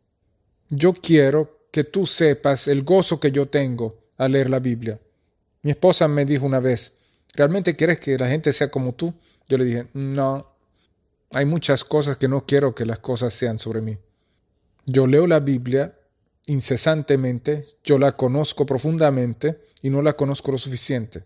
Yo 0.69 0.93
quiero 0.93 1.69
que 1.71 1.85
tú 1.85 2.07
sepas 2.07 2.69
el 2.69 2.83
gozo 2.83 3.19
que 3.19 3.33
yo 3.33 3.47
tengo 3.47 3.97
al 4.19 4.33
leer 4.33 4.51
la 4.51 4.59
Biblia. 4.59 4.99
Mi 5.65 5.71
esposa 5.71 6.07
me 6.09 6.27
dijo 6.27 6.45
una 6.45 6.61
vez, 6.61 6.99
¿realmente 7.33 7.75
quieres 7.75 7.99
que 7.99 8.19
la 8.19 8.29
gente 8.29 8.53
sea 8.53 8.71
como 8.71 8.93
tú? 8.93 9.15
Yo 9.49 9.57
le 9.57 9.65
dije, 9.65 9.87
no, 9.95 10.47
hay 11.31 11.47
muchas 11.47 11.85
cosas 11.85 12.19
que 12.19 12.29
no 12.29 12.45
quiero 12.45 12.75
que 12.75 12.85
las 12.85 12.99
cosas 12.99 13.33
sean 13.33 13.59
sobre 13.59 13.81
mí. 13.81 13.97
Yo 14.85 15.07
leo 15.07 15.27
la 15.27 15.41
Biblia 15.41 15.99
incesantemente, 16.47 17.65
yo 17.83 17.97
la 17.97 18.15
conozco 18.15 18.67
profundamente 18.67 19.63
y 19.81 19.89
no 19.89 20.03
la 20.03 20.13
conozco 20.13 20.53
lo 20.53 20.59
suficiente. 20.59 21.25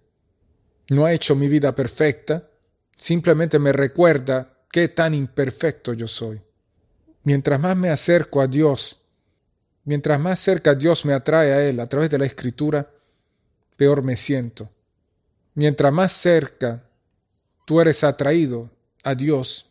No 0.91 1.05
ha 1.05 1.13
hecho 1.13 1.35
mi 1.35 1.49
vida 1.49 1.75
perfecta, 1.75 2.49
simplemente 2.97 3.59
me 3.59 3.73
recuerda 3.73 4.57
qué 4.71 4.87
tan 4.87 5.15
imperfecto 5.15 5.95
yo 5.95 6.07
soy. 6.07 6.41
Mientras 7.25 7.59
más 7.59 7.77
me 7.77 7.91
acerco 7.91 8.41
a 8.41 8.47
Dios, 8.47 9.05
mientras 9.83 10.21
más 10.21 10.39
cerca 10.39 10.77
Dios 10.77 11.05
me 11.05 11.13
atrae 11.13 11.53
a 11.53 11.67
Él 11.67 11.81
a 11.81 11.87
través 11.87 12.09
de 12.09 12.19
la 12.19 12.27
Escritura, 12.27 12.89
peor 13.79 14.03
me 14.03 14.17
siento. 14.17 14.69
Mientras 15.55 15.93
más 15.93 16.13
cerca 16.13 16.83
tú 17.65 17.81
eres 17.81 18.03
atraído 18.05 18.69
a 19.05 19.15
Dios, 19.15 19.71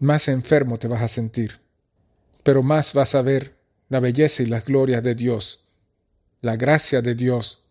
más 0.00 0.28
enfermo 0.28 0.78
te 0.78 0.88
vas 0.88 1.02
a 1.02 1.08
sentir, 1.08 1.60
pero 2.42 2.62
más 2.62 2.94
vas 2.94 3.14
a 3.14 3.22
ver 3.22 3.54
la 3.90 4.00
belleza 4.00 4.42
y 4.42 4.46
las 4.46 4.64
glorias 4.64 5.02
de 5.02 5.14
Dios, 5.14 5.60
la 6.40 6.56
gracia 6.56 7.02
de 7.02 7.14
Dios. 7.14 7.62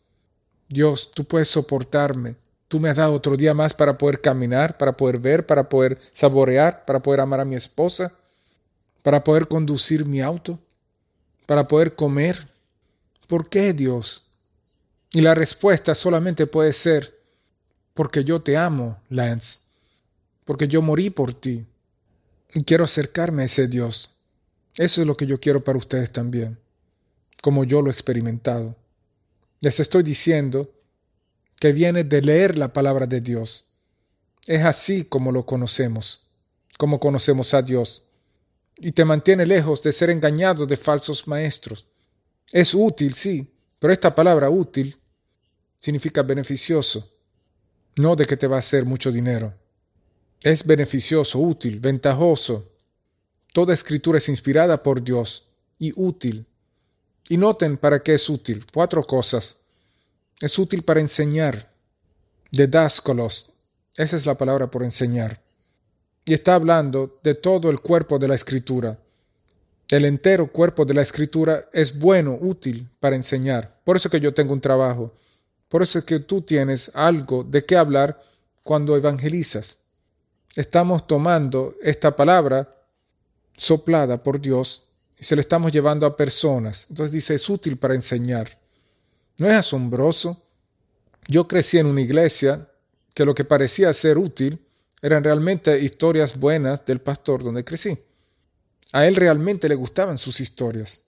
Dios, 0.69 1.11
tú 1.11 1.25
puedes 1.25 1.47
soportarme. 1.47 2.35
Tú 2.67 2.79
me 2.79 2.89
has 2.89 2.97
dado 2.97 3.13
otro 3.13 3.35
día 3.37 3.53
más 3.53 3.73
para 3.73 3.97
poder 3.97 4.21
caminar, 4.21 4.77
para 4.77 4.95
poder 4.95 5.17
ver, 5.17 5.45
para 5.45 5.69
poder 5.69 5.97
saborear, 6.11 6.85
para 6.85 7.01
poder 7.01 7.21
amar 7.21 7.39
a 7.39 7.45
mi 7.45 7.55
esposa, 7.55 8.13
para 9.01 9.23
poder 9.23 9.47
conducir 9.47 10.05
mi 10.05 10.21
auto, 10.21 10.59
para 11.45 11.67
poder 11.67 11.95
comer. 11.95 12.45
¿Por 13.27 13.49
qué, 13.49 13.73
Dios? 13.73 14.26
Y 15.11 15.21
la 15.21 15.33
respuesta 15.33 15.95
solamente 15.95 16.47
puede 16.47 16.73
ser, 16.73 17.17
porque 17.93 18.23
yo 18.23 18.41
te 18.41 18.57
amo, 18.57 18.99
Lance, 19.09 19.61
porque 20.45 20.67
yo 20.67 20.81
morí 20.81 21.09
por 21.09 21.33
ti 21.33 21.65
y 22.53 22.63
quiero 22.63 22.83
acercarme 22.83 23.43
a 23.43 23.45
ese 23.45 23.67
Dios. 23.67 24.11
Eso 24.75 25.01
es 25.01 25.07
lo 25.07 25.17
que 25.17 25.25
yo 25.25 25.39
quiero 25.39 25.63
para 25.63 25.77
ustedes 25.77 26.11
también, 26.11 26.59
como 27.41 27.63
yo 27.63 27.81
lo 27.81 27.89
he 27.89 27.93
experimentado. 27.93 28.75
Les 29.59 29.79
estoy 29.79 30.03
diciendo 30.03 30.71
que 31.59 31.71
viene 31.71 32.03
de 32.03 32.21
leer 32.21 32.57
la 32.57 32.73
palabra 32.73 33.07
de 33.07 33.21
Dios. 33.21 33.65
Es 34.45 34.63
así 34.63 35.05
como 35.05 35.31
lo 35.31 35.45
conocemos, 35.45 36.29
como 36.77 36.99
conocemos 36.99 37.53
a 37.53 37.61
Dios. 37.61 38.03
Y 38.77 38.91
te 38.91 39.03
mantiene 39.03 39.45
lejos 39.45 39.81
de 39.81 39.91
ser 39.91 40.11
engañado 40.11 40.67
de 40.67 40.77
falsos 40.77 41.27
maestros. 41.27 41.87
Es 42.51 42.75
útil, 42.75 43.15
sí, 43.15 43.51
pero 43.79 43.93
esta 43.93 44.13
palabra 44.13 44.49
útil 44.49 44.97
significa 45.79 46.23
beneficioso, 46.23 47.11
no 47.97 48.15
de 48.15 48.25
que 48.25 48.37
te 48.37 48.47
va 48.47 48.57
a 48.57 48.59
hacer 48.59 48.85
mucho 48.85 49.11
dinero. 49.11 49.53
Es 50.41 50.65
beneficioso, 50.65 51.39
útil, 51.39 51.79
ventajoso, 51.79 52.77
Toda 53.57 53.73
escritura 53.73 54.19
es 54.19 54.29
inspirada 54.29 54.83
por 54.83 55.03
Dios 55.03 55.47
y 55.79 55.91
útil. 55.95 56.45
Y 57.27 57.37
noten 57.37 57.77
para 57.77 58.03
qué 58.03 58.13
es 58.13 58.29
útil. 58.29 58.63
Cuatro 58.71 59.03
cosas. 59.03 59.57
Es 60.39 60.59
útil 60.59 60.83
para 60.83 60.99
enseñar. 60.99 61.67
Dedáscolos. 62.51 63.51
Esa 63.95 64.15
es 64.15 64.27
la 64.27 64.37
palabra 64.37 64.69
por 64.69 64.83
enseñar. 64.83 65.41
Y 66.23 66.35
está 66.35 66.53
hablando 66.53 67.19
de 67.23 67.33
todo 67.33 67.71
el 67.71 67.79
cuerpo 67.79 68.19
de 68.19 68.27
la 68.27 68.35
escritura. 68.35 68.99
El 69.89 70.03
entero 70.03 70.47
cuerpo 70.47 70.83
de 70.83 70.93
la 70.93 71.01
escritura 71.01 71.69
es 71.71 71.97
bueno, 71.97 72.37
útil 72.41 72.89
para 72.99 73.15
enseñar. 73.15 73.79
Por 73.85 73.95
eso 73.95 74.09
que 74.09 74.19
yo 74.19 74.33
tengo 74.33 74.53
un 74.53 74.59
trabajo. 74.59 75.13
Por 75.69 75.81
eso 75.81 75.99
es 75.99 76.05
que 76.05 76.19
tú 76.19 76.41
tienes 76.41 76.91
algo 76.93 77.43
de 77.43 77.65
qué 77.65 77.77
hablar 77.77 78.21
cuando 78.63 78.97
evangelizas. 78.97 79.79
Estamos 80.55 81.07
tomando 81.07 81.75
esta 81.81 82.15
palabra 82.15 82.69
soplada 83.55 84.21
por 84.21 84.41
Dios 84.41 84.83
y 85.17 85.23
se 85.23 85.35
le 85.35 85.41
estamos 85.41 85.71
llevando 85.71 86.05
a 86.05 86.17
personas. 86.17 86.85
Entonces 86.89 87.13
dice, 87.13 87.35
es 87.35 87.49
útil 87.49 87.77
para 87.77 87.95
enseñar. 87.95 88.59
¿No 89.37 89.47
es 89.47 89.53
asombroso? 89.53 90.43
Yo 91.27 91.47
crecí 91.47 91.77
en 91.77 91.85
una 91.85 92.01
iglesia 92.01 92.67
que 93.13 93.23
lo 93.23 93.33
que 93.33 93.45
parecía 93.45 93.93
ser 93.93 94.17
útil 94.17 94.59
eran 95.01 95.23
realmente 95.23 95.79
historias 95.79 96.37
buenas 96.37 96.85
del 96.85 96.99
pastor 96.99 97.41
donde 97.41 97.63
crecí. 97.63 97.97
A 98.93 99.05
él 99.05 99.15
realmente 99.15 99.67
le 99.67 99.75
gustaban 99.75 100.17
sus 100.17 100.39
historias. 100.39 101.01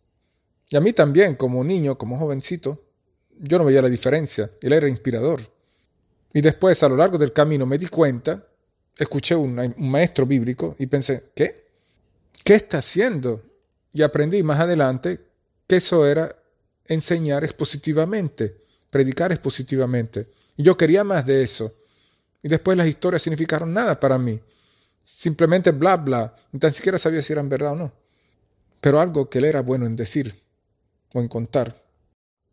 Y 0.70 0.78
a 0.78 0.82
mí 0.82 0.94
también, 0.94 1.36
como 1.36 1.64
niño, 1.64 1.98
como 1.98 2.18
jovencito, 2.18 2.84
yo 3.40 3.58
no 3.58 3.66
veía 3.66 3.82
la 3.82 3.90
diferencia. 3.90 4.50
Él 4.62 4.74
era 4.74 4.88
inspirador. 4.88 5.42
Y 6.34 6.42
después, 6.42 6.82
a 6.84 6.90
lo 6.90 6.96
largo 6.96 7.18
del 7.18 7.34
camino, 7.34 7.66
me 7.66 7.78
di 7.78 7.88
cuenta, 7.88 8.44
escuché 8.98 9.36
un, 9.36 9.74
maestro 9.78 10.26
bíblico 10.26 10.76
y 10.78 10.86
pensé, 10.86 11.32
¿qué? 11.34 11.70
¿qué 12.44 12.56
está 12.56 12.80
haciendo? 12.80 13.42
Y 13.94 14.02
aprendí 14.04 14.44
más 14.44 14.60
adelante 14.60 15.20
que 15.68 15.78
eso 15.78 16.06
era 16.06 16.36
enseñar 16.86 17.44
expositivamente, 17.44 18.56
predicar 18.90 19.32
expositivamente. 19.32 20.28
Y 20.58 20.64
yo 20.64 20.76
quería 20.78 21.04
más 21.04 21.26
de 21.26 21.44
eso. 21.44 21.74
Y 22.44 22.48
después 22.48 22.78
las 22.78 22.88
historias 22.88 23.22
significaron 23.22 23.74
nada 23.74 24.00
para 24.00 24.18
mí. 24.18 24.40
Simplemente 25.04 25.72
bla 25.72 25.98
bla. 25.98 26.34
Ni 26.52 26.60
tan 26.60 26.72
siquiera 26.72 26.98
sabía 26.98 27.22
si 27.22 27.34
eran 27.34 27.50
verdad 27.50 27.74
o 27.74 27.76
no. 27.76 27.92
Pero 28.82 29.00
algo 29.00 29.30
que 29.30 29.40
él 29.40 29.46
era 29.46 29.62
bueno 29.62 29.86
en 29.86 29.96
decir 29.96 30.42
o 31.14 31.20
en 31.20 31.28
contar. 31.28 31.84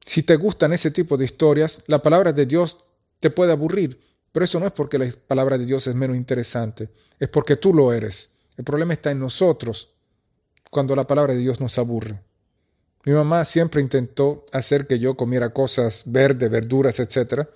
Si 0.05 0.23
te 0.23 0.37
gustan 0.37 0.73
ese 0.73 0.91
tipo 0.91 1.17
de 1.17 1.25
historias, 1.25 1.83
la 1.87 2.01
palabra 2.01 2.33
de 2.33 2.47
Dios 2.47 2.85
te 3.21 3.31
puede 3.31 3.53
aburrir. 3.53 4.01
Pero 4.33 4.45
eso 4.45 4.61
no 4.61 4.67
es 4.67 4.73
porque 4.73 4.99
la 4.99 5.09
palabra 5.27 5.59
de 5.59 5.65
Dios 5.65 5.87
es 5.87 5.95
menos 5.95 6.17
interesante. 6.17 6.91
Es 7.19 7.29
porque 7.29 7.57
tú 7.57 7.73
lo 7.73 7.93
eres. 7.93 8.33
El 8.57 8.65
problema 8.65 8.93
está 8.93 9.11
en 9.11 9.19
nosotros 9.19 9.91
cuando 10.71 10.95
la 10.95 11.07
palabra 11.07 11.35
de 11.35 11.41
Dios 11.41 11.61
nos 11.61 11.79
aburre. 11.79 12.21
Mi 13.05 13.13
mamá 13.13 13.45
siempre 13.45 13.81
intentó 13.81 14.47
hacer 14.53 14.87
que 14.87 14.99
yo 14.99 15.17
comiera 15.17 15.51
cosas 15.51 16.03
verdes, 16.07 16.51
verduras, 16.51 16.99
etc. 16.99 17.49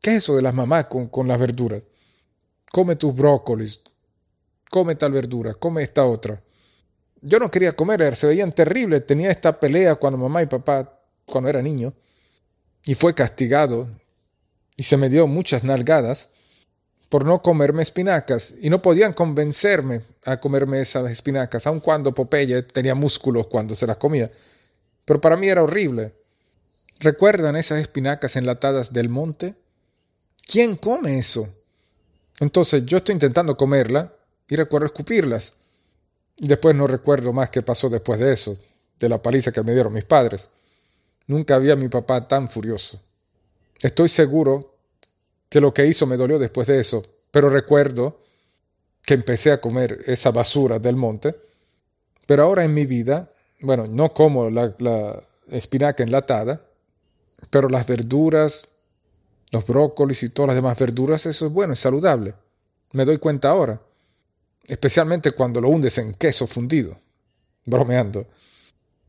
¿Qué 0.00 0.10
es 0.10 0.16
eso 0.18 0.36
de 0.36 0.42
las 0.42 0.54
mamás 0.54 0.86
con, 0.86 1.08
con 1.08 1.26
las 1.26 1.40
verduras? 1.40 1.82
Come 2.70 2.96
tus 2.96 3.14
brócolis, 3.14 3.82
come 4.70 4.94
tal 4.94 5.12
verdura, 5.12 5.54
come 5.54 5.82
esta 5.82 6.04
otra. 6.04 6.42
Yo 7.20 7.38
no 7.38 7.50
quería 7.50 7.74
comer, 7.74 8.14
se 8.16 8.26
veían 8.26 8.52
terribles. 8.52 9.06
Tenía 9.06 9.30
esta 9.30 9.58
pelea 9.58 9.96
cuando 9.96 10.18
mamá 10.18 10.42
y 10.42 10.46
papá, 10.46 11.00
cuando 11.26 11.50
era 11.50 11.60
niño, 11.62 11.92
y 12.84 12.94
fue 12.94 13.14
castigado 13.14 13.88
y 14.76 14.84
se 14.84 14.96
me 14.96 15.08
dio 15.08 15.26
muchas 15.26 15.64
nalgadas 15.64 16.30
por 17.08 17.24
no 17.24 17.42
comerme 17.42 17.82
espinacas 17.82 18.54
y 18.60 18.70
no 18.70 18.80
podían 18.80 19.12
convencerme 19.12 20.02
a 20.24 20.38
comerme 20.38 20.80
esas 20.80 21.10
espinacas, 21.10 21.66
aun 21.66 21.80
cuando 21.80 22.14
Popeye 22.14 22.62
tenía 22.62 22.94
músculos 22.94 23.46
cuando 23.46 23.74
se 23.74 23.86
las 23.86 23.96
comía. 23.96 24.30
Pero 25.04 25.20
para 25.20 25.36
mí 25.36 25.48
era 25.48 25.62
horrible. 25.62 26.14
¿Recuerdan 27.00 27.56
esas 27.56 27.80
espinacas 27.80 28.36
enlatadas 28.36 28.92
del 28.92 29.08
monte? 29.08 29.54
¿Quién 30.46 30.76
come 30.76 31.18
eso? 31.18 31.48
Entonces 32.40 32.84
yo 32.84 32.98
estoy 32.98 33.14
intentando 33.14 33.56
comerla 33.56 34.12
y 34.48 34.56
recuerdo 34.56 34.86
escupirlas. 34.86 35.54
Después 36.36 36.74
no 36.74 36.86
recuerdo 36.86 37.32
más 37.32 37.50
qué 37.50 37.62
pasó 37.62 37.88
después 37.88 38.18
de 38.20 38.32
eso, 38.32 38.58
de 38.98 39.08
la 39.08 39.20
paliza 39.20 39.52
que 39.52 39.62
me 39.62 39.72
dieron 39.72 39.92
mis 39.92 40.04
padres. 40.04 40.50
Nunca 41.26 41.56
había 41.56 41.74
a 41.74 41.76
mi 41.76 41.88
papá 41.88 42.26
tan 42.26 42.48
furioso. 42.48 43.00
Estoy 43.80 44.08
seguro 44.08 44.74
que 45.48 45.60
lo 45.60 45.74
que 45.74 45.86
hizo 45.86 46.06
me 46.06 46.16
dolió 46.16 46.38
después 46.38 46.68
de 46.68 46.80
eso, 46.80 47.04
pero 47.30 47.50
recuerdo 47.50 48.20
que 49.02 49.14
empecé 49.14 49.52
a 49.52 49.60
comer 49.60 50.04
esa 50.06 50.30
basura 50.30 50.78
del 50.78 50.96
monte. 50.96 51.36
Pero 52.26 52.42
ahora 52.42 52.64
en 52.64 52.74
mi 52.74 52.86
vida, 52.86 53.32
bueno, 53.60 53.86
no 53.86 54.12
como 54.12 54.50
la, 54.50 54.74
la 54.78 55.22
espinaca 55.50 56.02
enlatada, 56.02 56.62
pero 57.50 57.68
las 57.68 57.86
verduras, 57.86 58.68
los 59.50 59.66
brócolis 59.66 60.22
y 60.22 60.30
todas 60.30 60.48
las 60.48 60.56
demás 60.56 60.78
verduras, 60.78 61.24
eso 61.26 61.46
es 61.46 61.52
bueno, 61.52 61.72
es 61.72 61.78
saludable. 61.78 62.34
Me 62.92 63.04
doy 63.04 63.18
cuenta 63.18 63.50
ahora. 63.50 63.80
Especialmente 64.68 65.32
cuando 65.32 65.60
lo 65.60 65.70
hundes 65.70 65.96
en 65.96 66.14
queso 66.14 66.46
fundido. 66.46 66.96
Bromeando. 67.64 68.26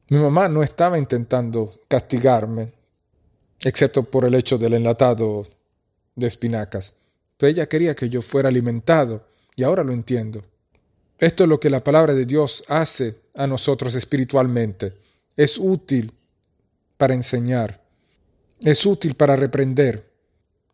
Mi 0.09 0.17
mamá 0.17 0.47
no 0.47 0.63
estaba 0.63 0.97
intentando 0.97 1.71
castigarme, 1.87 2.71
excepto 3.59 4.03
por 4.03 4.25
el 4.25 4.33
hecho 4.33 4.57
del 4.57 4.73
enlatado 4.73 5.45
de 6.15 6.27
espinacas, 6.27 6.95
pero 7.37 7.51
ella 7.51 7.69
quería 7.69 7.95
que 7.95 8.09
yo 8.09 8.21
fuera 8.21 8.49
alimentado, 8.49 9.27
y 9.55 9.63
ahora 9.63 9.83
lo 9.83 9.93
entiendo. 9.93 10.41
Esto 11.19 11.43
es 11.43 11.49
lo 11.49 11.59
que 11.59 11.69
la 11.69 11.83
palabra 11.83 12.13
de 12.13 12.25
Dios 12.25 12.63
hace 12.67 13.17
a 13.35 13.45
nosotros 13.45 13.93
espiritualmente. 13.93 14.93
Es 15.35 15.57
útil 15.59 16.11
para 16.97 17.13
enseñar, 17.13 17.79
es 18.61 18.85
útil 18.85 19.15
para 19.15 19.35
reprender. 19.35 20.09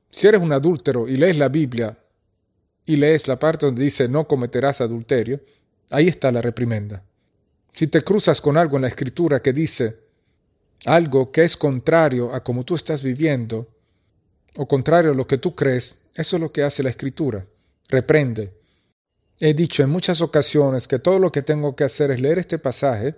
Si 0.09 0.27
eres 0.27 0.41
un 0.41 0.53
adúltero 0.53 1.07
y 1.07 1.17
lees 1.17 1.37
la 1.37 1.49
Biblia 1.49 1.97
y 2.85 2.95
lees 2.95 3.27
la 3.27 3.37
parte 3.37 3.65
donde 3.65 3.83
dice 3.83 4.07
no 4.07 4.27
cometerás 4.27 4.81
adulterio, 4.81 5.39
ahí 5.89 6.07
está 6.07 6.31
la 6.31 6.41
reprimenda. 6.41 7.03
Si 7.73 7.87
te 7.87 8.01
cruzas 8.01 8.41
con 8.41 8.57
algo 8.57 8.77
en 8.77 8.83
la 8.83 8.87
escritura 8.87 9.41
que 9.41 9.53
dice 9.53 9.97
algo 10.85 11.31
que 11.31 11.43
es 11.43 11.57
contrario 11.57 12.33
a 12.33 12.43
como 12.43 12.63
tú 12.63 12.75
estás 12.75 13.03
viviendo, 13.03 13.67
o 14.57 14.67
contrario 14.67 15.11
a 15.11 15.15
lo 15.15 15.27
que 15.27 15.37
tú 15.37 15.55
crees, 15.55 16.01
eso 16.13 16.35
es 16.37 16.41
lo 16.41 16.51
que 16.51 16.63
hace 16.63 16.83
la 16.83 16.89
escritura. 16.89 17.45
Reprende. 17.89 18.53
He 19.39 19.53
dicho 19.53 19.83
en 19.83 19.89
muchas 19.89 20.21
ocasiones 20.21 20.87
que 20.87 20.99
todo 20.99 21.19
lo 21.19 21.31
que 21.31 21.41
tengo 21.41 21.75
que 21.75 21.83
hacer 21.83 22.11
es 22.11 22.21
leer 22.21 22.39
este 22.39 22.57
pasaje, 22.57 23.15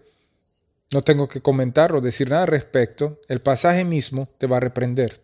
no 0.91 1.01
tengo 1.01 1.27
que 1.27 1.41
comentar 1.41 1.93
o 1.93 2.01
decir 2.01 2.29
nada 2.29 2.43
al 2.43 2.47
respecto, 2.47 3.19
el 3.27 3.41
pasaje 3.41 3.83
mismo 3.83 4.29
te 4.37 4.47
va 4.47 4.57
a 4.57 4.61
reprender. 4.61 5.21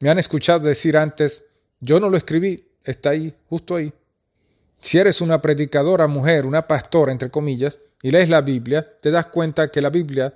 Me 0.00 0.10
han 0.10 0.18
escuchado 0.18 0.60
decir 0.60 0.96
antes, 0.96 1.44
yo 1.80 2.00
no 2.00 2.10
lo 2.10 2.16
escribí, 2.16 2.66
está 2.84 3.10
ahí, 3.10 3.34
justo 3.48 3.76
ahí. 3.76 3.92
Si 4.80 4.98
eres 4.98 5.20
una 5.20 5.40
predicadora 5.40 6.06
mujer, 6.06 6.46
una 6.46 6.66
pastora, 6.66 7.12
entre 7.12 7.30
comillas, 7.30 7.78
y 8.02 8.10
lees 8.10 8.28
la 8.28 8.40
Biblia, 8.40 8.86
te 9.00 9.10
das 9.10 9.26
cuenta 9.26 9.70
que 9.70 9.80
la 9.80 9.90
Biblia 9.90 10.32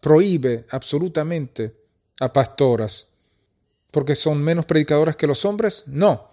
prohíbe 0.00 0.64
absolutamente 0.70 1.74
a 2.20 2.32
pastoras 2.32 3.12
porque 3.92 4.16
son 4.16 4.42
menos 4.42 4.64
predicadoras 4.64 5.14
que 5.14 5.28
los 5.28 5.44
hombres? 5.44 5.84
No. 5.86 6.30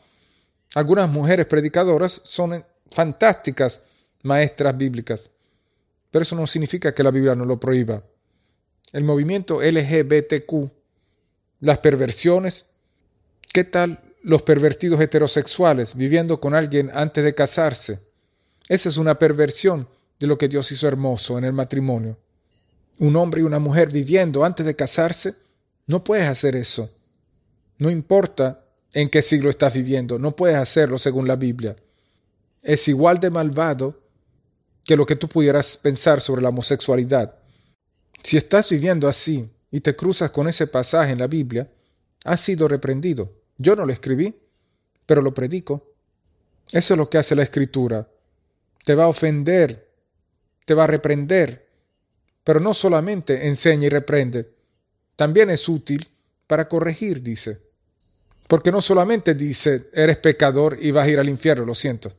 Algunas 0.73 1.09
mujeres 1.09 1.45
predicadoras 1.45 2.21
son 2.23 2.65
fantásticas 2.89 3.81
maestras 4.23 4.75
bíblicas, 4.75 5.29
pero 6.09 6.23
eso 6.23 6.35
no 6.35 6.47
significa 6.47 6.93
que 6.93 7.03
la 7.03 7.11
Biblia 7.11 7.35
no 7.35 7.45
lo 7.45 7.59
prohíba. 7.59 8.01
El 8.91 9.03
movimiento 9.03 9.61
LGBTQ, 9.61 10.71
las 11.59 11.77
perversiones, 11.79 12.65
¿qué 13.53 13.65
tal 13.65 13.99
los 14.21 14.41
pervertidos 14.41 14.99
heterosexuales 14.99 15.95
viviendo 15.95 16.39
con 16.39 16.53
alguien 16.55 16.91
antes 16.93 17.23
de 17.23 17.35
casarse? 17.35 17.99
Esa 18.67 18.89
es 18.89 18.97
una 18.97 19.17
perversión 19.17 19.87
de 20.19 20.27
lo 20.27 20.37
que 20.37 20.47
Dios 20.47 20.71
hizo 20.71 20.87
hermoso 20.87 21.37
en 21.37 21.45
el 21.45 21.53
matrimonio. 21.53 22.17
Un 22.99 23.15
hombre 23.15 23.41
y 23.41 23.43
una 23.43 23.59
mujer 23.59 23.89
viviendo 23.89 24.43
antes 24.43 24.65
de 24.65 24.75
casarse, 24.75 25.33
no 25.87 26.03
puedes 26.03 26.27
hacer 26.27 26.55
eso. 26.55 26.89
No 27.77 27.89
importa 27.89 28.65
en 28.93 29.09
qué 29.09 29.21
siglo 29.21 29.49
estás 29.49 29.73
viviendo, 29.73 30.19
no 30.19 30.35
puedes 30.35 30.57
hacerlo 30.57 30.99
según 30.99 31.27
la 31.27 31.35
Biblia. 31.35 31.75
Es 32.61 32.87
igual 32.87 33.19
de 33.19 33.29
malvado 33.29 34.01
que 34.83 34.97
lo 34.97 35.05
que 35.05 35.15
tú 35.15 35.27
pudieras 35.27 35.77
pensar 35.77 36.19
sobre 36.19 36.41
la 36.41 36.49
homosexualidad. 36.49 37.35
Si 38.23 38.37
estás 38.37 38.69
viviendo 38.69 39.07
así 39.07 39.49
y 39.71 39.79
te 39.79 39.95
cruzas 39.95 40.31
con 40.31 40.47
ese 40.47 40.67
pasaje 40.67 41.11
en 41.11 41.19
la 41.19 41.27
Biblia, 41.27 41.69
has 42.25 42.41
sido 42.41 42.67
reprendido. 42.67 43.31
Yo 43.59 43.75
no 43.75 43.85
lo 43.85 43.91
escribí, 43.91 44.33
pero 45.05 45.21
lo 45.21 45.33
predico. 45.33 45.93
Eso 46.71 46.93
es 46.93 46.97
lo 46.97 47.09
que 47.09 47.17
hace 47.17 47.35
la 47.35 47.43
escritura. 47.43 48.07
Te 48.83 48.95
va 48.95 49.03
a 49.03 49.09
ofender, 49.09 49.89
te 50.65 50.73
va 50.73 50.85
a 50.85 50.87
reprender, 50.87 51.67
pero 52.43 52.61
no 52.61 52.73
solamente 52.73 53.47
enseña 53.47 53.87
y 53.87 53.89
reprende, 53.89 54.49
también 55.15 55.49
es 55.49 55.67
útil 55.67 56.07
para 56.47 56.69
corregir, 56.69 57.21
dice. 57.21 57.59
Porque 58.47 58.71
no 58.71 58.81
solamente 58.81 59.33
dice, 59.33 59.89
eres 59.93 60.17
pecador 60.17 60.77
y 60.81 60.91
vas 60.91 61.05
a 61.05 61.09
ir 61.09 61.19
al 61.19 61.27
infierno, 61.27 61.65
lo 61.65 61.75
siento. 61.75 62.13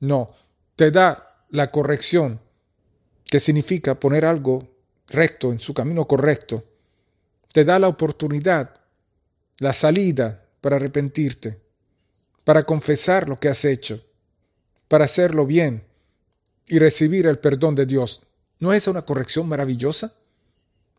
No, 0.00 0.32
te 0.74 0.90
da 0.90 1.44
la 1.50 1.70
corrección, 1.70 2.40
que 3.26 3.40
significa 3.40 3.94
poner 3.94 4.24
algo 4.24 4.66
recto 5.08 5.52
en 5.52 5.60
su 5.60 5.74
camino 5.74 6.06
correcto. 6.06 6.64
Te 7.52 7.64
da 7.64 7.78
la 7.78 7.88
oportunidad, 7.88 8.80
la 9.58 9.74
salida 9.74 10.45
para 10.66 10.74
arrepentirte, 10.78 11.60
para 12.42 12.66
confesar 12.66 13.28
lo 13.28 13.38
que 13.38 13.48
has 13.48 13.64
hecho, 13.64 14.04
para 14.88 15.04
hacerlo 15.04 15.46
bien 15.46 15.84
y 16.66 16.80
recibir 16.80 17.28
el 17.28 17.38
perdón 17.38 17.76
de 17.76 17.86
Dios. 17.86 18.20
¿No 18.58 18.72
es 18.72 18.88
una 18.88 19.02
corrección 19.02 19.48
maravillosa? 19.48 20.12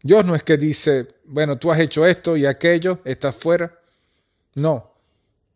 Dios 0.02 0.24
no 0.24 0.36
es 0.36 0.44
que 0.44 0.56
dice, 0.56 1.10
bueno, 1.26 1.58
tú 1.58 1.70
has 1.70 1.82
hecho 1.82 2.06
esto 2.06 2.38
y 2.38 2.46
aquello, 2.46 3.02
estás 3.04 3.36
fuera. 3.36 3.78
No, 4.56 4.94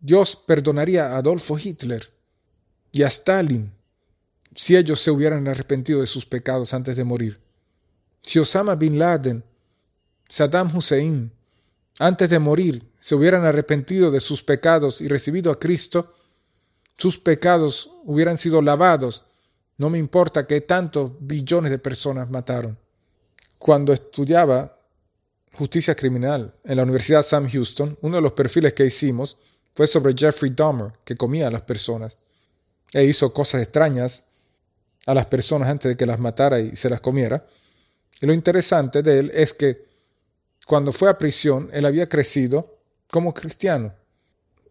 Dios 0.01 0.35
perdonaría 0.35 1.13
a 1.13 1.19
Adolfo 1.19 1.57
Hitler 1.57 2.11
y 2.91 3.03
a 3.03 3.07
Stalin 3.07 3.71
si 4.53 4.75
ellos 4.75 4.99
se 4.99 5.09
hubieran 5.09 5.47
arrepentido 5.47 6.01
de 6.01 6.07
sus 6.07 6.25
pecados 6.25 6.73
antes 6.73 6.97
de 6.97 7.05
morir. 7.05 7.39
Si 8.23 8.39
Osama 8.39 8.75
bin 8.75 8.99
Laden, 8.99 9.41
Saddam 10.27 10.75
Hussein, 10.75 11.31
antes 11.97 12.29
de 12.29 12.39
morir, 12.39 12.90
se 13.01 13.15
hubieran 13.15 13.43
arrepentido 13.43 14.11
de 14.11 14.19
sus 14.19 14.43
pecados 14.43 15.01
y 15.01 15.07
recibido 15.07 15.51
a 15.51 15.59
Cristo, 15.59 16.13
sus 16.95 17.17
pecados 17.17 17.91
hubieran 18.03 18.37
sido 18.37 18.61
lavados. 18.61 19.25
No 19.77 19.89
me 19.89 19.97
importa 19.97 20.45
que 20.45 20.61
tantos 20.61 21.13
billones 21.19 21.71
de 21.71 21.79
personas 21.79 22.29
mataron. 22.29 22.77
Cuando 23.57 23.91
estudiaba 23.91 24.77
justicia 25.53 25.95
criminal 25.95 26.53
en 26.63 26.77
la 26.77 26.83
Universidad 26.83 27.23
Sam 27.23 27.49
Houston, 27.49 27.97
uno 28.01 28.17
de 28.17 28.21
los 28.21 28.33
perfiles 28.33 28.73
que 28.75 28.85
hicimos 28.85 29.35
fue 29.73 29.87
sobre 29.87 30.13
Jeffrey 30.15 30.51
Dahmer, 30.55 30.91
que 31.03 31.15
comía 31.15 31.47
a 31.47 31.51
las 31.51 31.63
personas 31.63 32.15
e 32.93 33.03
hizo 33.03 33.33
cosas 33.33 33.63
extrañas 33.63 34.25
a 35.07 35.15
las 35.15 35.25
personas 35.25 35.69
antes 35.69 35.89
de 35.89 35.97
que 35.97 36.05
las 36.05 36.19
matara 36.19 36.59
y 36.59 36.75
se 36.75 36.87
las 36.87 37.01
comiera. 37.01 37.43
Y 38.21 38.27
lo 38.27 38.33
interesante 38.33 39.01
de 39.01 39.17
él 39.17 39.31
es 39.33 39.55
que 39.55 39.85
cuando 40.67 40.91
fue 40.91 41.09
a 41.09 41.17
prisión, 41.17 41.67
él 41.73 41.87
había 41.87 42.07
crecido 42.07 42.80
como 43.11 43.33
cristiano. 43.33 43.93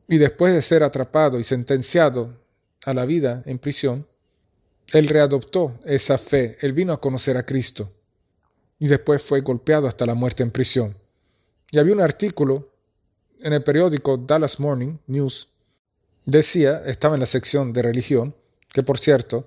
Y 0.08 0.18
después 0.18 0.52
de 0.52 0.62
ser 0.62 0.82
atrapado 0.82 1.38
y 1.38 1.44
sentenciado 1.44 2.34
a 2.84 2.92
la 2.94 3.04
vida 3.04 3.42
en 3.46 3.58
prisión, 3.58 4.06
él 4.92 5.08
readoptó 5.08 5.78
esa 5.84 6.18
fe, 6.18 6.56
él 6.60 6.72
vino 6.72 6.92
a 6.92 7.00
conocer 7.00 7.36
a 7.36 7.46
Cristo 7.46 7.92
y 8.80 8.88
después 8.88 9.22
fue 9.22 9.42
golpeado 9.42 9.86
hasta 9.86 10.06
la 10.06 10.14
muerte 10.14 10.42
en 10.42 10.50
prisión. 10.50 10.96
Y 11.70 11.78
había 11.78 11.92
un 11.92 12.00
artículo 12.00 12.72
en 13.40 13.52
el 13.52 13.62
periódico 13.62 14.16
Dallas 14.16 14.58
Morning 14.58 14.96
News, 15.06 15.48
decía, 16.24 16.82
estaba 16.86 17.14
en 17.14 17.20
la 17.20 17.26
sección 17.26 17.72
de 17.72 17.82
religión, 17.82 18.34
que 18.72 18.82
por 18.82 18.98
cierto, 18.98 19.46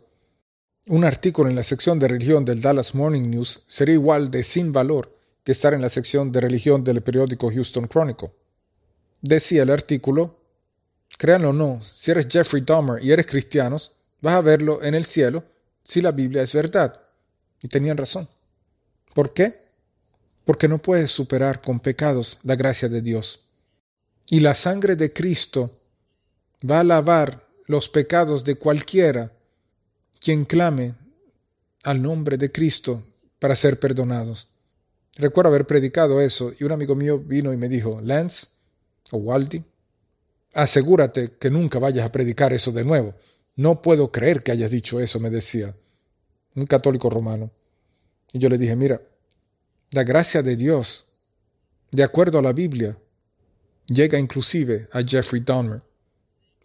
Un 0.85 1.05
artículo 1.05 1.49
en 1.49 1.55
la 1.55 1.63
sección 1.63 1.97
de 1.97 2.09
religión 2.09 2.43
del 2.43 2.61
Dallas 2.61 2.93
Morning 2.93 3.29
News 3.29 3.63
sería 3.67 3.95
igual 3.95 4.29
de 4.29 4.43
sin 4.43 4.73
valor 4.73 5.17
que 5.45 5.53
estar 5.53 5.73
en 5.73 5.81
la 5.81 5.87
sección 5.87 6.29
de 6.29 6.41
religión 6.41 6.83
del 6.83 7.01
periódico 7.01 7.49
Houston 7.49 7.87
Chronicle. 7.87 8.31
Decía 9.23 9.63
el 9.63 9.69
artículo, 9.69 10.37
créanlo 11.17 11.51
o 11.51 11.53
no, 11.53 11.81
si 11.81 12.11
eres 12.11 12.27
Jeffrey 12.29 12.61
Dahmer 12.61 13.01
y 13.01 13.09
eres 13.09 13.25
cristiano, 13.25 13.77
vas 14.19 14.33
a 14.33 14.41
verlo 14.41 14.83
en 14.83 14.95
el 14.95 15.05
cielo 15.05 15.45
si 15.81 16.01
la 16.01 16.11
Biblia 16.11 16.41
es 16.41 16.53
verdad. 16.53 16.99
Y 17.61 17.69
tenían 17.69 17.95
razón. 17.95 18.27
¿Por 19.15 19.33
qué? 19.33 19.61
Porque 20.43 20.67
no 20.67 20.79
puedes 20.79 21.09
superar 21.09 21.61
con 21.61 21.79
pecados 21.79 22.41
la 22.43 22.57
gracia 22.57 22.89
de 22.89 23.01
Dios. 23.01 23.45
Y 24.27 24.41
la 24.41 24.55
sangre 24.55 24.97
de 24.97 25.13
Cristo 25.13 25.79
va 26.69 26.81
a 26.81 26.83
lavar 26.83 27.47
los 27.67 27.87
pecados 27.87 28.43
de 28.43 28.55
cualquiera 28.55 29.31
quien 30.19 30.43
clame 30.43 30.95
al 31.83 32.01
nombre 32.01 32.37
de 32.37 32.51
Cristo 32.51 33.03
para 33.39 33.55
ser 33.55 33.79
perdonados. 33.79 34.49
Recuerdo 35.15 35.47
haber 35.47 35.65
predicado 35.65 36.19
eso 36.19 36.51
y 36.59 36.65
un 36.65 36.73
amigo 36.73 36.93
mío 36.93 37.19
vino 37.19 37.53
y 37.53 37.57
me 37.57 37.69
dijo, 37.69 38.01
Lance 38.01 38.52
o 39.13 39.17
Waldi, 39.17 39.63
asegúrate 40.53 41.37
que 41.39 41.51
nunca 41.51 41.77
vayas 41.77 42.05
a 42.05 42.11
predicar 42.11 42.51
eso 42.51 42.71
de 42.71 42.83
nuevo. 42.83 43.13
No 43.55 43.79
puedo 43.81 44.11
creer 44.11 44.41
que 44.41 44.51
hayas 44.51 44.71
dicho 44.71 44.99
eso, 44.99 45.19
me 45.19 45.29
decía, 45.29 45.75
un 46.55 46.65
católico 46.65 47.11
romano. 47.11 47.51
Y 48.31 48.39
yo 48.39 48.49
le 48.49 48.57
dije, 48.57 48.75
mira, 48.75 48.99
la 49.91 50.03
gracia 50.03 50.41
de 50.41 50.55
Dios, 50.55 51.13
de 51.91 52.03
acuerdo 52.03 52.39
a 52.39 52.41
la 52.41 52.53
Biblia, 52.53 52.97
llega 53.85 54.17
inclusive 54.17 54.89
a 54.91 55.03
Jeffrey 55.03 55.43
Dahmer, 55.45 55.83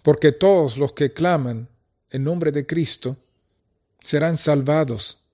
porque 0.03 0.33
todos 0.33 0.79
los 0.79 0.93
que 0.93 1.13
claman 1.13 1.69
en 2.11 2.25
nombre 2.25 2.51
de 2.51 2.67
Cristo 2.67 3.19
serán 4.03 4.39
salvados. 4.39 5.27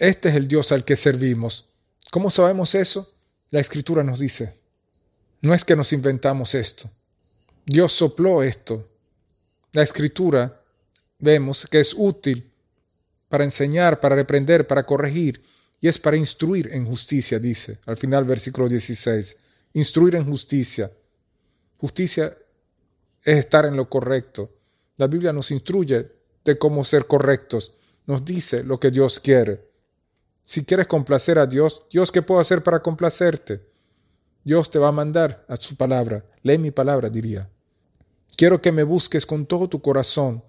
Este 0.00 0.30
es 0.30 0.34
el 0.34 0.48
Dios 0.48 0.72
al 0.72 0.84
que 0.84 0.96
servimos. 0.96 1.68
¿Cómo 2.10 2.30
sabemos 2.30 2.74
eso? 2.74 3.14
La 3.50 3.60
escritura 3.60 4.02
nos 4.02 4.18
dice. 4.18 4.61
No 5.42 5.52
es 5.54 5.64
que 5.64 5.76
nos 5.76 5.92
inventamos 5.92 6.54
esto. 6.54 6.90
Dios 7.66 7.92
sopló 7.92 8.42
esto. 8.42 8.88
La 9.72 9.82
escritura 9.82 10.60
vemos 11.18 11.66
que 11.66 11.80
es 11.80 11.94
útil 11.96 12.50
para 13.28 13.44
enseñar, 13.44 14.00
para 14.00 14.16
reprender, 14.16 14.66
para 14.66 14.84
corregir, 14.84 15.42
y 15.80 15.88
es 15.88 15.98
para 15.98 16.16
instruir 16.16 16.70
en 16.72 16.86
justicia, 16.86 17.38
dice 17.38 17.78
al 17.86 17.96
final 17.96 18.24
versículo 18.24 18.68
16. 18.68 19.36
Instruir 19.74 20.16
en 20.16 20.24
justicia. 20.24 20.90
Justicia 21.78 22.36
es 23.22 23.38
estar 23.38 23.66
en 23.66 23.76
lo 23.76 23.88
correcto. 23.88 24.50
La 24.96 25.06
Biblia 25.06 25.32
nos 25.32 25.50
instruye 25.50 26.08
de 26.44 26.58
cómo 26.58 26.84
ser 26.84 27.06
correctos 27.06 27.74
nos 28.06 28.24
dice 28.24 28.62
lo 28.64 28.78
que 28.78 28.90
Dios 28.90 29.20
quiere. 29.20 29.68
Si 30.44 30.64
quieres 30.64 30.86
complacer 30.86 31.38
a 31.38 31.46
Dios, 31.46 31.86
Dios, 31.90 32.10
¿qué 32.10 32.22
puedo 32.22 32.40
hacer 32.40 32.62
para 32.62 32.82
complacerte? 32.82 33.71
Dios 34.44 34.70
te 34.70 34.78
va 34.78 34.88
a 34.88 34.92
mandar 34.92 35.44
a 35.48 35.56
su 35.56 35.76
palabra. 35.76 36.24
Lee 36.42 36.58
mi 36.58 36.70
palabra, 36.70 37.08
diría. 37.08 37.48
Quiero 38.36 38.60
que 38.60 38.72
me 38.72 38.82
busques 38.82 39.24
con 39.26 39.46
todo 39.46 39.68
tu 39.68 39.80
corazón. 39.80 40.42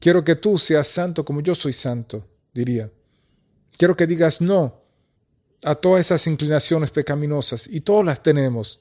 Quiero 0.00 0.24
que 0.24 0.36
tú 0.36 0.58
seas 0.58 0.86
santo 0.86 1.24
como 1.24 1.40
yo 1.40 1.54
soy 1.54 1.72
santo, 1.72 2.26
diría. 2.52 2.90
Quiero 3.76 3.96
que 3.96 4.06
digas 4.06 4.40
no 4.40 4.82
a 5.64 5.74
todas 5.74 6.02
esas 6.02 6.26
inclinaciones 6.26 6.90
pecaminosas, 6.90 7.66
y 7.66 7.80
todas 7.80 8.04
las 8.04 8.22
tenemos. 8.22 8.80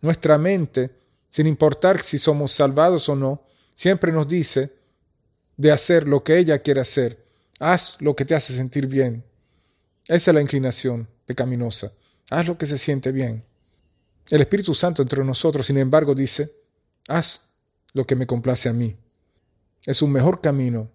Nuestra 0.00 0.38
mente, 0.38 0.90
sin 1.30 1.46
importar 1.46 2.00
si 2.00 2.18
somos 2.18 2.52
salvados 2.52 3.08
o 3.08 3.16
no, 3.16 3.42
siempre 3.74 4.12
nos 4.12 4.28
dice, 4.28 4.72
de 5.56 5.72
hacer 5.72 6.06
lo 6.06 6.22
que 6.22 6.38
ella 6.38 6.60
quiere 6.60 6.80
hacer. 6.80 7.24
Haz 7.58 7.96
lo 8.00 8.14
que 8.14 8.24
te 8.24 8.34
hace 8.34 8.52
sentir 8.52 8.86
bien. 8.86 9.24
Esa 10.06 10.30
es 10.30 10.34
la 10.34 10.42
inclinación 10.42 11.08
pecaminosa. 11.24 11.92
Haz 12.30 12.46
lo 12.46 12.58
que 12.58 12.66
se 12.66 12.78
siente 12.78 13.12
bien. 13.12 13.44
El 14.28 14.40
Espíritu 14.40 14.74
Santo 14.74 15.02
entre 15.02 15.24
nosotros, 15.24 15.66
sin 15.66 15.78
embargo, 15.78 16.14
dice, 16.14 16.50
haz 17.08 17.42
lo 17.92 18.04
que 18.04 18.16
me 18.16 18.26
complace 18.26 18.68
a 18.68 18.72
mí. 18.72 18.96
Es 19.84 20.02
un 20.02 20.10
mejor 20.10 20.40
camino 20.40 20.90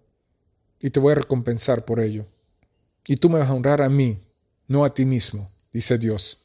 y 0.79 0.89
te 0.89 0.99
voy 0.99 1.13
a 1.13 1.15
recompensar 1.15 1.85
por 1.85 1.99
ello. 1.99 2.25
Y 3.05 3.15
tú 3.15 3.29
me 3.29 3.39
vas 3.39 3.49
a 3.49 3.53
honrar 3.53 3.81
a 3.81 3.89
mí, 3.89 4.19
no 4.67 4.83
a 4.83 4.93
ti 4.93 5.05
mismo, 5.05 5.49
dice 5.71 5.97
Dios. 5.97 6.41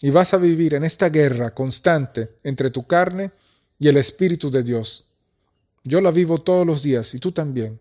Y 0.00 0.10
vas 0.10 0.32
a 0.34 0.38
vivir 0.38 0.74
en 0.74 0.84
esta 0.84 1.08
guerra 1.08 1.52
constante 1.54 2.36
entre 2.44 2.70
tu 2.70 2.86
carne 2.86 3.32
y 3.78 3.88
el 3.88 3.96
Espíritu 3.96 4.50
de 4.50 4.62
Dios. 4.62 5.04
Yo 5.82 6.00
la 6.00 6.10
vivo 6.10 6.38
todos 6.38 6.66
los 6.66 6.82
días 6.82 7.14
y 7.14 7.18
tú 7.18 7.32
también. 7.32 7.80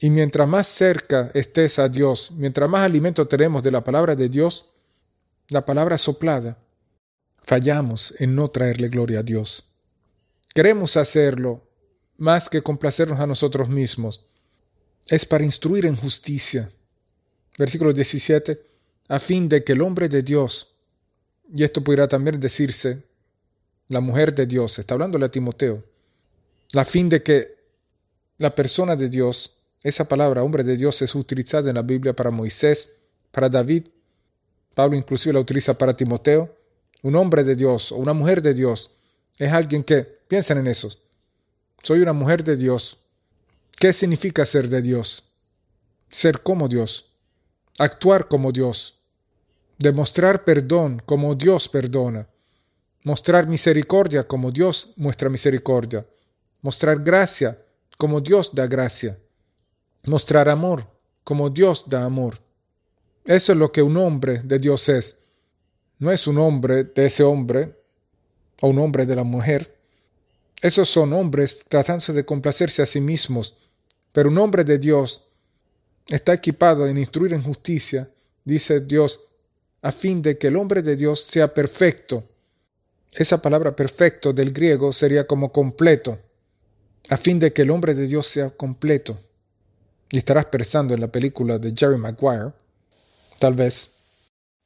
Y 0.00 0.10
mientras 0.10 0.48
más 0.48 0.66
cerca 0.66 1.30
estés 1.34 1.78
a 1.78 1.88
Dios, 1.88 2.30
mientras 2.32 2.68
más 2.68 2.82
alimento 2.82 3.26
tenemos 3.26 3.62
de 3.62 3.70
la 3.70 3.82
palabra 3.82 4.14
de 4.16 4.28
Dios, 4.28 4.70
la 5.48 5.64
palabra 5.64 5.98
soplada, 5.98 6.58
fallamos 7.38 8.14
en 8.18 8.34
no 8.34 8.48
traerle 8.48 8.88
gloria 8.88 9.20
a 9.20 9.22
Dios. 9.22 9.70
Queremos 10.54 10.96
hacerlo 10.96 11.62
más 12.16 12.48
que 12.48 12.62
complacernos 12.62 13.20
a 13.20 13.26
nosotros 13.26 13.68
mismos. 13.68 14.24
Es 15.08 15.26
para 15.26 15.44
instruir 15.44 15.84
en 15.86 15.96
justicia. 15.96 16.70
Versículo 17.58 17.92
17, 17.92 18.60
a 19.08 19.18
fin 19.18 19.48
de 19.48 19.62
que 19.62 19.72
el 19.72 19.82
hombre 19.82 20.08
de 20.08 20.22
Dios, 20.22 20.76
y 21.52 21.62
esto 21.62 21.84
pudiera 21.84 22.08
también 22.08 22.40
decirse, 22.40 23.02
la 23.88 24.00
mujer 24.00 24.34
de 24.34 24.46
Dios, 24.46 24.78
está 24.78 24.94
hablándole 24.94 25.26
a 25.26 25.30
Timoteo, 25.30 25.84
la 26.72 26.84
fin 26.84 27.08
de 27.08 27.22
que 27.22 27.54
la 28.38 28.54
persona 28.54 28.96
de 28.96 29.08
Dios, 29.08 29.58
esa 29.82 30.08
palabra 30.08 30.42
hombre 30.42 30.64
de 30.64 30.76
Dios 30.76 31.02
es 31.02 31.14
utilizada 31.14 31.68
en 31.68 31.76
la 31.76 31.82
Biblia 31.82 32.14
para 32.14 32.30
Moisés, 32.30 32.92
para 33.30 33.48
David, 33.48 33.88
Pablo 34.74 34.96
inclusive 34.96 35.32
la 35.32 35.40
utiliza 35.40 35.78
para 35.78 35.92
Timoteo, 35.92 36.54
un 37.02 37.16
hombre 37.16 37.44
de 37.44 37.54
Dios 37.54 37.92
o 37.92 37.96
una 37.96 38.12
mujer 38.12 38.42
de 38.42 38.54
Dios 38.54 38.90
es 39.38 39.52
alguien 39.52 39.84
que, 39.84 40.02
piensen 40.02 40.58
en 40.58 40.66
eso, 40.66 40.88
soy 41.82 42.00
una 42.00 42.12
mujer 42.12 42.42
de 42.42 42.56
Dios. 42.56 42.98
¿Qué 43.76 43.92
significa 43.92 44.44
ser 44.46 44.68
de 44.68 44.80
Dios? 44.80 45.30
Ser 46.10 46.42
como 46.42 46.68
Dios, 46.68 47.10
actuar 47.78 48.28
como 48.28 48.52
Dios, 48.52 49.00
demostrar 49.78 50.44
perdón 50.44 51.02
como 51.04 51.34
Dios 51.34 51.68
perdona, 51.68 52.28
mostrar 53.02 53.46
misericordia 53.46 54.26
como 54.26 54.50
Dios 54.50 54.92
muestra 54.96 55.28
misericordia, 55.28 56.06
mostrar 56.62 57.02
gracia 57.02 57.58
como 57.98 58.20
Dios 58.20 58.54
da 58.54 58.66
gracia, 58.66 59.18
mostrar 60.04 60.48
amor 60.48 60.86
como 61.22 61.50
Dios 61.50 61.84
da 61.88 62.04
amor. 62.04 62.43
Eso 63.24 63.52
es 63.52 63.58
lo 63.58 63.72
que 63.72 63.82
un 63.82 63.96
hombre 63.96 64.40
de 64.44 64.58
Dios 64.58 64.88
es. 64.88 65.18
No 65.98 66.10
es 66.10 66.26
un 66.26 66.38
hombre 66.38 66.84
de 66.84 67.06
ese 67.06 67.22
hombre 67.22 67.74
o 68.60 68.68
un 68.68 68.78
hombre 68.78 69.06
de 69.06 69.16
la 69.16 69.24
mujer. 69.24 69.74
Esos 70.60 70.88
son 70.88 71.12
hombres 71.12 71.64
tratándose 71.68 72.12
de 72.12 72.24
complacerse 72.24 72.82
a 72.82 72.86
sí 72.86 73.00
mismos. 73.00 73.56
Pero 74.12 74.28
un 74.28 74.38
hombre 74.38 74.64
de 74.64 74.78
Dios 74.78 75.26
está 76.06 76.34
equipado 76.34 76.86
en 76.86 76.98
instruir 76.98 77.32
en 77.32 77.42
justicia, 77.42 78.08
dice 78.44 78.80
Dios, 78.80 79.20
a 79.82 79.90
fin 79.90 80.22
de 80.22 80.38
que 80.38 80.48
el 80.48 80.56
hombre 80.56 80.82
de 80.82 80.96
Dios 80.96 81.20
sea 81.20 81.52
perfecto. 81.52 82.24
Esa 83.12 83.40
palabra 83.40 83.74
perfecto 83.74 84.32
del 84.32 84.52
griego 84.52 84.92
sería 84.92 85.26
como 85.26 85.50
completo 85.50 86.18
a 87.10 87.16
fin 87.16 87.38
de 87.38 87.52
que 87.52 87.62
el 87.62 87.70
hombre 87.70 87.94
de 87.94 88.06
Dios 88.06 88.26
sea 88.26 88.50
completo. 88.50 89.18
Y 90.10 90.18
estarás 90.18 90.46
pensando 90.46 90.94
en 90.94 91.00
la 91.00 91.08
película 91.08 91.58
de 91.58 91.74
Jerry 91.76 91.98
Maguire, 91.98 92.52
tal 93.38 93.54
vez, 93.54 93.90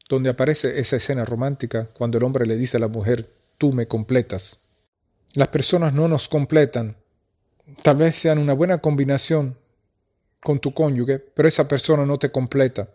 donde 0.09 0.31
aparece 0.31 0.79
esa 0.81 0.97
escena 0.97 1.25
romántica 1.25 1.89
cuando 1.93 2.19
el 2.19 2.25
hombre 2.25 2.47
le 2.47 2.57
dice 2.57 2.77
a 2.77 2.81
la 2.81 2.89
mujer, 2.89 3.31
tú 3.59 3.73
me 3.73 3.87
completas. 3.87 4.61
Las 5.35 5.49
personas 5.49 5.93
no 5.93 6.09
nos 6.09 6.29
completan. 6.29 6.97
Tal 7.83 7.97
vez 7.97 8.16
sean 8.16 8.39
una 8.39 8.55
buena 8.55 8.79
combinación 8.79 9.57
con 10.41 10.59
tu 10.59 10.73
cónyuge, 10.73 11.19
pero 11.19 11.49
esa 11.49 11.69
persona 11.69 12.07
no 12.07 12.19
te 12.19 12.31
completa. 12.31 12.89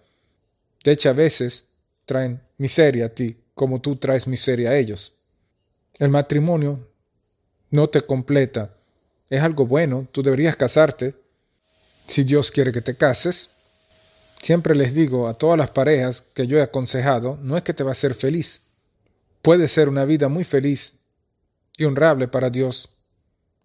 De 0.84 0.92
hecho, 0.92 1.10
a 1.10 1.14
veces 1.14 1.68
traen 2.06 2.42
miseria 2.58 3.06
a 3.06 3.10
ti, 3.10 3.38
como 3.54 3.82
tú 3.82 3.96
traes 3.98 4.28
miseria 4.28 4.72
a 4.72 4.78
ellos. 4.78 5.18
El 6.00 6.10
matrimonio 6.10 6.88
no 7.70 7.88
te 7.90 8.02
completa 8.02 8.76
es 9.34 9.42
algo 9.42 9.66
bueno, 9.66 10.08
tú 10.12 10.22
deberías 10.22 10.56
casarte, 10.56 11.16
si 12.06 12.24
Dios 12.24 12.52
quiere 12.52 12.72
que 12.72 12.82
te 12.82 12.96
cases. 12.96 13.50
Siempre 14.44 14.76
les 14.76 14.94
digo 14.94 15.30
a 15.30 15.34
todas 15.36 15.58
las 15.58 15.70
parejas 15.70 16.26
que 16.34 16.46
yo 16.48 16.58
he 16.58 16.62
aconsejado, 16.62 17.40
no 17.42 17.56
es 17.56 17.64
que 17.64 17.74
te 17.74 17.82
va 17.82 17.92
a 17.92 17.94
hacer 17.94 18.14
feliz. 18.14 18.62
Puede 19.42 19.70
ser 19.70 19.88
una 19.88 20.04
vida 20.04 20.28
muy 20.28 20.44
feliz 20.44 20.96
y 21.78 21.86
honrable 21.86 22.28
para 22.28 22.50
Dios, 22.50 22.90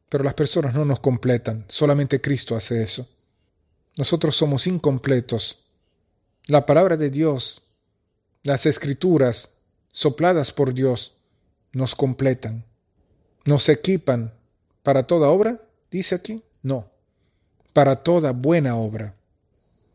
pero 0.08 0.22
las 0.22 0.34
personas 0.34 0.74
no 0.76 0.84
nos 0.84 1.00
completan, 1.00 1.64
solamente 1.66 2.20
Cristo 2.20 2.54
hace 2.54 2.80
eso. 2.80 3.08
Nosotros 3.96 4.36
somos 4.36 4.68
incompletos. 4.68 5.64
La 6.46 6.64
palabra 6.64 6.96
de 6.96 7.10
Dios, 7.10 7.62
las 8.44 8.64
escrituras, 8.64 9.50
sopladas 9.90 10.52
por 10.52 10.72
Dios, 10.72 11.16
nos 11.72 11.96
completan, 11.96 12.64
nos 13.44 13.68
equipan 13.68 14.32
para 14.84 15.08
toda 15.08 15.28
obra? 15.28 15.60
Dice 15.90 16.14
aquí. 16.14 16.40
No. 16.62 16.88
para 17.72 17.96
toda 17.96 18.30
buena 18.30 18.76
obra. 18.76 19.14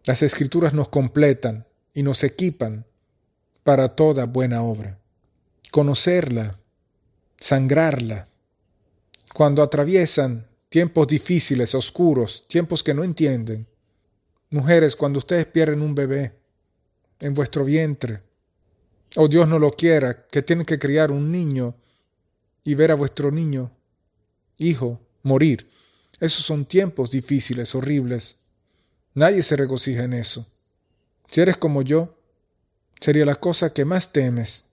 Las 0.05 0.21
escrituras 0.21 0.73
nos 0.73 0.89
completan 0.89 1.65
y 1.93 2.03
nos 2.03 2.23
equipan 2.23 2.85
para 3.63 3.95
toda 3.95 4.25
buena 4.25 4.61
obra. 4.61 4.99
Conocerla, 5.71 6.59
sangrarla. 7.39 8.27
Cuando 9.33 9.63
atraviesan 9.63 10.47
tiempos 10.69 11.07
difíciles, 11.07 11.73
oscuros, 11.73 12.45
tiempos 12.47 12.83
que 12.83 12.93
no 12.93 13.03
entienden. 13.03 13.67
Mujeres, 14.49 14.95
cuando 14.95 15.19
ustedes 15.19 15.45
pierden 15.45 15.81
un 15.81 15.95
bebé 15.95 16.33
en 17.19 17.33
vuestro 17.33 17.63
vientre, 17.63 18.21
o 19.15 19.27
Dios 19.27 19.47
no 19.47 19.59
lo 19.59 19.71
quiera, 19.71 20.25
que 20.27 20.41
tienen 20.41 20.65
que 20.65 20.79
criar 20.79 21.11
un 21.11 21.31
niño 21.31 21.75
y 22.63 22.75
ver 22.75 22.91
a 22.91 22.95
vuestro 22.95 23.31
niño, 23.31 23.71
hijo, 24.57 24.99
morir. 25.21 25.69
Esos 26.19 26.45
son 26.45 26.65
tiempos 26.65 27.11
difíciles, 27.11 27.73
horribles. 27.75 28.39
Nadie 29.16 29.43
se 29.43 29.55
regocija 29.55 30.03
en 30.03 30.14
eso. 30.14 30.47
Si 31.30 31.41
eres 31.41 31.57
como 31.57 31.82
yo, 31.82 32.18
sería 32.99 33.26
la 33.26 33.36
cosa 33.36 33.74
que 33.74 33.86
más 33.86 34.11
temes, 34.11 34.66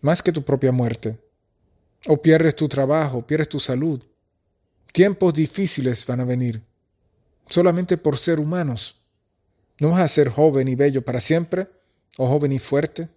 más 0.00 0.22
que 0.22 0.32
tu 0.32 0.42
propia 0.44 0.70
muerte. 0.72 1.18
O 2.06 2.20
pierdes 2.20 2.54
tu 2.54 2.68
trabajo, 2.68 3.26
pierdes 3.26 3.48
tu 3.48 3.58
salud. 3.58 4.02
Tiempos 4.92 5.34
difíciles 5.34 6.06
van 6.06 6.20
a 6.20 6.24
venir, 6.24 6.62
solamente 7.46 7.96
por 7.96 8.18
ser 8.18 8.38
humanos. 8.38 9.00
No 9.80 9.90
vas 9.90 10.02
a 10.02 10.08
ser 10.08 10.28
joven 10.28 10.68
y 10.68 10.76
bello 10.76 11.02
para 11.02 11.20
siempre, 11.20 11.68
o 12.16 12.28
joven 12.28 12.52
y 12.52 12.58
fuerte, 12.58 13.08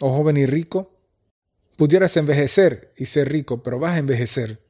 o 0.00 0.10
joven 0.10 0.36
y 0.38 0.46
rico. 0.46 0.92
Pudieras 1.76 2.16
envejecer 2.16 2.92
y 2.96 3.04
ser 3.04 3.30
rico, 3.30 3.62
pero 3.62 3.78
vas 3.78 3.92
a 3.94 3.98
envejecer. 3.98 4.60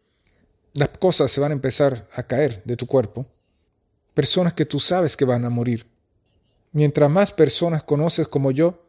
Las 0.73 0.89
cosas 0.89 1.31
se 1.31 1.41
van 1.41 1.53
a 1.53 1.55
empezar 1.55 2.09
a 2.13 2.25
caer 2.25 2.63
de 2.65 2.77
tu 2.77 2.87
cuerpo. 2.87 3.27
Personas 4.17 4.55
que 4.55 4.64
tú 4.64 4.81
sabes 4.81 5.14
que 5.14 5.27
van 5.27 5.45
a 5.45 5.51
morir. 5.51 5.87
Mientras 6.73 7.11
más 7.11 7.33
personas 7.33 7.85
conoces 7.85 8.27
como 8.27 8.51
yo, 8.51 8.83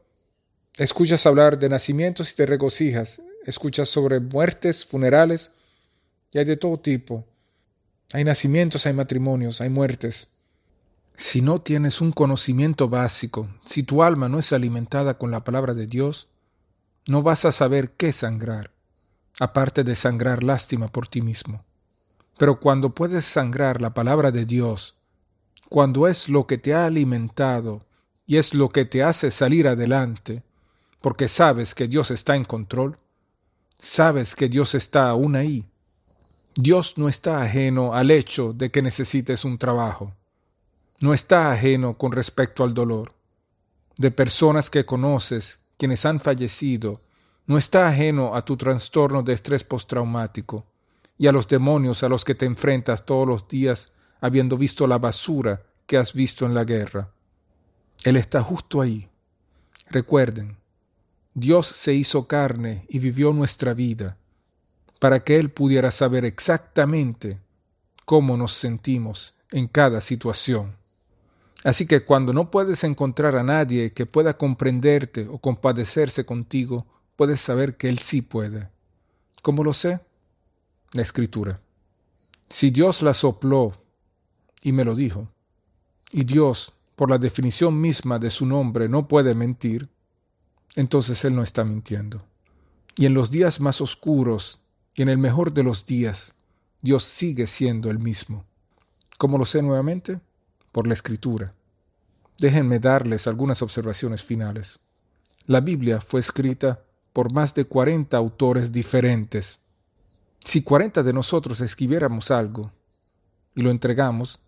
escuchas 0.78 1.26
hablar 1.26 1.60
de 1.60 1.68
nacimientos 1.68 2.32
y 2.32 2.36
te 2.38 2.46
regocijas, 2.46 3.22
escuchas 3.46 3.90
sobre 3.90 4.22
muertes, 4.22 4.86
funerales, 4.86 5.52
y 6.32 6.38
hay 6.38 6.46
de 6.46 6.56
todo 6.56 6.80
tipo. 6.80 7.26
Hay 8.14 8.24
nacimientos, 8.24 8.86
hay 8.86 8.94
matrimonios, 8.94 9.60
hay 9.60 9.70
muertes. 9.70 10.30
Si 11.18 11.42
no 11.42 11.60
tienes 11.60 12.00
un 12.00 12.14
conocimiento 12.14 12.88
básico, 12.88 13.50
si 13.66 13.84
tu 13.84 14.04
alma 14.04 14.30
no 14.30 14.40
es 14.40 14.54
alimentada 14.54 15.18
con 15.18 15.30
la 15.30 15.44
palabra 15.44 15.74
de 15.74 15.88
Dios, 15.88 16.30
no 17.06 17.22
vas 17.22 17.44
a 17.44 17.52
saber 17.52 17.92
qué 17.92 18.14
sangrar, 18.14 18.72
aparte 19.42 19.84
de 19.84 19.98
sangrar 19.98 20.46
lástima 20.46 20.88
por 20.88 21.10
ti 21.10 21.22
mismo. 21.22 21.66
Pero 22.38 22.62
cuando 22.62 22.96
puedes 22.96 23.26
sangrar 23.26 23.82
la 23.82 23.94
palabra 23.94 24.32
de 24.32 24.46
Dios, 24.46 24.97
cuando 25.70 26.08
es 26.08 26.30
lo 26.30 26.48
que 26.48 26.58
te 26.58 26.74
ha 26.74 26.86
alimentado 26.86 27.82
y 28.26 28.38
es 28.38 28.54
lo 28.54 28.70
que 28.70 28.86
te 28.86 29.04
hace 29.04 29.32
salir 29.32 29.68
adelante, 29.68 30.44
porque 31.02 31.28
sabes 31.28 31.76
que 31.76 31.88
Dios 31.88 32.12
está 32.12 32.36
en 32.36 32.46
control, 32.46 32.98
sabes 33.80 34.36
que 34.36 34.50
Dios 34.50 34.76
está 34.76 35.10
aún 35.10 35.36
ahí. 35.36 35.66
Dios 36.56 36.98
no 36.98 37.08
está 37.08 37.42
ajeno 37.42 37.94
al 37.94 38.10
hecho 38.12 38.52
de 38.54 38.72
que 38.72 38.82
necesites 38.82 39.46
un 39.46 39.58
trabajo. 39.58 40.14
No 41.00 41.14
está 41.14 41.52
ajeno 41.52 41.98
con 41.98 42.12
respecto 42.12 42.64
al 42.64 42.74
dolor. 42.74 43.12
De 43.98 44.10
personas 44.10 44.70
que 44.70 44.86
conoces, 44.86 45.60
quienes 45.78 46.06
han 46.06 46.20
fallecido, 46.20 47.02
no 47.46 47.58
está 47.58 47.88
ajeno 47.88 48.36
a 48.36 48.44
tu 48.44 48.58
trastorno 48.58 49.22
de 49.22 49.34
estrés 49.34 49.64
postraumático 49.64 50.66
y 51.18 51.28
a 51.28 51.32
los 51.32 51.48
demonios 51.48 52.04
a 52.04 52.10
los 52.10 52.26
que 52.26 52.36
te 52.36 52.46
enfrentas 52.46 53.06
todos 53.06 53.28
los 53.28 53.48
días 53.48 53.92
habiendo 54.22 54.58
visto 54.58 54.88
la 54.88 54.98
basura 54.98 55.62
que 55.86 55.98
has 55.98 56.14
visto 56.14 56.46
en 56.46 56.54
la 56.54 56.64
guerra. 56.64 57.10
Él 58.04 58.16
está 58.16 58.42
justo 58.42 58.82
ahí. 58.82 59.08
Recuerden, 59.90 60.58
Dios 61.34 61.68
se 61.68 61.94
hizo 61.94 62.28
carne 62.28 62.86
y 62.90 63.00
vivió 63.00 63.32
nuestra 63.32 63.74
vida 63.74 64.18
para 65.00 65.24
que 65.24 65.38
Él 65.38 65.50
pudiera 65.50 65.92
saber 65.92 66.26
exactamente 66.26 67.40
cómo 68.06 68.38
nos 68.38 68.54
sentimos 68.54 69.36
en 69.52 69.68
cada 69.68 70.02
situación. 70.02 70.76
Así 71.64 71.86
que 71.86 72.04
cuando 72.04 72.34
no 72.34 72.52
puedes 72.52 72.84
encontrar 72.84 73.36
a 73.36 73.44
nadie 73.44 73.94
que 73.94 74.06
pueda 74.06 74.38
comprenderte 74.38 75.28
o 75.28 75.38
compadecerse 75.38 76.26
contigo, 76.26 76.86
puedes 77.16 77.42
saber 77.42 77.78
que 77.78 77.90
Él 77.90 78.00
sí 78.00 78.22
puede. 78.22 78.70
¿Cómo 79.42 79.64
lo 79.64 79.74
sé? 79.74 80.00
La 80.94 81.02
escritura. 81.02 81.60
Si 82.50 82.70
Dios 82.70 83.02
la 83.02 83.14
sopló 83.14 83.74
y 84.62 84.72
me 84.72 84.84
lo 84.84 84.96
dijo, 84.96 85.30
y 86.12 86.24
Dios, 86.24 86.74
por 86.96 87.10
la 87.10 87.18
definición 87.18 87.80
misma 87.80 88.20
de 88.20 88.30
su 88.30 88.46
nombre, 88.46 88.90
no 88.90 89.08
puede 89.08 89.36
mentir, 89.36 89.90
entonces 90.76 91.24
Él 91.26 91.36
no 91.36 91.44
está 91.44 91.64
mintiendo. 91.64 92.24
Y 92.96 93.06
en 93.06 93.14
los 93.14 93.30
días 93.30 93.60
más 93.60 93.82
oscuros 93.82 94.60
y 94.96 95.02
en 95.04 95.10
el 95.10 95.18
mejor 95.18 95.54
de 95.54 95.64
los 95.64 95.86
días, 95.86 96.34
Dios 96.82 97.04
sigue 97.04 97.48
siendo 97.48 97.90
el 97.90 98.00
mismo. 98.00 98.46
¿Cómo 99.18 99.38
lo 99.38 99.46
sé 99.46 99.62
nuevamente? 99.62 100.20
Por 100.72 100.88
la 100.88 100.94
escritura. 100.94 101.54
Déjenme 102.38 102.80
darles 102.80 103.28
algunas 103.28 103.62
observaciones 103.62 104.24
finales. 104.24 104.80
La 105.46 105.60
Biblia 105.60 106.02
fue 106.02 106.20
escrita 106.20 106.82
por 107.14 107.34
más 107.34 107.56
de 107.56 107.66
40 107.66 108.16
autores 108.16 108.72
diferentes. 108.72 109.60
Si 110.40 110.62
40 110.62 111.02
de 111.02 111.14
nosotros 111.14 111.62
escribiéramos 111.62 112.30
algo 112.30 112.72
y 113.56 113.62
lo 113.62 113.72
entregamos, 113.72 114.40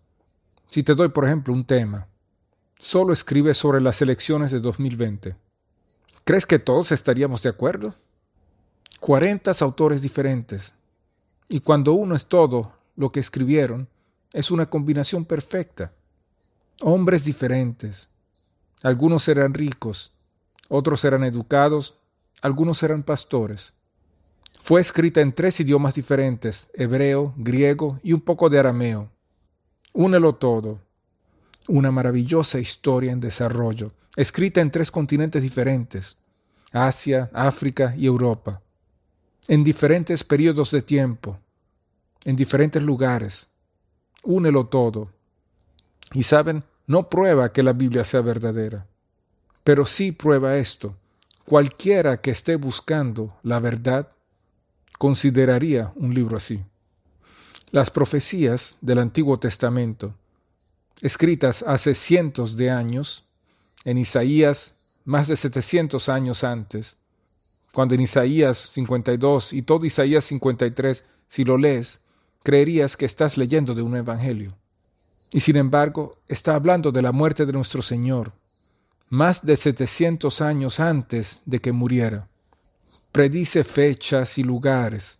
si 0.70 0.82
te 0.82 0.94
doy 0.94 1.08
por 1.08 1.24
ejemplo 1.24 1.52
un 1.52 1.64
tema, 1.64 2.06
solo 2.78 3.12
escribe 3.12 3.52
sobre 3.54 3.80
las 3.80 4.00
elecciones 4.00 4.52
de 4.52 4.60
2020, 4.60 5.36
¿crees 6.24 6.46
que 6.46 6.58
todos 6.58 6.92
estaríamos 6.92 7.42
de 7.42 7.50
acuerdo? 7.50 7.94
40 9.00 9.52
autores 9.60 10.00
diferentes. 10.00 10.74
Y 11.48 11.60
cuando 11.60 11.94
uno 11.94 12.14
es 12.14 12.26
todo 12.26 12.72
lo 12.94 13.10
que 13.10 13.18
escribieron, 13.18 13.88
es 14.32 14.52
una 14.52 14.66
combinación 14.66 15.24
perfecta. 15.24 15.92
Hombres 16.82 17.24
diferentes. 17.24 18.10
Algunos 18.82 19.26
eran 19.28 19.52
ricos, 19.52 20.12
otros 20.68 21.04
eran 21.04 21.24
educados, 21.24 21.96
algunos 22.42 22.82
eran 22.84 23.02
pastores. 23.02 23.74
Fue 24.60 24.80
escrita 24.80 25.20
en 25.20 25.34
tres 25.34 25.58
idiomas 25.58 25.94
diferentes, 25.94 26.70
hebreo, 26.74 27.34
griego 27.36 27.98
y 28.02 28.12
un 28.12 28.20
poco 28.20 28.48
de 28.48 28.58
arameo. 28.60 29.10
Únelo 29.92 30.34
todo. 30.34 30.80
Una 31.68 31.90
maravillosa 31.90 32.58
historia 32.58 33.12
en 33.12 33.20
desarrollo, 33.20 33.92
escrita 34.16 34.60
en 34.60 34.70
tres 34.70 34.90
continentes 34.90 35.42
diferentes, 35.42 36.18
Asia, 36.72 37.30
África 37.32 37.94
y 37.96 38.06
Europa, 38.06 38.60
en 39.46 39.62
diferentes 39.62 40.24
periodos 40.24 40.70
de 40.70 40.82
tiempo, 40.82 41.38
en 42.24 42.34
diferentes 42.36 42.82
lugares. 42.82 43.48
Únelo 44.22 44.66
todo. 44.66 45.10
Y 46.12 46.22
saben, 46.22 46.64
no 46.86 47.08
prueba 47.08 47.52
que 47.52 47.62
la 47.62 47.72
Biblia 47.72 48.04
sea 48.04 48.20
verdadera, 48.20 48.86
pero 49.62 49.84
sí 49.84 50.12
prueba 50.12 50.56
esto, 50.56 50.96
Cualquiera 51.50 52.20
que 52.20 52.30
esté 52.30 52.54
buscando 52.54 53.36
la 53.42 53.58
verdad 53.58 54.12
consideraría 54.98 55.92
un 55.96 56.14
libro 56.14 56.36
así. 56.36 56.62
Las 57.72 57.88
profecías 57.88 58.76
del 58.80 58.98
Antiguo 58.98 59.38
Testamento, 59.38 60.12
escritas 61.02 61.62
hace 61.62 61.94
cientos 61.94 62.56
de 62.56 62.68
años, 62.68 63.26
en 63.84 63.96
Isaías 63.96 64.74
más 65.04 65.28
de 65.28 65.36
700 65.36 66.08
años 66.08 66.42
antes, 66.42 66.96
cuando 67.72 67.94
en 67.94 68.00
Isaías 68.00 68.58
52 68.72 69.52
y 69.52 69.62
todo 69.62 69.86
Isaías 69.86 70.24
53, 70.24 71.04
si 71.28 71.44
lo 71.44 71.56
lees, 71.56 72.00
creerías 72.42 72.96
que 72.96 73.06
estás 73.06 73.38
leyendo 73.38 73.72
de 73.72 73.82
un 73.82 73.96
evangelio. 73.96 74.56
Y 75.30 75.38
sin 75.38 75.54
embargo, 75.54 76.18
está 76.26 76.56
hablando 76.56 76.90
de 76.90 77.02
la 77.02 77.12
muerte 77.12 77.46
de 77.46 77.52
nuestro 77.52 77.82
Señor, 77.82 78.32
más 79.10 79.46
de 79.46 79.56
700 79.56 80.40
años 80.40 80.80
antes 80.80 81.40
de 81.46 81.60
que 81.60 81.70
muriera. 81.70 82.26
Predice 83.12 83.62
fechas 83.62 84.38
y 84.38 84.42
lugares, 84.42 85.19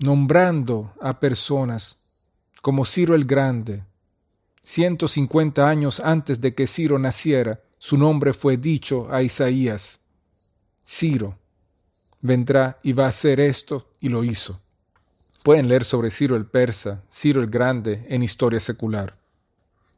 nombrando 0.00 0.92
a 1.00 1.18
personas 1.20 1.98
como 2.62 2.84
Ciro 2.84 3.14
el 3.14 3.24
Grande. 3.24 3.84
150 4.62 5.68
años 5.68 6.00
antes 6.00 6.40
de 6.40 6.54
que 6.54 6.66
Ciro 6.66 6.98
naciera, 6.98 7.60
su 7.78 7.96
nombre 7.96 8.32
fue 8.32 8.56
dicho 8.56 9.08
a 9.10 9.22
Isaías. 9.22 10.00
Ciro 10.84 11.38
vendrá 12.20 12.78
y 12.82 12.92
va 12.92 13.06
a 13.06 13.08
hacer 13.08 13.40
esto 13.40 13.94
y 14.00 14.08
lo 14.08 14.22
hizo. 14.24 14.60
Pueden 15.42 15.68
leer 15.68 15.84
sobre 15.84 16.10
Ciro 16.10 16.36
el 16.36 16.46
Persa, 16.46 17.02
Ciro 17.10 17.40
el 17.40 17.48
Grande 17.48 18.04
en 18.08 18.22
historia 18.22 18.60
secular. 18.60 19.18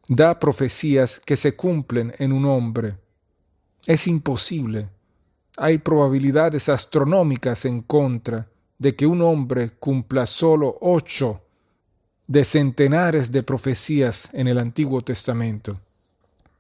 Da 0.09 0.39
profecías 0.39 1.21
que 1.21 1.37
se 1.37 1.57
cumplen 1.57 2.15
en 2.19 2.33
un 2.33 2.45
hombre 2.45 2.97
es 3.87 4.07
imposible. 4.07 4.91
Hay 5.57 5.79
probabilidades 5.79 6.69
astronómicas 6.69 7.65
en 7.65 7.83
contra 7.83 8.49
de 8.83 8.97
que 8.97 9.07
un 9.07 9.23
hombre 9.23 9.71
cumpla 9.79 10.27
solo 10.27 10.77
ocho 10.81 11.41
de 12.27 12.45
centenares 12.45 13.31
de 13.31 13.45
profecías 13.45 14.29
en 14.33 14.49
el 14.49 14.59
Antiguo 14.59 15.01
Testamento. 15.01 15.81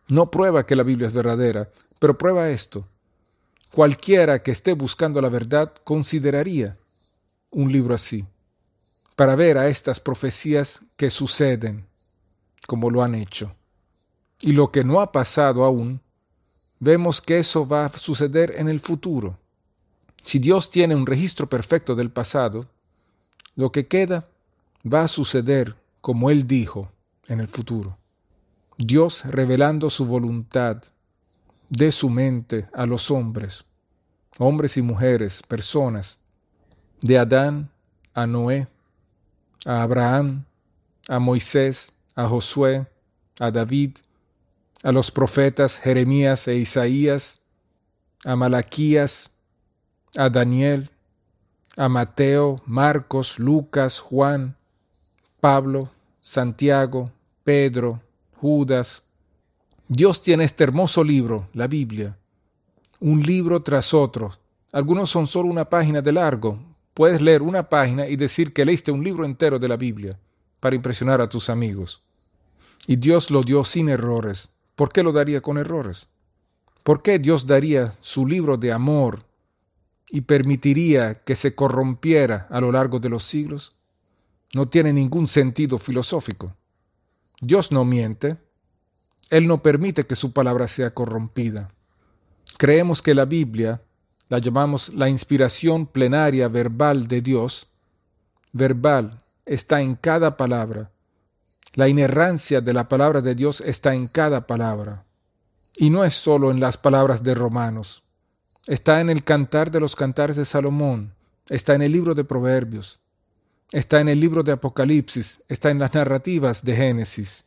No 0.07 0.31
prueba 0.31 0.65
que 0.65 0.77
la 0.77 0.85
Biblia 0.85 1.09
es 1.09 1.15
verdadera, 1.15 1.69
pero 1.99 2.17
prueba 2.17 2.49
esto. 2.49 2.87
Cualquiera 3.73 4.41
que 4.41 4.53
esté 4.53 4.73
buscando 4.75 5.21
la 5.21 5.31
verdad 5.31 5.73
consideraría 5.83 6.79
un 7.51 7.73
libro 7.73 7.93
así, 7.93 8.25
para 9.17 9.35
ver 9.35 9.59
a 9.59 9.67
estas 9.67 9.99
profecías 9.99 10.81
que 10.97 11.11
suceden, 11.11 11.87
como 12.69 12.89
lo 12.89 13.03
han 13.03 13.17
hecho. 13.17 13.53
Y 14.41 14.53
lo 14.53 14.71
que 14.71 14.85
no 14.85 15.01
ha 15.01 15.11
pasado 15.11 15.65
aún, 15.65 16.01
vemos 16.79 17.21
que 17.21 17.41
eso 17.41 17.67
va 17.67 17.87
a 17.87 17.99
suceder 17.99 18.55
en 18.59 18.69
el 18.69 18.79
futuro. 18.79 19.39
Si 20.23 20.39
Dios 20.39 20.71
tiene 20.71 20.95
un 20.95 21.07
registro 21.07 21.49
perfecto 21.49 21.95
del 21.95 22.11
pasado, 22.11 22.67
lo 23.57 23.73
que 23.73 23.87
queda 23.87 24.29
va 24.85 25.03
a 25.03 25.09
suceder 25.09 25.77
como 26.01 26.31
Él 26.31 26.47
dijo 26.47 26.91
en 27.29 27.41
el 27.41 27.49
futuro. 27.49 27.99
Dios 28.79 29.25
revelando 29.27 29.91
su 29.91 30.07
voluntad 30.07 30.83
de 31.69 31.93
su 31.93 32.11
mente 32.11 32.69
a 32.73 32.87
los 32.87 33.11
hombres, 33.11 33.65
hombres 34.39 34.77
y 34.77 34.83
mujeres, 34.83 35.43
personas, 35.43 36.19
de 37.01 37.19
Adán 37.19 37.71
a 38.15 38.27
Noé, 38.27 38.69
a 39.65 39.83
Abraham, 39.83 40.45
a 41.09 41.19
Moisés, 41.19 41.93
a 42.15 42.29
Josué, 42.29 42.87
a 43.39 43.51
David, 43.51 43.99
a 44.83 44.93
los 44.93 45.11
profetas 45.11 45.79
Jeremías 45.79 46.49
e 46.49 46.57
Isaías, 46.57 47.41
a 48.25 48.37
Malaquías, 48.37 49.33
a 50.17 50.29
Daniel, 50.29 50.91
a 51.77 51.89
Mateo, 51.89 52.61
Marcos, 52.67 53.39
Lucas, 53.39 54.01
Juan, 54.01 54.57
Pablo, 55.41 55.91
Santiago, 56.21 57.11
Pedro, 57.45 58.01
Judas. 58.37 59.05
Dios 59.89 60.23
tiene 60.23 60.45
este 60.45 60.65
hermoso 60.65 61.03
libro, 61.03 61.49
la 61.55 61.67
Biblia, 61.67 62.17
un 63.01 63.23
libro 63.23 63.63
tras 63.63 63.95
otro. 63.95 64.39
Algunos 64.71 65.11
son 65.11 65.27
solo 65.27 65.49
una 65.49 65.69
página 65.69 66.03
de 66.03 66.13
largo. 66.13 66.59
Puedes 66.95 67.23
leer 67.23 67.43
una 67.43 67.69
página 67.69 68.07
y 68.07 68.17
decir 68.17 68.53
que 68.53 68.65
leíste 68.65 68.93
un 68.93 69.03
libro 69.03 69.25
entero 69.25 69.59
de 69.59 69.69
la 69.69 69.77
Biblia 69.77 70.19
para 70.61 70.77
impresionar 70.77 71.21
a 71.21 71.29
tus 71.29 71.51
amigos. 71.51 72.03
Y 72.87 72.97
Dios 72.97 73.31
lo 73.31 73.43
dio 73.43 73.65
sin 73.65 73.89
errores. 73.89 74.51
¿Por 74.77 74.93
qué 74.93 75.03
lo 75.03 75.13
daría 75.13 75.41
con 75.41 75.59
errores? 75.59 76.09
¿Por 76.83 77.03
qué 77.03 77.19
Dios 77.19 77.47
daría 77.47 77.95
su 78.01 78.27
libro 78.27 78.57
de 78.57 78.73
amor 78.73 79.25
y 80.13 80.21
permitiría 80.21 81.15
que 81.15 81.35
se 81.35 81.57
corrompiera 81.57 82.47
a 82.51 82.61
lo 82.61 82.71
largo 82.71 83.01
de 83.01 83.09
los 83.09 83.25
siglos? 83.25 83.75
no 84.55 84.69
tiene 84.69 84.93
ningún 84.93 85.27
sentido 85.27 85.79
filosófico. 85.79 86.55
Dios 87.41 87.73
no 87.73 87.85
miente. 87.85 88.37
Él 89.31 89.47
no 89.47 89.63
permite 89.63 90.05
que 90.05 90.15
su 90.15 90.33
palabra 90.33 90.69
sea 90.69 90.93
corrompida. 90.93 91.71
Creemos 92.59 93.01
que 93.01 93.15
la 93.15 93.25
Biblia, 93.25 93.81
la 94.29 94.39
llamamos 94.39 94.91
la 94.91 95.09
inspiración 95.09 95.87
plenaria 95.87 96.49
verbal 96.49 97.09
de 97.09 97.23
Dios, 97.23 97.67
verbal, 98.53 99.23
está 99.47 99.81
en 99.81 99.95
cada 99.95 100.37
palabra. 100.37 100.91
La 101.75 101.89
inerrancia 101.89 102.61
de 102.61 102.75
la 102.75 102.89
palabra 102.89 103.23
de 103.23 103.35
Dios 103.35 103.63
está 103.63 103.95
en 103.95 104.07
cada 104.07 104.47
palabra. 104.47 105.05
Y 105.75 105.89
no 105.89 106.05
es 106.05 106.13
solo 106.13 106.51
en 106.51 106.61
las 106.61 106.77
palabras 106.77 107.23
de 107.23 107.35
Romanos. 107.35 108.02
Está 108.67 109.01
en 109.01 109.11
el 109.11 109.25
cantar 109.25 109.71
de 109.71 109.81
los 109.81 109.97
cantares 109.97 110.37
de 110.37 110.45
Salomón. 110.45 111.13
Está 111.49 111.75
en 111.75 111.83
el 111.83 111.93
libro 111.93 112.15
de 112.15 112.25
Proverbios 112.25 113.03
está 113.73 114.01
en 114.01 114.09
el 114.11 114.21
libro 114.21 114.43
de 114.43 114.53
Apocalipsis, 114.53 115.43
está 115.49 115.71
en 115.71 115.79
las 115.79 115.95
narrativas 115.95 116.63
de 116.63 116.77
Génesis. 116.77 117.45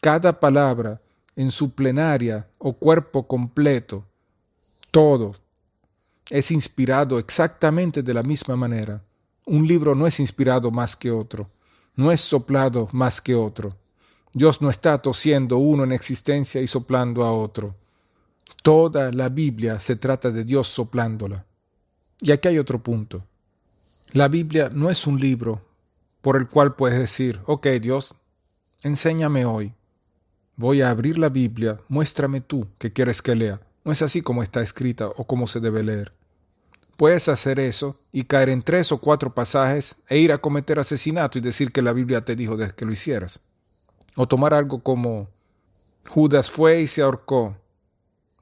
Cada 0.00 0.38
palabra 0.38 1.00
en 1.34 1.50
su 1.50 1.74
plenaria 1.74 2.46
o 2.58 2.74
cuerpo 2.74 3.26
completo, 3.26 4.04
todo, 4.90 5.34
es 6.28 6.50
inspirado 6.50 7.18
exactamente 7.18 8.02
de 8.02 8.14
la 8.14 8.22
misma 8.22 8.54
manera. 8.54 9.02
Un 9.46 9.66
libro 9.66 9.94
no 9.94 10.06
es 10.06 10.20
inspirado 10.20 10.70
más 10.70 10.94
que 10.94 11.10
otro, 11.10 11.48
no 11.96 12.12
es 12.12 12.20
soplado 12.20 12.88
más 12.92 13.20
que 13.20 13.34
otro. 13.34 13.74
Dios 14.34 14.60
no 14.60 14.70
está 14.70 15.00
tosiendo 15.00 15.56
uno 15.56 15.84
en 15.84 15.92
existencia 15.92 16.60
y 16.60 16.66
soplando 16.66 17.24
a 17.24 17.32
otro. 17.32 17.74
Toda 18.62 19.10
la 19.12 19.28
Biblia 19.28 19.78
se 19.80 19.96
trata 19.96 20.30
de 20.30 20.44
Dios 20.44 20.68
soplándola. 20.68 21.44
Y 22.20 22.30
aquí 22.32 22.48
hay 22.48 22.58
otro 22.58 22.82
punto. 22.82 23.24
La 24.12 24.28
Biblia 24.28 24.70
no 24.72 24.90
es 24.90 25.06
un 25.06 25.18
libro 25.18 25.62
por 26.20 26.36
el 26.36 26.48
cual 26.48 26.74
puedes 26.76 26.98
decir, 26.98 27.40
ok 27.46 27.66
Dios, 27.80 28.14
enséñame 28.82 29.44
hoy. 29.44 29.74
Voy 30.56 30.82
a 30.82 30.90
abrir 30.90 31.18
la 31.18 31.28
Biblia, 31.28 31.80
muéstrame 31.88 32.40
tú 32.40 32.68
qué 32.78 32.92
quieres 32.92 33.22
que 33.22 33.34
lea. 33.34 33.60
No 33.84 33.90
es 33.90 34.02
así 34.02 34.22
como 34.22 34.42
está 34.42 34.60
escrita 34.60 35.08
o 35.08 35.26
cómo 35.26 35.46
se 35.46 35.60
debe 35.60 35.82
leer. 35.82 36.12
Puedes 36.96 37.28
hacer 37.28 37.58
eso 37.58 37.98
y 38.12 38.24
caer 38.24 38.50
en 38.50 38.62
tres 38.62 38.92
o 38.92 38.98
cuatro 38.98 39.34
pasajes 39.34 39.96
e 40.08 40.18
ir 40.18 40.30
a 40.30 40.38
cometer 40.38 40.78
asesinato 40.78 41.38
y 41.38 41.40
decir 41.40 41.72
que 41.72 41.82
la 41.82 41.92
Biblia 41.92 42.20
te 42.20 42.36
dijo 42.36 42.56
que 42.56 42.84
lo 42.84 42.92
hicieras. 42.92 43.40
O 44.14 44.28
tomar 44.28 44.54
algo 44.54 44.82
como 44.82 45.28
Judas 46.06 46.50
fue 46.50 46.82
y 46.82 46.86
se 46.86 47.02
ahorcó. 47.02 47.56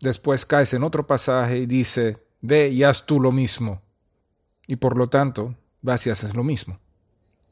Después 0.01 0.47
caes 0.47 0.75
en 0.75 0.83
otro 0.83 1.07
pasaje 1.07 1.59
y 1.59 1.67
dice, 1.67 2.19
ve 2.41 2.69
y 2.69 2.83
haz 2.83 3.07
tú 3.07 3.21
lo 3.21 3.33
mismo 3.33 3.83
y 4.71 4.77
por 4.77 4.97
lo 4.97 5.09
tanto 5.09 5.57
vas 5.83 6.07
y 6.07 6.11
haces 6.11 6.35
lo 6.35 6.45
mismo. 6.45 6.79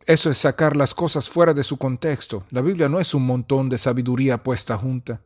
Eso 0.07 0.31
es 0.31 0.39
sacar 0.39 0.77
las 0.77 0.95
cosas 0.95 1.29
fuera 1.29 1.53
de 1.53 1.65
su 1.65 1.77
contexto. 1.77 2.45
La 2.51 2.63
Biblia 2.63 2.89
no 2.89 3.01
es 3.01 3.13
un 3.13 3.27
montón 3.27 3.69
de 3.69 3.77
sabiduría 3.77 4.43
puesta 4.43 4.79
junta. 4.79 5.21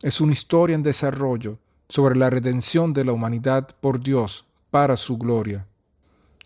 Es 0.00 0.20
una 0.20 0.32
historia 0.32 0.74
en 0.74 0.82
desarrollo 0.82 1.58
sobre 1.86 2.16
la 2.16 2.30
redención 2.30 2.94
de 2.94 3.04
la 3.04 3.12
humanidad 3.12 3.68
por 3.80 4.00
Dios 4.00 4.46
para 4.70 4.96
su 4.96 5.18
gloria. 5.18 5.66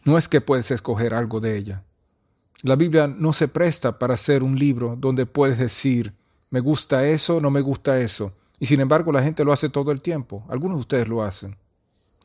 No 0.05 0.19
es 0.19 0.27
que 0.29 0.41
puedes 0.41 0.73
escoger 0.73 1.15
algo 1.15 1.39
de 1.39 1.57
ella. 1.57 1.85
La 2.63 2.75
Biblia 2.75 3.07
no 3.07 3.33
se 3.33 3.47
presta 3.47 3.99
para 3.99 4.17
ser 4.17 4.43
un 4.43 4.59
libro 4.59 4.97
donde 4.99 5.27
puedes 5.27 5.59
decir, 5.59 6.13
me 6.51 6.59
gusta 6.59 7.07
eso, 7.07 7.41
no 7.41 7.51
me 7.51 7.61
gusta 7.61 8.01
eso. 8.01 8.33
Y 8.59 8.67
sin 8.67 8.81
embargo 8.81 9.13
la 9.13 9.23
gente 9.23 9.45
lo 9.45 9.53
hace 9.53 9.69
todo 9.69 9.93
el 9.93 10.03
tiempo. 10.03 10.45
Algunos 10.49 10.77
de 10.77 10.81
ustedes 10.81 11.09
lo 11.09 11.23
hacen. 11.23 11.57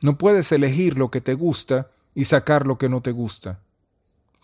No 0.01 0.17
puedes 0.17 0.51
elegir 0.51 0.97
lo 0.97 1.11
que 1.11 1.21
te 1.21 1.34
gusta 1.34 1.91
y 2.15 2.25
sacar 2.25 2.65
lo 2.65 2.77
que 2.77 2.89
no 2.89 3.01
te 3.01 3.11
gusta. 3.11 3.59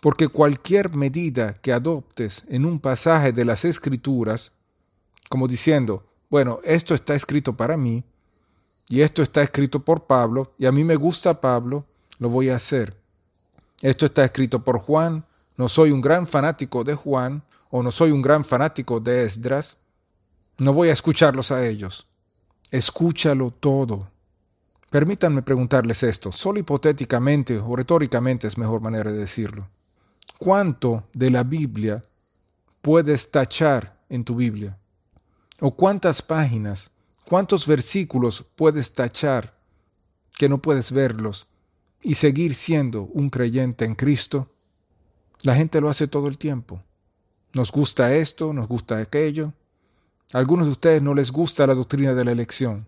Porque 0.00 0.28
cualquier 0.28 0.94
medida 0.94 1.54
que 1.54 1.72
adoptes 1.72 2.44
en 2.48 2.64
un 2.64 2.78
pasaje 2.78 3.32
de 3.32 3.44
las 3.44 3.64
escrituras, 3.64 4.52
como 5.28 5.48
diciendo, 5.48 6.06
bueno, 6.30 6.60
esto 6.62 6.94
está 6.94 7.14
escrito 7.14 7.56
para 7.56 7.76
mí, 7.76 8.04
y 8.88 9.00
esto 9.00 9.22
está 9.22 9.42
escrito 9.42 9.84
por 9.84 10.06
Pablo, 10.06 10.54
y 10.56 10.66
a 10.66 10.72
mí 10.72 10.84
me 10.84 10.96
gusta 10.96 11.40
Pablo, 11.40 11.84
lo 12.18 12.30
voy 12.30 12.48
a 12.48 12.56
hacer. 12.56 12.96
Esto 13.82 14.06
está 14.06 14.24
escrito 14.24 14.62
por 14.62 14.78
Juan, 14.78 15.24
no 15.56 15.68
soy 15.68 15.90
un 15.90 16.00
gran 16.00 16.26
fanático 16.26 16.84
de 16.84 16.94
Juan, 16.94 17.42
o 17.70 17.82
no 17.82 17.90
soy 17.90 18.12
un 18.12 18.22
gran 18.22 18.44
fanático 18.44 19.00
de 19.00 19.22
Esdras, 19.22 19.78
no 20.58 20.72
voy 20.72 20.88
a 20.88 20.92
escucharlos 20.92 21.52
a 21.52 21.64
ellos. 21.66 22.06
Escúchalo 22.70 23.50
todo. 23.52 24.10
Permítanme 24.90 25.42
preguntarles 25.42 26.02
esto, 26.02 26.32
solo 26.32 26.58
hipotéticamente 26.58 27.58
o 27.58 27.76
retóricamente 27.76 28.46
es 28.46 28.58
mejor 28.58 28.80
manera 28.80 29.12
de 29.12 29.18
decirlo. 29.18 29.68
¿Cuánto 30.38 31.04
de 31.12 31.30
la 31.30 31.42
Biblia 31.42 32.02
puedes 32.80 33.30
tachar 33.30 33.98
en 34.08 34.24
tu 34.24 34.34
Biblia? 34.34 34.78
¿O 35.60 35.74
cuántas 35.74 36.22
páginas, 36.22 36.90
cuántos 37.24 37.66
versículos 37.66 38.44
puedes 38.54 38.94
tachar 38.94 39.54
que 40.36 40.48
no 40.48 40.58
puedes 40.58 40.92
verlos 40.92 41.46
y 42.02 42.14
seguir 42.14 42.54
siendo 42.54 43.02
un 43.02 43.28
creyente 43.30 43.84
en 43.84 43.94
Cristo? 43.94 44.50
La 45.42 45.54
gente 45.54 45.80
lo 45.80 45.88
hace 45.88 46.08
todo 46.08 46.28
el 46.28 46.38
tiempo. 46.38 46.82
Nos 47.52 47.70
gusta 47.70 48.14
esto, 48.14 48.52
nos 48.52 48.68
gusta 48.68 48.98
aquello. 48.98 49.52
Algunos 50.32 50.66
de 50.66 50.72
ustedes 50.72 51.02
no 51.02 51.14
les 51.14 51.32
gusta 51.32 51.66
la 51.66 51.74
doctrina 51.74 52.14
de 52.14 52.24
la 52.24 52.32
elección. 52.32 52.86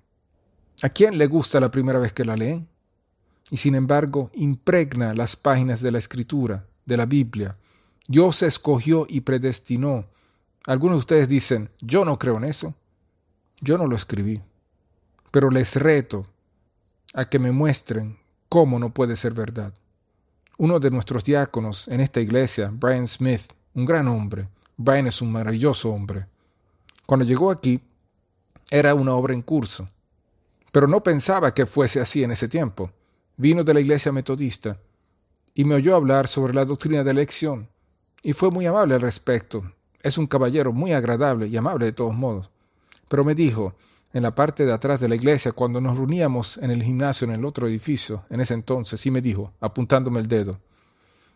¿A 0.83 0.91
quién 0.91 1.17
le 1.17 1.27
gusta 1.27 1.59
la 1.59 1.71
primera 1.71 1.99
vez 1.99 2.13
que 2.13 2.25
la 2.25 2.37
leen? 2.37 2.69
Y 3.51 3.57
sin 3.57 3.75
embargo, 3.75 4.31
impregna 4.35 5.15
las 5.15 5.37
páginas 5.37 5.81
de 5.81 5.91
la 5.91 5.99
Escritura, 5.99 6.67
de 6.85 6.97
la 6.97 7.07
Biblia. 7.07 7.57
Dios 8.07 8.43
escogió 8.43 9.07
y 9.09 9.23
predestinó. 9.23 10.05
Algunos 10.67 10.97
de 10.97 11.01
ustedes 11.01 11.29
dicen, 11.29 11.71
yo 11.81 12.05
no 12.05 12.19
creo 12.19 12.37
en 12.37 12.45
eso. 12.45 12.75
Yo 13.61 13.79
no 13.79 13.87
lo 13.87 13.97
escribí. 13.97 14.41
Pero 15.31 15.51
les 15.51 15.77
reto 15.77 16.27
a 17.15 17.25
que 17.25 17.39
me 17.39 17.53
muestren 17.53 18.19
cómo 18.49 18.79
no 18.79 18.93
puede 18.93 19.17
ser 19.17 19.33
verdad. 19.33 19.73
Uno 20.59 20.79
de 20.79 20.91
nuestros 20.91 21.25
diáconos 21.25 21.89
en 21.89 22.01
esta 22.01 22.21
iglesia, 22.21 22.71
Brian 22.73 23.09
Smith, 23.09 23.53
un 23.75 23.87
gran 23.87 24.09
hombre, 24.09 24.49
Brian 24.77 25.07
es 25.07 25.23
un 25.23 25.33
maravilloso 25.33 25.91
hombre. 25.91 26.27
Cuando 27.11 27.27
llegó 27.27 27.51
aquí, 27.51 27.81
era 28.71 28.95
una 28.95 29.15
obra 29.15 29.35
en 29.35 29.43
curso 29.43 29.89
pero 30.73 30.87
no 30.87 31.03
pensaba 31.03 31.53
que 31.53 31.67
fuese 31.67 32.01
así 32.01 32.23
en 32.23 32.31
ese 32.31 32.49
tiempo. 32.49 32.91
Vino 33.37 33.65
de 33.65 33.75
la 33.75 33.81
iglesia 33.81 34.13
metodista 34.13 34.79
y 35.55 35.65
me 35.65 35.75
oyó 35.75 35.97
hablar 35.97 36.29
sobre 36.29 36.55
la 36.55 36.65
doctrina 36.65 37.03
de 37.03 37.11
elección 37.11 37.69
y 38.23 38.33
fue 38.33 38.51
muy 38.51 38.67
amable 38.67 38.95
al 38.95 39.01
respecto. 39.01 39.73
Es 40.03 40.19
un 40.19 40.27
caballero 40.27 40.73
muy 40.73 40.93
agradable 40.93 41.49
y 41.49 41.57
amable 41.57 41.87
de 41.87 41.93
todos 41.93 42.15
modos. 42.15 42.51
Pero 43.09 43.25
me 43.25 43.35
dijo, 43.35 43.75
en 44.13 44.23
la 44.23 44.35
parte 44.35 44.65
de 44.65 44.73
atrás 44.73 45.01
de 45.01 45.09
la 45.09 45.17
iglesia, 45.17 45.53
cuando 45.53 45.81
nos 45.81 45.97
reuníamos 45.97 46.59
en 46.59 46.71
el 46.71 46.83
gimnasio 46.83 47.27
en 47.27 47.35
el 47.35 47.45
otro 47.45 47.67
edificio, 47.67 48.25
en 48.31 48.41
ese 48.41 48.55
entonces, 48.55 49.05
y 49.07 49.11
me 49.11 49.21
dijo, 49.21 49.53
apuntándome 49.61 50.21
el 50.21 50.29
dedo, 50.29 50.59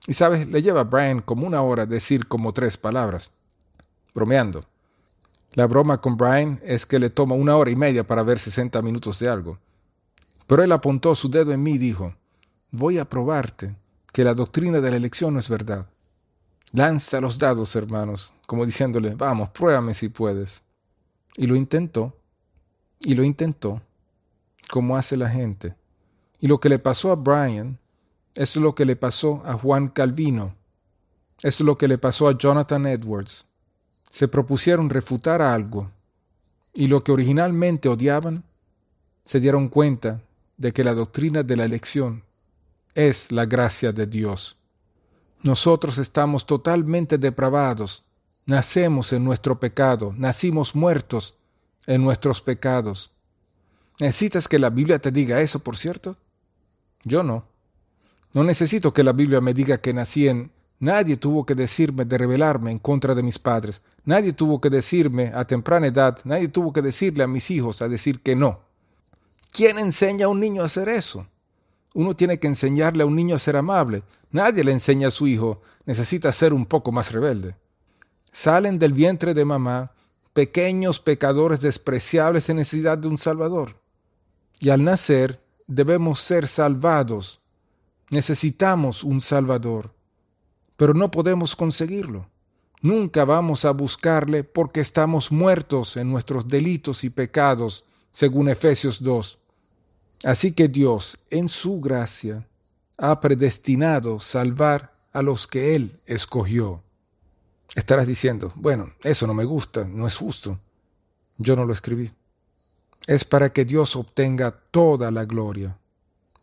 y 0.07 0.13
sabes, 0.13 0.47
le 0.47 0.63
lleva 0.63 0.83
a 0.83 0.85
Brian 0.85 1.21
como 1.21 1.47
una 1.47 1.63
hora 1.63 1.87
decir 1.87 2.27
como 2.29 2.53
tres 2.53 2.77
palabras, 2.77 3.31
bromeando. 4.15 4.65
La 5.55 5.67
broma 5.67 6.01
con 6.01 6.17
Brian 6.17 6.61
es 6.65 6.85
que 6.85 6.99
le 6.99 7.11
toma 7.11 7.37
una 7.37 7.57
hora 7.57 7.71
y 7.71 7.77
media 7.77 8.05
para 8.05 8.23
ver 8.23 8.39
60 8.39 8.83
minutos 8.83 9.19
de 9.21 9.29
algo. 9.29 9.59
Pero 10.47 10.63
él 10.63 10.73
apuntó 10.73 11.15
su 11.15 11.31
dedo 11.31 11.53
en 11.53 11.63
mí 11.63 11.73
y 11.73 11.79
dijo, 11.79 12.15
voy 12.71 12.99
a 12.99 13.09
probarte 13.09 13.75
que 14.13 14.25
la 14.25 14.35
doctrina 14.35 14.81
de 14.81 14.91
la 14.91 14.97
elección 14.97 15.33
no 15.33 15.39
es 15.39 15.49
verdad. 15.49 15.87
Lanza 16.73 17.21
los 17.21 17.39
dados, 17.39 17.77
hermanos, 17.77 18.33
como 18.47 18.67
diciéndole, 18.67 19.15
vamos, 19.15 19.51
pruébame 19.51 19.95
si 19.95 20.09
puedes. 20.09 20.65
Y 21.37 21.47
lo 21.47 21.55
intentó, 21.55 22.17
y 22.99 23.15
lo 23.15 23.23
intentó, 23.23 23.81
como 24.71 24.97
hace 24.97 25.17
la 25.17 25.31
gente. 25.31 25.77
Y 26.41 26.49
lo 26.49 26.59
que 26.59 26.69
le 26.69 26.81
pasó 26.81 27.13
a 27.13 27.15
Brian, 27.15 27.79
es 28.35 28.57
lo 28.57 28.75
que 28.75 28.85
le 28.85 28.97
pasó 28.97 29.41
a 29.47 29.55
Juan 29.55 29.89
Calvino, 29.89 30.57
es 31.43 31.61
lo 31.61 31.77
que 31.77 31.87
le 31.87 31.99
pasó 31.99 32.29
a 32.29 32.37
Jonathan 32.37 32.87
Edwards. 32.87 33.47
Se 34.15 34.29
propusieron 34.29 34.91
refutar 34.91 35.43
algo, 35.43 35.91
y 36.73 36.87
lo 36.87 37.03
que 37.03 37.11
originalmente 37.11 37.89
odiaban, 37.89 38.45
se 39.25 39.41
dieron 39.41 39.69
cuenta 39.69 40.21
de 40.57 40.71
que 40.71 40.85
la 40.85 40.95
doctrina 40.95 41.43
de 41.43 41.57
la 41.57 41.65
elección 41.65 42.23
es 42.95 43.33
la 43.33 43.45
gracia 43.45 43.91
de 43.91 44.07
Dios. 44.07 44.57
Nosotros 45.43 45.99
estamos 45.99 46.47
totalmente 46.47 47.19
depravados, 47.19 48.05
nacemos 48.47 49.13
en 49.13 49.25
nuestro 49.25 49.59
pecado, 49.59 50.15
nacimos 50.17 50.77
muertos 50.77 51.35
en 51.85 52.05
nuestros 52.05 52.41
pecados. 52.41 53.11
¿Necesitas 53.99 54.47
que 54.47 54.61
la 54.61 54.71
Biblia 54.71 55.01
te 55.01 55.11
diga 55.11 55.41
eso, 55.41 55.59
por 55.59 55.77
cierto? 55.77 56.17
Yo 57.03 57.25
no. 57.25 57.47
No 58.33 58.45
necesito 58.45 58.95
que 58.95 59.03
la 59.03 59.13
Biblia 59.13 59.41
me 59.41 59.55
diga 59.55 59.79
que 59.79 59.93
nací 59.93 60.29
en... 60.29 60.53
Nadie 60.81 61.17
tuvo 61.17 61.47
que 61.47 61.55
decirme 61.55 62.05
de 62.05 62.19
rebelarme 62.19 62.71
en 62.71 62.79
contra 62.79 63.15
de 63.15 63.23
mis 63.23 63.39
padres. 63.39 63.81
Nadie 64.05 64.33
tuvo 64.33 64.61
que 64.61 64.71
decirme 64.71 65.33
a 65.35 65.45
temprana 65.45 65.87
edad, 65.87 66.19
nadie 66.25 66.49
tuvo 66.49 66.73
que 66.73 66.83
decirle 66.83 67.25
a 67.25 67.29
mis 67.29 67.51
hijos 67.51 67.81
a 67.81 67.89
decir 67.89 68.21
que 68.21 68.37
no. 68.37 68.61
¿Quién 69.51 69.79
enseña 69.79 70.27
a 70.27 70.29
un 70.29 70.41
niño 70.41 70.63
a 70.63 70.67
hacer 70.67 70.89
eso? 70.89 71.27
Uno 71.95 72.15
tiene 72.17 72.39
que 72.39 72.49
enseñarle 72.49 73.05
a 73.05 73.07
un 73.07 73.15
niño 73.15 73.37
a 73.37 73.39
ser 73.39 73.57
amable. 73.57 74.03
Nadie 74.33 74.65
le 74.65 74.73
enseña 74.73 75.09
a 75.09 75.13
su 75.13 75.29
hijo, 75.29 75.63
necesita 75.87 76.33
ser 76.33 76.53
un 76.53 76.67
poco 76.67 76.91
más 76.91 77.13
rebelde. 77.13 77.57
Salen 78.33 78.81
del 78.81 78.93
vientre 78.93 79.33
de 79.33 79.45
mamá 79.45 79.93
pequeños 80.35 80.99
pecadores 80.99 81.61
despreciables 81.61 82.49
en 82.49 82.57
necesidad 82.57 82.99
de 82.99 83.09
un 83.09 83.17
Salvador. 83.17 83.77
Y 84.59 84.71
al 84.71 84.83
nacer 84.83 85.41
debemos 85.67 86.21
ser 86.21 86.49
salvados. 86.49 87.41
Necesitamos 88.11 89.05
un 89.05 89.21
Salvador, 89.21 89.95
pero 90.77 90.95
no 90.95 91.11
podemos 91.11 91.55
conseguirlo. 91.57 92.27
Nunca 92.83 93.25
vamos 93.25 93.65
a 93.65 93.71
buscarle 93.71 94.45
porque 94.45 94.81
estamos 94.81 95.33
muertos 95.33 95.97
en 95.97 96.11
nuestros 96.11 96.47
delitos 96.47 97.05
y 97.05 97.11
pecados, 97.11 97.87
según 98.13 98.49
Efesios 98.49 99.03
2. 99.03 99.39
Así 100.25 100.53
que 100.53 100.69
Dios, 100.69 101.19
en 101.31 101.49
su 101.49 101.81
gracia, 101.81 102.47
ha 102.99 103.21
predestinado 103.21 104.21
salvar 104.21 104.95
a 105.13 105.23
los 105.23 105.47
que 105.47 105.75
Él 105.75 105.99
escogió. 106.07 106.83
Estarás 107.75 108.07
diciendo, 108.07 108.53
bueno, 108.55 108.91
eso 109.03 109.27
no 109.27 109.35
me 109.35 109.45
gusta, 109.45 109.85
no 109.85 110.07
es 110.07 110.17
justo. 110.17 110.59
Yo 111.39 111.57
no 111.57 111.65
lo 111.65 111.73
escribí. 111.73 112.13
Es 113.07 113.25
para 113.25 113.53
que 113.53 113.65
Dios 113.65 113.97
obtenga 113.97 114.51
toda 114.71 115.11
la 115.11 115.25
gloria. 115.25 115.77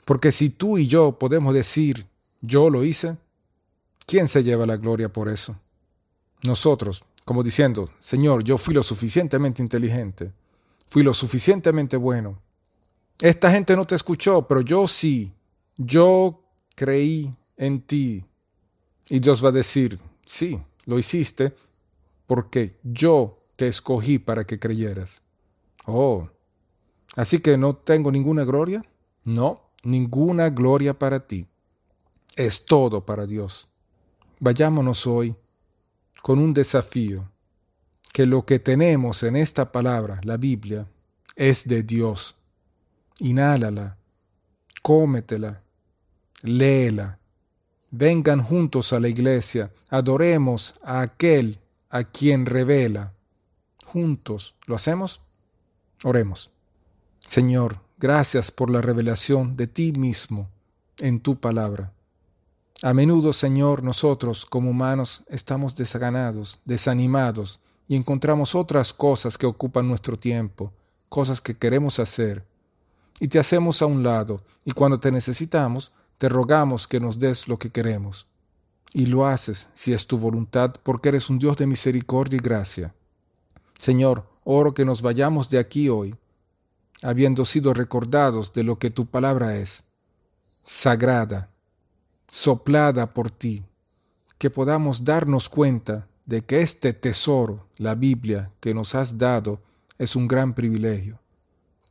Porque 0.06 0.32
si 0.32 0.50
tú 0.50 0.78
y 0.78 0.88
yo 0.88 1.14
podemos 1.14 1.54
decir, 1.54 2.06
yo 2.42 2.70
lo 2.70 2.84
hice, 2.84 3.18
¿quién 4.12 4.28
se 4.28 4.44
lleva 4.44 4.66
la 4.66 4.76
gloria 4.76 5.08
por 5.08 5.30
eso? 5.30 5.58
Nosotros, 6.44 7.06
como 7.24 7.44
diciendo, 7.44 7.90
Señor, 7.98 8.44
yo 8.44 8.58
fui 8.58 8.74
lo 8.74 8.84
suficientemente 8.84 9.62
inteligente, 9.62 10.34
fui 10.90 11.02
lo 11.02 11.14
suficientemente 11.14 11.96
bueno, 11.96 12.38
esta 13.22 13.50
gente 13.50 13.74
no 13.74 13.88
te 13.88 13.96
escuchó, 13.96 14.46
pero 14.46 14.60
yo 14.60 14.86
sí. 14.86 15.32
Yo 15.78 16.44
creí 16.76 17.32
en 17.56 17.80
ti. 17.84 18.26
Y 19.08 19.22
Dios 19.22 19.42
va 19.42 19.48
a 19.48 19.54
decir, 19.54 19.98
sí, 20.26 20.60
lo 20.84 21.00
hiciste 21.00 21.56
porque 22.28 22.78
yo 22.84 23.40
te 23.56 23.70
escogí 23.70 24.20
para 24.20 24.44
que 24.46 24.60
creyeras. 24.60 25.22
Oh, 25.86 26.28
así 27.16 27.40
que 27.40 27.58
no 27.58 27.78
tengo 27.78 28.12
ninguna 28.12 28.44
gloria. 28.44 28.84
No, 29.24 29.70
ninguna 29.84 30.50
gloria 30.50 31.00
para 31.00 31.26
ti. 31.26 31.48
Es 32.36 32.66
todo 32.66 33.06
para 33.06 33.26
Dios. 33.26 33.71
Vayámonos 34.44 35.06
hoy 35.06 35.36
con 36.24 36.40
un 36.40 36.52
desafío, 36.52 37.30
que 38.12 38.26
lo 38.26 38.44
que 38.44 38.58
tenemos 38.58 39.22
en 39.22 39.36
esta 39.36 39.72
palabra, 39.72 40.20
la 40.24 40.36
Biblia, 40.36 40.88
es 41.36 41.68
de 41.68 41.84
Dios 41.84 42.36
inhálala, 43.20 43.98
cómetela, 44.82 45.62
léela. 46.42 47.20
Vengan 47.92 48.42
juntos 48.42 48.94
a 48.94 49.00
la 49.00 49.10
iglesia, 49.10 49.72
adoremos 49.92 50.74
a 50.82 51.02
aquel 51.02 51.60
a 51.92 52.04
quien 52.04 52.48
revela. 52.48 53.14
Juntos, 53.86 54.56
¿lo 54.66 54.74
hacemos? 54.74 55.22
Oremos. 56.04 56.50
Señor, 57.20 57.78
gracias 58.00 58.50
por 58.50 58.72
la 58.72 58.82
revelación 58.82 59.56
de 59.56 59.68
ti 59.68 59.92
mismo 59.92 60.50
en 60.98 61.20
tu 61.20 61.40
palabra. 61.40 61.94
A 62.84 62.96
menudo, 62.96 63.32
Señor, 63.32 63.84
nosotros 63.84 64.44
como 64.44 64.72
humanos 64.72 65.24
estamos 65.28 65.76
desganados, 65.76 66.60
desanimados 66.66 67.60
y 67.88 67.96
encontramos 67.96 68.56
otras 68.56 68.92
cosas 68.92 69.38
que 69.38 69.46
ocupan 69.46 69.88
nuestro 69.88 70.18
tiempo, 70.18 70.74
cosas 71.08 71.42
que 71.42 71.56
queremos 71.56 72.00
hacer, 72.00 72.44
y 73.20 73.28
te 73.28 73.38
hacemos 73.38 73.84
a 73.84 73.86
un 73.86 74.02
lado, 74.02 74.42
y 74.66 74.72
cuando 74.72 75.00
te 75.00 75.12
necesitamos, 75.12 75.92
te 76.18 76.28
rogamos 76.28 76.88
que 76.88 77.00
nos 77.00 77.20
des 77.20 77.48
lo 77.48 77.58
que 77.58 77.70
queremos. 77.70 78.26
Y 78.94 79.06
lo 79.06 79.28
haces, 79.28 79.70
si 79.76 79.94
es 79.94 80.08
tu 80.08 80.18
voluntad, 80.18 80.74
porque 80.82 81.10
eres 81.10 81.30
un 81.30 81.38
Dios 81.38 81.58
de 81.58 81.68
misericordia 81.68 82.38
y 82.38 82.40
gracia. 82.40 82.96
Señor, 83.78 84.26
oro 84.44 84.74
que 84.74 84.86
nos 84.86 85.04
vayamos 85.04 85.52
de 85.52 85.60
aquí 85.60 85.88
hoy, 85.88 86.16
habiendo 87.04 87.46
sido 87.46 87.76
recordados 87.76 88.54
de 88.54 88.64
lo 88.64 88.80
que 88.80 88.90
tu 88.90 89.06
palabra 89.06 89.56
es, 89.56 89.84
sagrada, 90.64 91.51
soplada 92.32 93.14
por 93.14 93.30
ti, 93.30 93.62
que 94.40 94.50
podamos 94.50 95.04
darnos 95.04 95.50
cuenta 95.50 96.08
de 96.26 96.44
que 96.44 96.62
este 96.62 96.94
tesoro, 96.94 97.68
la 97.78 97.94
Biblia, 97.94 98.50
que 98.62 98.74
nos 98.74 98.96
has 98.96 99.18
dado, 99.18 99.62
es 100.00 100.16
un 100.16 100.28
gran 100.28 100.54
privilegio 100.54 101.20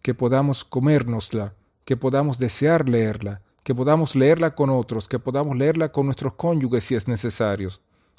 que 0.03 0.15
podamos 0.15 0.65
comérnosla, 0.65 1.53
que 1.85 1.95
podamos 1.95 2.39
desear 2.39 2.89
leerla, 2.89 3.43
que 3.63 3.75
podamos 3.75 4.17
leerla 4.17 4.55
con 4.55 4.71
otros, 4.71 5.07
que 5.09 5.19
podamos 5.19 5.59
leerla 5.59 5.93
con 5.93 6.07
nuestros 6.07 6.33
cónyuges 6.35 6.85
si 6.85 6.95
es 6.95 7.07
necesario, 7.07 7.69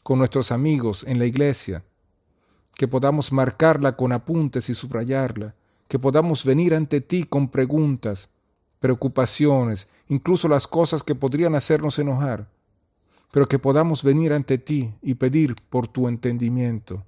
con 0.03 0.19
nuestros 0.19 0.51
amigos 0.51 1.03
en 1.07 1.17
la 1.17 1.25
iglesia, 1.25 1.83
que 2.75 2.87
podamos 2.87 3.31
marcarla 3.31 3.95
con 3.95 4.11
apuntes 4.11 4.69
y 4.69 4.75
subrayarla, 4.75 5.55
que 5.87 5.97
podamos 5.97 6.45
venir 6.45 6.75
ante 6.75 7.01
ti 7.01 7.23
con 7.23 7.49
preguntas, 7.49 8.29
preocupaciones, 8.81 9.87
incluso 10.07 10.47
las 10.47 10.67
cosas 10.67 11.03
que 11.03 11.13
podrían 11.13 11.53
hacernos 11.53 11.99
enojar, 11.99 12.49
pero 13.31 13.47
que 13.47 13.59
podamos 13.59 14.03
venir 14.03 14.33
ante 14.33 14.57
ti 14.57 14.91
y 15.03 15.13
pedir 15.13 15.55
por 15.69 15.87
tu 15.87 16.07
entendimiento, 16.07 17.05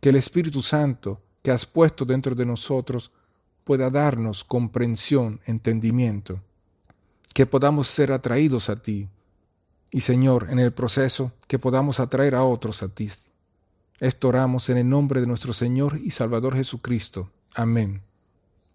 que 0.00 0.10
el 0.10 0.16
Espíritu 0.16 0.62
Santo 0.62 1.20
que 1.42 1.50
has 1.50 1.66
puesto 1.66 2.04
dentro 2.04 2.34
de 2.36 2.46
nosotros 2.46 3.10
pueda 3.64 3.90
darnos 3.90 4.44
comprensión, 4.44 5.40
entendimiento, 5.46 6.40
que 7.34 7.44
podamos 7.44 7.88
ser 7.88 8.12
atraídos 8.12 8.70
a 8.70 8.80
ti 8.80 9.08
y 9.90 10.00
Señor, 10.00 10.46
en 10.50 10.60
el 10.60 10.72
proceso, 10.72 11.32
que 11.48 11.58
podamos 11.58 11.98
atraer 11.98 12.36
a 12.36 12.44
otros 12.44 12.84
a 12.84 12.88
ti. 12.88 13.10
Esto 13.98 14.28
oramos 14.28 14.68
en 14.68 14.76
el 14.78 14.88
nombre 14.88 15.20
de 15.20 15.26
nuestro 15.26 15.52
Señor 15.52 15.98
y 16.00 16.12
Salvador 16.12 16.54
Jesucristo. 16.54 17.32
Amén. 17.54 18.02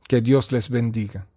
Que 0.08 0.20
Dios 0.20 0.52
les 0.52 0.70
bendiga. 0.70 1.28